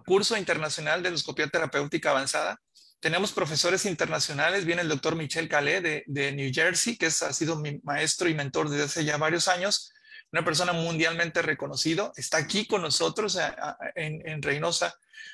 curso 0.05 0.37
internacional 0.37 1.03
de 1.03 1.09
endoscopía 1.09 1.47
terapéutica 1.49 2.11
avanzada. 2.11 2.61
Tenemos 3.01 3.33
profesores 3.33 3.85
internacionales, 3.85 4.65
viene 4.65 4.81
el 4.81 4.89
doctor 4.89 5.17
Michel 5.17 5.49
Calais 5.49 5.83
de, 5.83 6.03
de 6.07 6.31
New 6.31 6.51
Jersey, 6.53 6.97
que 6.97 7.07
es, 7.07 7.21
ha 7.21 7.33
sido 7.33 7.57
mi 7.57 7.79
maestro 7.83 8.29
y 8.29 8.33
mentor 8.33 8.69
desde 8.69 8.85
hace 8.85 9.05
ya 9.05 9.17
varios 9.17 9.49
años, 9.49 9.91
una 10.31 10.45
persona 10.45 10.73
mundialmente 10.73 11.41
reconocido, 11.41 12.13
está 12.15 12.37
aquí 12.37 12.67
con 12.67 12.81
nosotros 12.81 13.37
en, 13.95 14.27
en 14.27 14.41
Reynosa. 14.41 14.93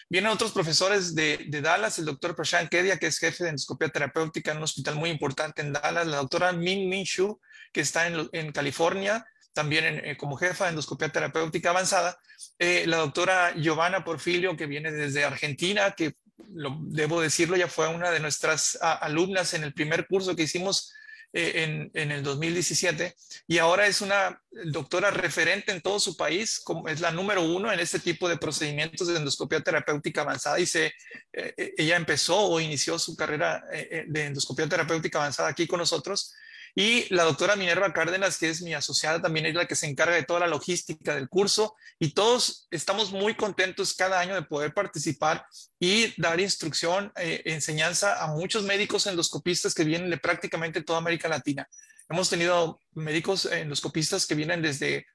Vienen 0.10 0.32
otros 0.32 0.52
profesores 0.52 1.16
de, 1.16 1.46
de, 1.48 1.62
Dallas, 1.62 2.00
el 2.00 2.06
doctor 2.06 2.36
Prashant 2.36 2.70
Kedia, 2.70 2.98
que 2.98 3.08
es 3.08 3.20
jefe 3.20 3.44
de 3.44 3.50
endoscopia 3.52 3.90
terapéutica 3.90 4.52
en 4.52 4.58
un 4.58 4.64
hospital 4.64 4.96
muy 4.96 5.10
importante 5.10 5.62
en 5.62 5.74
Dallas, 5.74 6.08
la 6.08 6.18
doctora 6.18 6.54
Min 6.54 6.90
Min 6.90 7.04
Shu, 7.04 7.40
que 7.74 7.82
está 7.82 8.08
en, 8.08 8.30
en 8.32 8.52
California, 8.52 9.26
también 9.54 10.02
eh, 10.04 10.18
como 10.18 10.38
jefa 10.38 10.66
de 10.66 10.72
endoscopia 10.72 11.10
terapéutica 11.10 11.70
avanzada, 11.70 12.18
eh, 12.60 12.86
la 12.88 12.98
doctora 12.98 13.54
Giovanna 13.56 14.04
Porfilio, 14.04 14.56
que 14.56 14.66
viene 14.66 14.92
desde 14.92 15.24
Argentina, 15.24 15.92
que 15.92 16.16
lo, 16.54 16.78
debo 16.82 17.22
decirlo, 17.22 17.56
ya 17.56 17.68
fue 17.68 17.88
una 17.88 18.12
de 18.12 18.20
nuestras 18.20 18.78
alumnas 18.82 19.54
en 19.54 19.64
el 19.64 19.74
primer 19.74 20.08
curso 20.08 20.36
que 20.36 20.44
hicimos 20.44 20.94
en, 21.36 21.92
en, 21.94 22.12
el 22.12 22.24
2017 22.24 23.14
y 23.48 23.58
ahora 23.58 23.88
es 23.88 24.00
una 24.00 24.42
doctora 24.72 25.12
referente 25.12 25.74
en 25.74 25.82
todo 25.82 26.00
su 26.00 26.16
país, 26.16 26.62
como 26.64 26.88
es 26.88 27.02
la 27.02 27.12
número 27.12 27.42
uno 27.42 27.72
en 27.74 27.80
este 27.80 28.00
tipo 28.00 28.30
de 28.30 28.38
procedimientos 28.38 29.08
de 29.08 29.18
endoscopia 29.18 29.60
terapéutica 29.60 30.22
avanzada 30.22 30.60
y 30.60 30.66
se, 30.66 30.94
ella 31.34 31.98
empezó 31.98 32.38
o 32.38 32.60
inició 32.62 32.98
su 32.98 33.18
carrera 33.18 33.64
de 34.08 34.26
endoscopia 34.26 34.70
terapéutica 34.70 35.18
avanzada 35.18 35.50
aquí 35.50 35.68
con 35.68 35.80
nosotros 35.80 36.34
y 36.78 37.06
la 37.14 37.24
doctora 37.24 37.56
Minerva 37.56 37.94
Cárdenas, 37.94 38.38
que 38.38 38.50
es 38.50 38.62
mi 38.62 38.74
asociada, 38.74 39.22
también 39.22 39.46
es 39.46 39.56
la 39.56 39.66
que 39.66 39.78
se 39.78 39.88
encarga 39.88 40.14
de 40.16 40.24
toda 40.24 40.42
la 40.42 40.48
logística 40.48 41.16
del 41.16 41.30
curso. 41.30 41.74
Y 42.00 42.14
todos 42.14 42.68
estamos 42.70 43.14
muy 43.14 43.36
contentos 43.36 43.94
cada 43.94 44.20
año 44.20 44.36
de 44.36 44.42
poder 44.42 44.74
participar 44.74 45.46
y 45.80 46.14
dar 46.22 46.42
instrucción, 46.42 47.14
eh, 47.16 47.42
enseñanza 47.46 48.22
a 48.22 48.28
muchos 48.28 48.64
médicos 48.64 49.08
endoscopistas 49.08 49.74
que 49.74 49.86
vienen 49.86 50.10
de 50.10 50.18
prácticamente 50.18 50.84
toda 50.84 51.00
América 51.00 51.30
Latina. 51.30 51.66
Hemos 52.10 52.30
tenido 52.30 52.82
médicos 52.94 53.46
endoscopistas 53.46 54.26
que 54.26 54.36
vienen 54.36 54.62
desde 54.62 55.08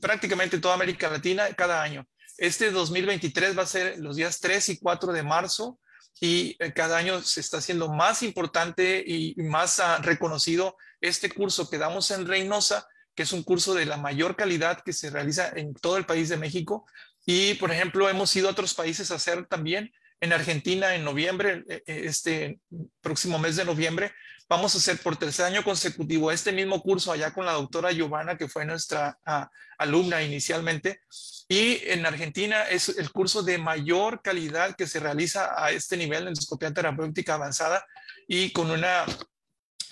prácticamente 0.00 0.58
toda 0.58 0.74
América 0.74 1.08
Latina 1.08 1.48
cada 1.54 1.82
año. 1.82 2.04
Este 2.36 2.72
2023 2.72 3.56
va 3.56 3.62
a 3.62 3.66
ser 3.66 3.98
los 4.00 4.16
días 4.16 4.40
3 4.40 4.70
y 4.70 4.78
4 4.78 5.12
de 5.12 5.22
marzo 5.22 5.78
y 6.20 6.56
eh, 6.58 6.72
cada 6.74 6.98
año 6.98 7.22
se 7.22 7.40
está 7.40 7.58
haciendo 7.58 7.88
más 7.88 8.22
importante 8.22 9.02
y 9.04 9.34
más 9.36 9.78
uh, 9.78 10.02
reconocido 10.02 10.76
este 11.00 11.30
curso 11.30 11.70
que 11.70 11.78
damos 11.78 12.10
en 12.10 12.26
Reynosa, 12.26 12.86
que 13.14 13.22
es 13.22 13.32
un 13.32 13.42
curso 13.42 13.74
de 13.74 13.86
la 13.86 13.96
mayor 13.96 14.36
calidad 14.36 14.82
que 14.84 14.92
se 14.92 15.10
realiza 15.10 15.50
en 15.56 15.74
todo 15.74 15.96
el 15.96 16.04
país 16.04 16.28
de 16.28 16.36
México. 16.36 16.86
Y, 17.24 17.54
por 17.54 17.72
ejemplo, 17.72 18.08
hemos 18.08 18.34
ido 18.36 18.48
a 18.48 18.52
otros 18.52 18.74
países 18.74 19.10
a 19.10 19.14
hacer 19.14 19.46
también. 19.46 19.92
En 20.20 20.34
Argentina, 20.34 20.94
en 20.94 21.04
noviembre, 21.04 21.64
eh, 21.68 21.82
eh, 21.86 22.02
este 22.04 22.60
próximo 23.00 23.38
mes 23.38 23.56
de 23.56 23.64
noviembre, 23.64 24.12
vamos 24.50 24.74
a 24.74 24.78
hacer 24.78 24.98
por 24.98 25.16
tercer 25.16 25.46
año 25.46 25.62
consecutivo 25.62 26.32
este 26.32 26.50
mismo 26.50 26.82
curso 26.82 27.12
allá 27.12 27.32
con 27.32 27.46
la 27.46 27.52
doctora 27.52 27.92
Giovanna, 27.92 28.36
que 28.36 28.48
fue 28.48 28.66
nuestra 28.66 29.16
uh, 29.24 29.46
alumna 29.78 30.22
inicialmente. 30.24 31.02
Y 31.48 31.80
en 31.84 32.04
Argentina 32.04 32.64
es 32.64 32.88
el 32.88 33.12
curso 33.12 33.44
de 33.44 33.58
mayor 33.58 34.22
calidad 34.22 34.74
que 34.74 34.88
se 34.88 34.98
realiza 34.98 35.54
a 35.56 35.70
este 35.70 35.96
nivel 35.96 36.24
de 36.24 36.30
endoscopia 36.30 36.74
terapéutica 36.74 37.34
avanzada 37.34 37.86
y 38.26 38.52
con 38.52 38.70
una... 38.70 39.04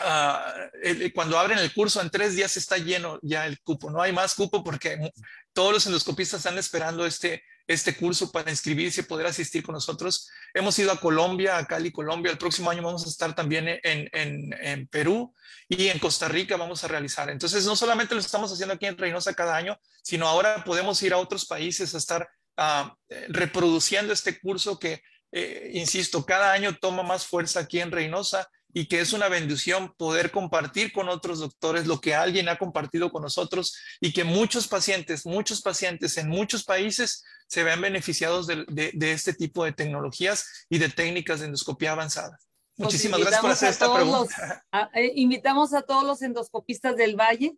Uh, 0.01 1.11
cuando 1.15 1.39
abren 1.39 1.59
el 1.59 1.73
curso 1.73 2.01
en 2.01 2.11
tres 2.11 2.35
días 2.35 2.57
está 2.57 2.79
lleno 2.79 3.19
ya 3.23 3.47
el 3.47 3.61
cupo, 3.61 3.91
no 3.91 4.03
hay 4.03 4.13
más 4.13 4.35
cupo 4.35 4.63
porque 4.65 5.13
todos 5.53 5.73
los 5.73 5.87
endoscopistas 5.87 6.39
están 6.39 6.59
esperando 6.59 7.07
este, 7.07 7.45
este 7.69 7.95
curso 7.95 8.33
para 8.33 8.51
inscribirse 8.51 9.03
y 9.03 9.05
poder 9.05 9.27
asistir 9.27 9.63
con 9.63 9.75
nosotros. 9.75 10.31
Hemos 10.55 10.79
ido 10.79 10.91
a 10.91 10.99
Colombia, 10.99 11.59
a 11.59 11.67
Cali, 11.67 11.93
Colombia. 11.93 12.33
El 12.33 12.39
próximo 12.39 12.71
año 12.71 12.83
vamos 12.83 13.05
a 13.05 13.11
estar 13.11 13.35
también 13.35 13.79
en, 13.83 14.89
Perú 14.89 15.35
y 15.69 15.89
en 15.89 15.99
Costa 15.99 16.29
Rica 16.29 16.57
vamos 16.57 16.83
a 16.83 16.89
realizar. 16.89 17.29
Entonces, 17.29 17.67
no 17.67 17.77
solamente 17.77 18.15
lo 18.15 18.21
estamos 18.21 18.51
haciendo 18.51 18.75
aquí 18.75 18.87
en 18.87 18.97
Reynosa 18.97 19.35
cada 19.35 19.55
año, 19.55 19.79
sino 20.03 20.27
ahora 20.27 20.65
podemos 20.65 21.01
ir 21.03 21.13
a 21.13 21.19
otros 21.19 21.45
países 21.45 21.95
a 21.95 21.99
estar 21.99 22.29
uh, 22.57 22.89
reproduciendo 23.29 24.15
este 24.15 24.41
curso 24.41 24.79
que, 24.79 25.03
eh, 25.31 25.71
insisto, 25.75 26.25
cada 26.25 26.53
año 26.53 26.75
toma 26.81 27.03
más 27.03 27.27
fuerza 27.27 27.61
aquí 27.61 27.81
en 27.81 27.93
Reynosa 27.93 28.49
y 28.73 28.87
que 28.87 29.01
es 29.01 29.13
una 29.13 29.29
bendición 29.29 29.95
poder 29.97 30.31
compartir 30.31 30.93
con 30.93 31.09
otros 31.09 31.41
doctores 31.41 31.87
lo 31.87 32.01
que 32.01 32.15
alguien 32.15 32.49
ha 32.49 32.59
compartido 32.59 33.11
con 33.11 33.23
nosotros 33.23 33.77
y 34.01 34.13
que 34.13 34.25
muchos 34.25 34.69
pacientes, 34.69 35.25
muchos 35.25 35.63
pacientes 35.63 36.19
en 36.19 36.29
muchos 36.29 36.65
países 36.65 37.25
se 37.47 37.65
vean 37.65 37.81
beneficiados 37.81 38.47
de, 38.47 38.65
de, 38.69 38.91
de 38.95 39.13
este 39.13 39.33
tipo 39.33 39.65
de 39.65 39.73
tecnologías 39.73 40.67
y 40.69 40.79
de 40.79 40.91
técnicas 40.91 41.41
de 41.41 41.47
endoscopía 41.47 41.93
avanzada. 41.93 42.39
Muchísimas 42.77 43.21
gracias 43.21 43.41
por 43.41 43.51
hacer 43.51 43.71
esta 43.71 43.93
pregunta. 43.93 44.23
Los, 44.23 44.59
a, 44.71 44.91
eh, 44.95 45.13
invitamos 45.17 45.75
a 45.75 45.83
todos 45.83 46.05
los 46.05 46.23
endoscopistas 46.23 46.95
del 46.95 47.17
Valle 47.17 47.57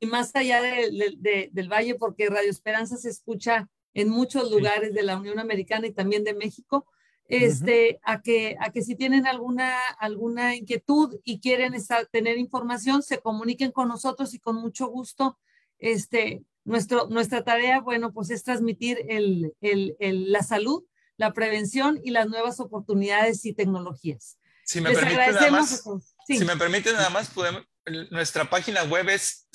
y 0.00 0.06
más 0.06 0.34
allá 0.34 0.62
de, 0.62 1.14
de, 1.18 1.50
del 1.52 1.68
Valle, 1.70 1.96
porque 1.96 2.30
Radio 2.30 2.50
Esperanza 2.50 2.96
se 2.96 3.10
escucha 3.10 3.68
en 3.94 4.08
muchos 4.08 4.50
lugares 4.50 4.94
de 4.94 5.02
la 5.02 5.18
Unión 5.18 5.38
Americana 5.38 5.86
y 5.86 5.92
también 5.92 6.24
de 6.24 6.32
México 6.32 6.86
este, 7.32 7.72
uh 7.72 7.94
-huh. 7.94 8.00
a, 8.04 8.20
que, 8.20 8.56
a 8.60 8.70
que 8.70 8.82
si 8.82 8.94
tienen 8.94 9.26
alguna, 9.26 9.74
alguna 9.98 10.54
inquietud 10.54 11.18
y 11.24 11.40
quieren 11.40 11.72
estar, 11.72 12.04
tener 12.06 12.36
información, 12.36 13.02
se 13.02 13.20
comuniquen 13.20 13.72
con 13.72 13.88
nosotros 13.88 14.34
y 14.34 14.38
con 14.38 14.56
mucho 14.56 14.88
gusto. 14.88 15.38
Este, 15.78 16.44
nuestro, 16.64 17.06
nuestra 17.08 17.42
tarea, 17.42 17.80
bueno, 17.80 18.12
pues 18.12 18.28
es 18.30 18.44
transmitir 18.44 18.98
el, 19.08 19.54
el, 19.62 19.96
el, 19.98 20.30
la 20.30 20.42
salud, 20.42 20.84
la 21.16 21.32
prevención 21.32 21.98
y 22.04 22.10
las 22.10 22.28
nuevas 22.28 22.60
oportunidades 22.60 23.46
y 23.46 23.54
tecnologías. 23.54 24.36
Si 24.64 24.82
me 24.82 24.92
permiten 24.92 25.34
nada 25.34 25.50
más, 25.50 25.82
sí. 26.26 26.38
si 26.38 26.44
me 26.44 26.58
permiten 26.58 26.92
nada 26.94 27.10
más, 27.10 27.30
podemos, 27.30 27.62
nuestra 28.10 28.50
página 28.50 28.84
web 28.84 29.08
es 29.08 29.48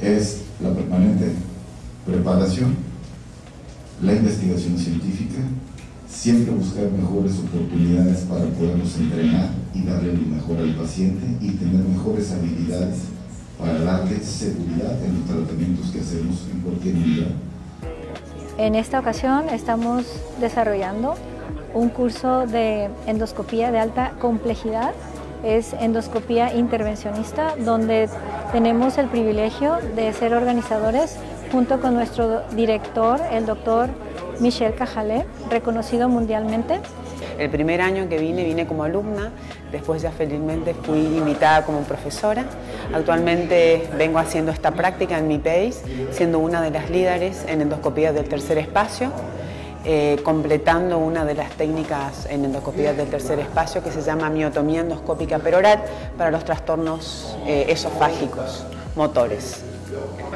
Es 0.00 0.42
la 0.60 0.74
permanente 0.74 1.34
preparación 2.04 2.89
la 4.02 4.14
investigación 4.14 4.78
científica, 4.78 5.40
siempre 6.08 6.54
buscar 6.54 6.90
mejores 6.90 7.38
oportunidades 7.38 8.20
para 8.20 8.44
podernos 8.46 8.96
entrenar 8.96 9.50
y 9.74 9.82
darle 9.84 10.14
lo 10.14 10.36
mejor 10.36 10.58
al 10.58 10.74
paciente 10.74 11.26
y 11.40 11.50
tener 11.52 11.84
mejores 11.84 12.32
habilidades 12.32 12.98
para 13.58 13.78
darle 13.80 14.18
seguridad 14.20 14.96
en 15.04 15.18
los 15.18 15.26
tratamientos 15.26 15.90
que 15.90 16.00
hacemos 16.00 16.46
en 16.50 16.60
cualquier 16.60 16.94
unidad. 16.94 17.30
En 18.56 18.74
esta 18.74 18.98
ocasión 18.98 19.48
estamos 19.50 20.06
desarrollando 20.40 21.14
un 21.74 21.88
curso 21.90 22.46
de 22.46 22.88
endoscopía 23.06 23.70
de 23.70 23.78
alta 23.78 24.12
complejidad, 24.20 24.92
es 25.44 25.72
endoscopía 25.74 26.54
intervencionista, 26.54 27.54
donde 27.56 28.08
tenemos 28.52 28.98
el 28.98 29.06
privilegio 29.06 29.76
de 29.94 30.12
ser 30.12 30.34
organizadores 30.34 31.16
junto 31.50 31.80
con 31.80 31.94
nuestro 31.94 32.42
director, 32.52 33.20
el 33.32 33.46
doctor 33.46 33.88
Michel 34.38 34.74
Cajalé, 34.74 35.26
reconocido 35.50 36.08
mundialmente. 36.08 36.80
El 37.38 37.50
primer 37.50 37.80
año 37.80 38.08
que 38.08 38.18
vine, 38.18 38.44
vine 38.44 38.66
como 38.66 38.84
alumna, 38.84 39.30
después 39.72 40.02
ya 40.02 40.10
felizmente 40.10 40.74
fui 40.74 40.98
invitada 40.98 41.64
como 41.64 41.80
profesora. 41.80 42.44
Actualmente 42.94 43.88
vengo 43.96 44.18
haciendo 44.18 44.52
esta 44.52 44.72
práctica 44.72 45.18
en 45.18 45.28
mi 45.28 45.38
país, 45.38 45.82
siendo 46.10 46.38
una 46.38 46.60
de 46.60 46.70
las 46.70 46.90
líderes 46.90 47.44
en 47.48 47.62
endoscopía 47.62 48.12
del 48.12 48.28
tercer 48.28 48.58
espacio, 48.58 49.10
eh, 49.84 50.20
completando 50.22 50.98
una 50.98 51.24
de 51.24 51.34
las 51.34 51.50
técnicas 51.52 52.26
en 52.28 52.44
endoscopía 52.44 52.92
del 52.92 53.08
tercer 53.08 53.38
espacio 53.38 53.82
que 53.82 53.90
se 53.90 54.02
llama 54.02 54.28
miotomía 54.28 54.80
endoscópica 54.80 55.38
peroral 55.38 55.82
para 56.18 56.30
los 56.30 56.44
trastornos 56.44 57.36
eh, 57.46 57.66
esofágicos 57.68 58.64
motores. 58.94 59.69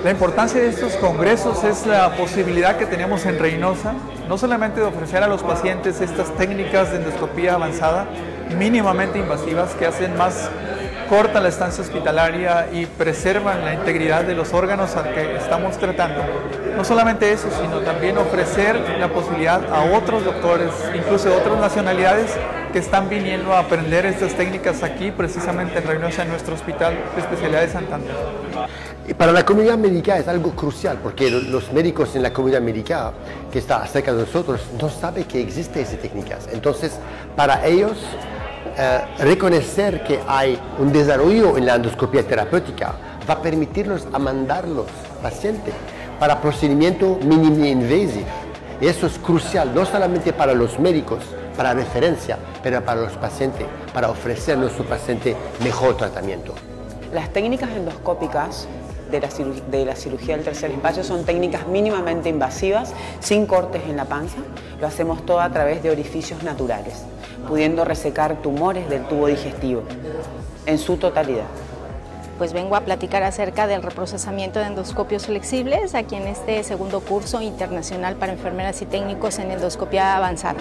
La 0.02 0.10
importancia 0.10 0.60
de 0.60 0.68
estos 0.68 0.96
congresos 0.96 1.64
es 1.64 1.86
la 1.86 2.14
posibilidad 2.16 2.76
que 2.76 2.84
tenemos 2.84 3.24
en 3.24 3.38
Reynosa, 3.38 3.94
no 4.28 4.36
solamente 4.36 4.80
de 4.80 4.86
ofrecer 4.86 5.22
a 5.22 5.28
los 5.28 5.42
pacientes 5.42 6.00
estas 6.00 6.30
técnicas 6.36 6.90
de 6.90 6.98
endoscopía 6.98 7.54
avanzada, 7.54 8.06
mínimamente 8.58 9.18
invasivas, 9.18 9.74
que 9.74 9.86
hacen 9.86 10.16
más 10.16 10.50
corta 11.08 11.40
la 11.40 11.48
estancia 11.48 11.82
hospitalaria 11.82 12.68
y 12.72 12.86
preservan 12.86 13.64
la 13.64 13.74
integridad 13.74 14.24
de 14.24 14.34
los 14.34 14.52
órganos 14.52 14.96
al 14.96 15.14
que 15.14 15.36
estamos 15.36 15.78
tratando. 15.78 16.22
No 16.76 16.84
solamente 16.84 17.32
eso, 17.32 17.48
sino 17.60 17.80
también 17.80 18.18
ofrecer 18.18 18.78
la 18.98 19.08
posibilidad 19.08 19.62
a 19.72 19.96
otros 19.96 20.24
doctores, 20.24 20.70
incluso 20.94 21.28
de 21.28 21.36
otras 21.36 21.58
nacionalidades, 21.58 22.30
que 22.74 22.80
están 22.80 23.08
viniendo 23.08 23.52
a 23.52 23.60
aprender 23.60 24.04
estas 24.04 24.34
técnicas 24.34 24.82
aquí, 24.82 25.12
precisamente 25.12 25.78
en 25.78 25.86
Reynosa, 25.86 26.22
en 26.22 26.30
nuestro 26.30 26.56
Hospital 26.56 26.98
de 27.14 27.20
Especialidad 27.20 27.60
de 27.60 27.68
Santander. 27.68 28.16
Y 29.06 29.14
para 29.14 29.30
la 29.30 29.46
comunidad 29.46 29.78
médica 29.78 30.18
es 30.18 30.26
algo 30.26 30.50
crucial, 30.56 30.98
porque 31.00 31.30
los 31.30 31.72
médicos 31.72 32.16
en 32.16 32.24
la 32.24 32.32
comunidad 32.32 32.60
médica 32.60 33.12
que 33.52 33.60
está 33.60 33.86
cerca 33.86 34.12
de 34.12 34.22
nosotros 34.22 34.60
no 34.82 34.88
saben 34.88 35.22
que 35.22 35.40
existen 35.40 35.82
esas 35.82 36.00
técnicas. 36.00 36.48
Entonces, 36.52 36.98
para 37.36 37.64
ellos, 37.64 37.92
eh, 38.76 39.02
reconocer 39.20 40.02
que 40.02 40.18
hay 40.26 40.58
un 40.80 40.92
desarrollo 40.92 41.56
en 41.56 41.66
la 41.66 41.76
endoscopia 41.76 42.26
terapéutica 42.26 42.96
va 43.30 43.34
a 43.34 43.40
permitirnos 43.40 44.08
a 44.12 44.18
mandar 44.18 44.66
los 44.66 44.86
pacientes 45.22 45.74
para 46.18 46.40
procedimiento 46.40 47.20
mínimo 47.22 47.64
invasivo. 47.64 48.26
Eso 48.80 49.06
es 49.06 49.16
crucial, 49.20 49.72
no 49.72 49.86
solamente 49.86 50.32
para 50.32 50.54
los 50.54 50.80
médicos, 50.80 51.20
para 51.56 51.74
referencia, 51.74 52.38
pero 52.62 52.84
para 52.84 53.00
los 53.00 53.12
pacientes, 53.14 53.66
para 53.92 54.10
ofrecer 54.10 54.56
a 54.56 54.60
nuestro 54.60 54.84
paciente 54.84 55.36
mejor 55.62 55.96
tratamiento. 55.96 56.54
Las 57.12 57.32
técnicas 57.32 57.70
endoscópicas 57.70 58.66
de 59.10 59.20
la, 59.20 59.28
de 59.70 59.84
la, 59.84 59.96
cirugía 59.96 60.36
del 60.36 60.44
tercer 60.44 60.70
espacio 60.70 61.04
son 61.04 61.24
técnicas 61.24 61.66
mínimamente 61.68 62.28
invasivas, 62.28 62.92
sin 63.20 63.46
cortes 63.46 63.82
en 63.84 63.96
la 63.96 64.06
panza. 64.06 64.38
Lo 64.80 64.86
hacemos 64.86 65.24
todo 65.24 65.40
a 65.40 65.50
través 65.50 65.82
de 65.82 65.90
orificios 65.90 66.42
naturales 66.42 67.04
pudiendo 67.44 67.84
resecar 67.84 68.36
tumores 68.42 68.88
del 68.88 69.04
tubo 69.06 69.26
digestivo 69.26 69.82
en 70.66 70.78
su 70.78 70.96
totalidad. 70.96 71.46
Pues 72.38 72.52
vengo 72.52 72.74
a 72.74 72.80
platicar 72.80 73.22
acerca 73.22 73.68
del 73.68 73.82
reprocesamiento 73.82 74.58
de 74.58 74.66
endoscopios 74.66 75.26
flexibles 75.26 75.94
aquí 75.94 76.16
en 76.16 76.26
este 76.26 76.64
segundo 76.64 77.00
curso 77.00 77.40
internacional 77.40 78.16
para 78.16 78.32
enfermeras 78.32 78.82
y 78.82 78.86
técnicos 78.86 79.38
en 79.38 79.52
endoscopia 79.52 80.16
avanzada. 80.16 80.58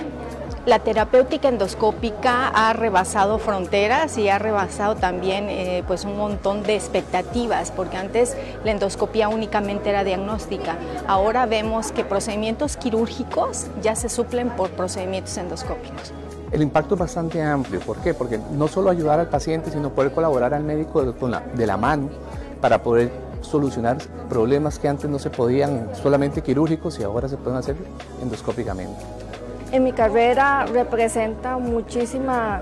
La 0.65 0.79
terapéutica 0.79 1.49
endoscópica 1.49 2.47
ha 2.47 2.71
rebasado 2.71 3.37
fronteras 3.37 4.17
y 4.17 4.29
ha 4.29 4.39
rebasado 4.39 4.95
también 4.95 5.49
eh, 5.49 5.83
pues 5.85 6.05
un 6.05 6.15
montón 6.15 6.63
de 6.63 6.73
expectativas, 6.75 7.69
porque 7.71 7.97
antes 7.97 8.37
la 8.63 8.71
endoscopía 8.71 9.27
únicamente 9.27 9.89
era 9.89 10.05
diagnóstica. 10.05 10.77
Ahora 11.05 11.45
vemos 11.47 11.91
que 11.91 12.05
procedimientos 12.05 12.77
quirúrgicos 12.77 13.67
ya 13.81 13.97
se 13.97 14.07
suplen 14.07 14.51
por 14.51 14.69
procedimientos 14.69 15.35
endoscópicos. 15.35 16.13
El 16.49 16.61
impacto 16.61 16.95
es 16.95 16.99
bastante 17.01 17.41
amplio. 17.41 17.81
¿Por 17.81 17.97
qué? 17.97 18.13
Porque 18.13 18.39
no 18.53 18.69
solo 18.69 18.89
ayudar 18.89 19.19
al 19.19 19.27
paciente, 19.27 19.69
sino 19.69 19.89
poder 19.89 20.13
colaborar 20.13 20.53
al 20.53 20.63
médico 20.63 21.03
de 21.03 21.67
la, 21.67 21.75
mano 21.75 22.07
para 22.61 22.81
poder 22.81 23.11
solucionar 23.41 23.97
problemas 24.29 24.79
que 24.79 24.87
antes 24.87 25.09
no 25.09 25.19
se 25.19 25.29
podían 25.29 25.89
solamente 26.01 26.41
quirúrgicos 26.41 26.97
y 26.99 27.03
ahora 27.03 27.27
se 27.27 27.35
pueden 27.35 27.59
hacer 27.59 27.75
endoscópicamente. 28.21 29.22
En 29.73 29.83
mi 29.83 29.91
carrera 29.91 30.67
representa 30.67 31.57
muchísima 31.57 32.61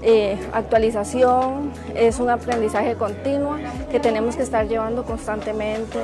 eh, 0.00 0.38
actualización, 0.54 1.72
es 1.94 2.20
un 2.20 2.30
aprendizaje 2.30 2.94
continuo 2.94 3.58
que 3.90 4.00
tenemos 4.00 4.34
que 4.34 4.44
estar 4.44 4.66
llevando 4.66 5.04
constantemente. 5.04 5.98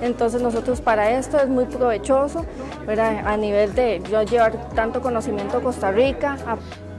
Entonces 0.00 0.40
nosotros 0.40 0.80
para 0.80 1.10
esto 1.18 1.38
es 1.38 1.48
muy 1.48 1.66
provechoso 1.66 2.46
a 2.88 3.36
nivel 3.36 3.74
de 3.74 4.00
yo 4.10 4.22
llevar 4.22 4.70
tanto 4.70 5.02
conocimiento 5.02 5.58
a 5.58 5.60
Costa 5.60 5.92
Rica. 5.92 6.38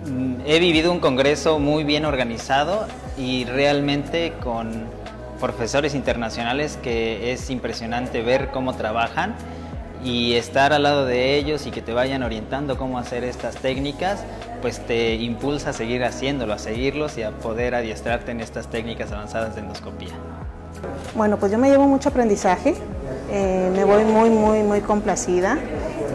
Mm, 0.05 0.41
he 0.45 0.59
vivido 0.59 0.91
un 0.91 0.99
congreso 0.99 1.57
muy 1.57 1.84
bien 1.84 2.05
organizado 2.05 2.86
y 3.17 3.45
realmente 3.45 4.34
con 4.43 4.86
profesores 5.39 5.95
internacionales 5.95 6.78
que 6.84 7.32
es 7.32 7.49
impresionante 7.49 8.21
ver 8.21 8.49
cómo 8.51 8.75
trabajan 8.75 9.34
y 10.03 10.35
estar 10.35 10.73
al 10.73 10.83
lado 10.83 11.05
de 11.05 11.37
ellos 11.37 11.65
y 11.67 11.71
que 11.71 11.81
te 11.81 11.93
vayan 11.93 12.23
orientando 12.23 12.77
cómo 12.77 12.99
hacer 12.99 13.23
estas 13.23 13.55
técnicas, 13.55 14.23
pues 14.61 14.79
te 14.79 15.15
impulsa 15.15 15.71
a 15.71 15.73
seguir 15.73 16.03
haciéndolo, 16.03 16.53
a 16.53 16.59
seguirlos 16.59 17.17
y 17.17 17.23
a 17.23 17.31
poder 17.31 17.75
adiestrarte 17.75 18.31
en 18.31 18.41
estas 18.41 18.67
técnicas 18.67 19.11
avanzadas 19.11 19.55
de 19.55 19.61
endoscopía. 19.61 20.13
Bueno, 21.15 21.37
pues 21.37 21.51
yo 21.51 21.57
me 21.57 21.69
llevo 21.69 21.87
mucho 21.87 22.09
aprendizaje, 22.09 22.75
eh, 23.31 23.71
me 23.73 23.83
voy 23.83 24.03
muy, 24.03 24.29
muy, 24.29 24.63
muy 24.63 24.81
complacida. 24.81 25.57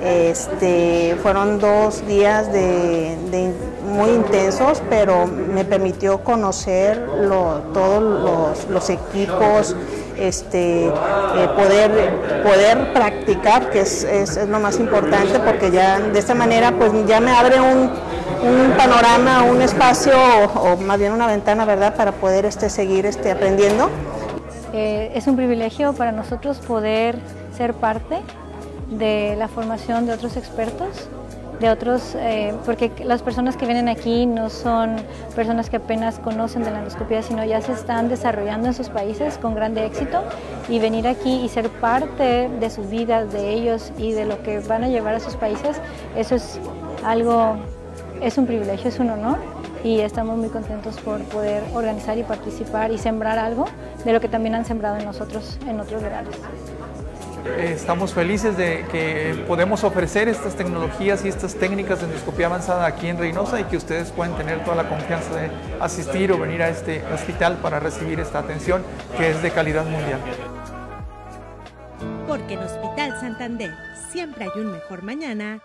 Este, 0.04 1.16
fueron 1.22 1.60
dos 1.60 2.04
días 2.08 2.52
de, 2.52 3.16
muy 3.86 4.10
intensos, 4.10 4.82
pero 4.90 5.26
me 5.26 5.64
permitió 5.64 6.18
conocer 6.24 7.06
todos 7.72 8.66
los 8.68 8.90
equipos, 8.90 9.76
este, 10.18 10.86
eh, 10.86 11.48
poder, 11.56 12.42
poder 12.42 12.92
practicar, 12.92 13.11
que 13.24 13.80
es, 13.80 14.04
es, 14.04 14.36
lo 14.48 14.60
más 14.60 14.78
importante, 14.78 15.38
porque 15.40 15.70
ya 15.70 15.98
de 16.00 16.18
esta 16.18 16.34
manera 16.34 16.72
pues 16.72 16.92
ya 17.06 17.20
me 17.20 17.30
abre 17.30 17.60
un, 17.60 17.90
un 18.42 18.72
panorama, 18.76 19.42
un 19.42 19.62
espacio 19.62 20.12
o, 20.54 20.76
más 20.76 20.98
bien 20.98 21.12
una 21.12 21.26
ventana, 21.26 21.64
¿verdad?, 21.64 21.94
para 21.96 22.12
poder 22.12 22.44
este, 22.44 22.68
seguir 22.70 23.06
este, 23.06 23.30
aprendiendo. 23.30 23.90
Eh, 24.72 25.12
es 25.14 25.26
un 25.26 25.36
privilegio 25.36 25.92
para 25.92 26.12
nosotros 26.12 26.58
poder 26.58 27.18
ser 27.56 27.74
parte 27.74 28.20
de 28.90 29.36
la 29.38 29.48
formación 29.48 30.06
de 30.06 30.12
otros 30.12 30.36
expertos 30.36 31.08
de 31.60 31.70
otros, 31.70 32.14
eh, 32.16 32.54
porque 32.64 32.90
las 33.04 33.22
personas 33.22 33.56
que 33.56 33.66
vienen 33.66 33.88
aquí 33.88 34.26
no 34.26 34.50
son 34.50 34.96
personas 35.34 35.70
que 35.70 35.76
apenas 35.76 36.18
conocen 36.18 36.64
de 36.64 36.70
la 36.70 36.78
endoscopía, 36.78 37.22
sino 37.22 37.44
ya 37.44 37.60
se 37.60 37.72
están 37.72 38.08
desarrollando 38.08 38.68
en 38.68 38.74
sus 38.74 38.88
países 38.88 39.38
con 39.38 39.54
grande 39.54 39.86
éxito 39.86 40.22
y 40.68 40.78
venir 40.78 41.06
aquí 41.06 41.40
y 41.44 41.48
ser 41.48 41.68
parte 41.68 42.48
de 42.48 42.70
sus 42.70 42.88
vidas, 42.88 43.32
de 43.32 43.50
ellos 43.50 43.92
y 43.98 44.12
de 44.12 44.24
lo 44.24 44.42
que 44.42 44.60
van 44.60 44.84
a 44.84 44.88
llevar 44.88 45.14
a 45.14 45.20
sus 45.20 45.36
países, 45.36 45.80
eso 46.16 46.34
es 46.34 46.58
algo, 47.04 47.56
es 48.20 48.38
un 48.38 48.46
privilegio, 48.46 48.88
es 48.88 48.98
un 48.98 49.10
honor 49.10 49.38
y 49.84 50.00
estamos 50.00 50.36
muy 50.38 50.48
contentos 50.48 50.96
por 50.98 51.20
poder 51.24 51.62
organizar 51.74 52.16
y 52.18 52.22
participar 52.22 52.90
y 52.92 52.98
sembrar 52.98 53.38
algo 53.38 53.66
de 54.04 54.12
lo 54.12 54.20
que 54.20 54.28
también 54.28 54.54
han 54.54 54.64
sembrado 54.64 54.96
en 54.96 55.04
nosotros 55.04 55.58
en 55.66 55.80
otros 55.80 56.02
lugares. 56.02 56.36
Eh, 57.44 57.72
estamos 57.74 58.14
felices 58.14 58.56
de 58.56 58.84
que 58.92 59.44
podemos 59.48 59.82
ofrecer 59.82 60.28
estas 60.28 60.54
tecnologías 60.54 61.24
y 61.24 61.28
estas 61.28 61.56
técnicas 61.56 62.00
de 62.00 62.06
endoscopía 62.06 62.46
avanzada 62.46 62.86
aquí 62.86 63.08
en 63.08 63.18
Reynosa 63.18 63.60
y 63.60 63.64
que 63.64 63.76
ustedes 63.76 64.10
pueden 64.12 64.34
tener 64.34 64.62
toda 64.64 64.76
la 64.76 64.88
confianza 64.88 65.34
de 65.34 65.50
asistir 65.80 66.30
o 66.30 66.38
venir 66.38 66.62
a 66.62 66.68
este 66.68 67.02
hospital 67.12 67.58
para 67.60 67.80
recibir 67.80 68.20
esta 68.20 68.38
atención 68.38 68.82
que 69.16 69.30
es 69.30 69.42
de 69.42 69.50
calidad 69.50 69.84
mundial. 69.84 70.20
Porque 72.28 72.54
en 72.54 72.60
Hospital 72.60 73.20
Santander 73.20 73.74
siempre 74.12 74.44
hay 74.44 74.60
un 74.60 74.70
mejor 74.72 75.02
mañana. 75.02 75.60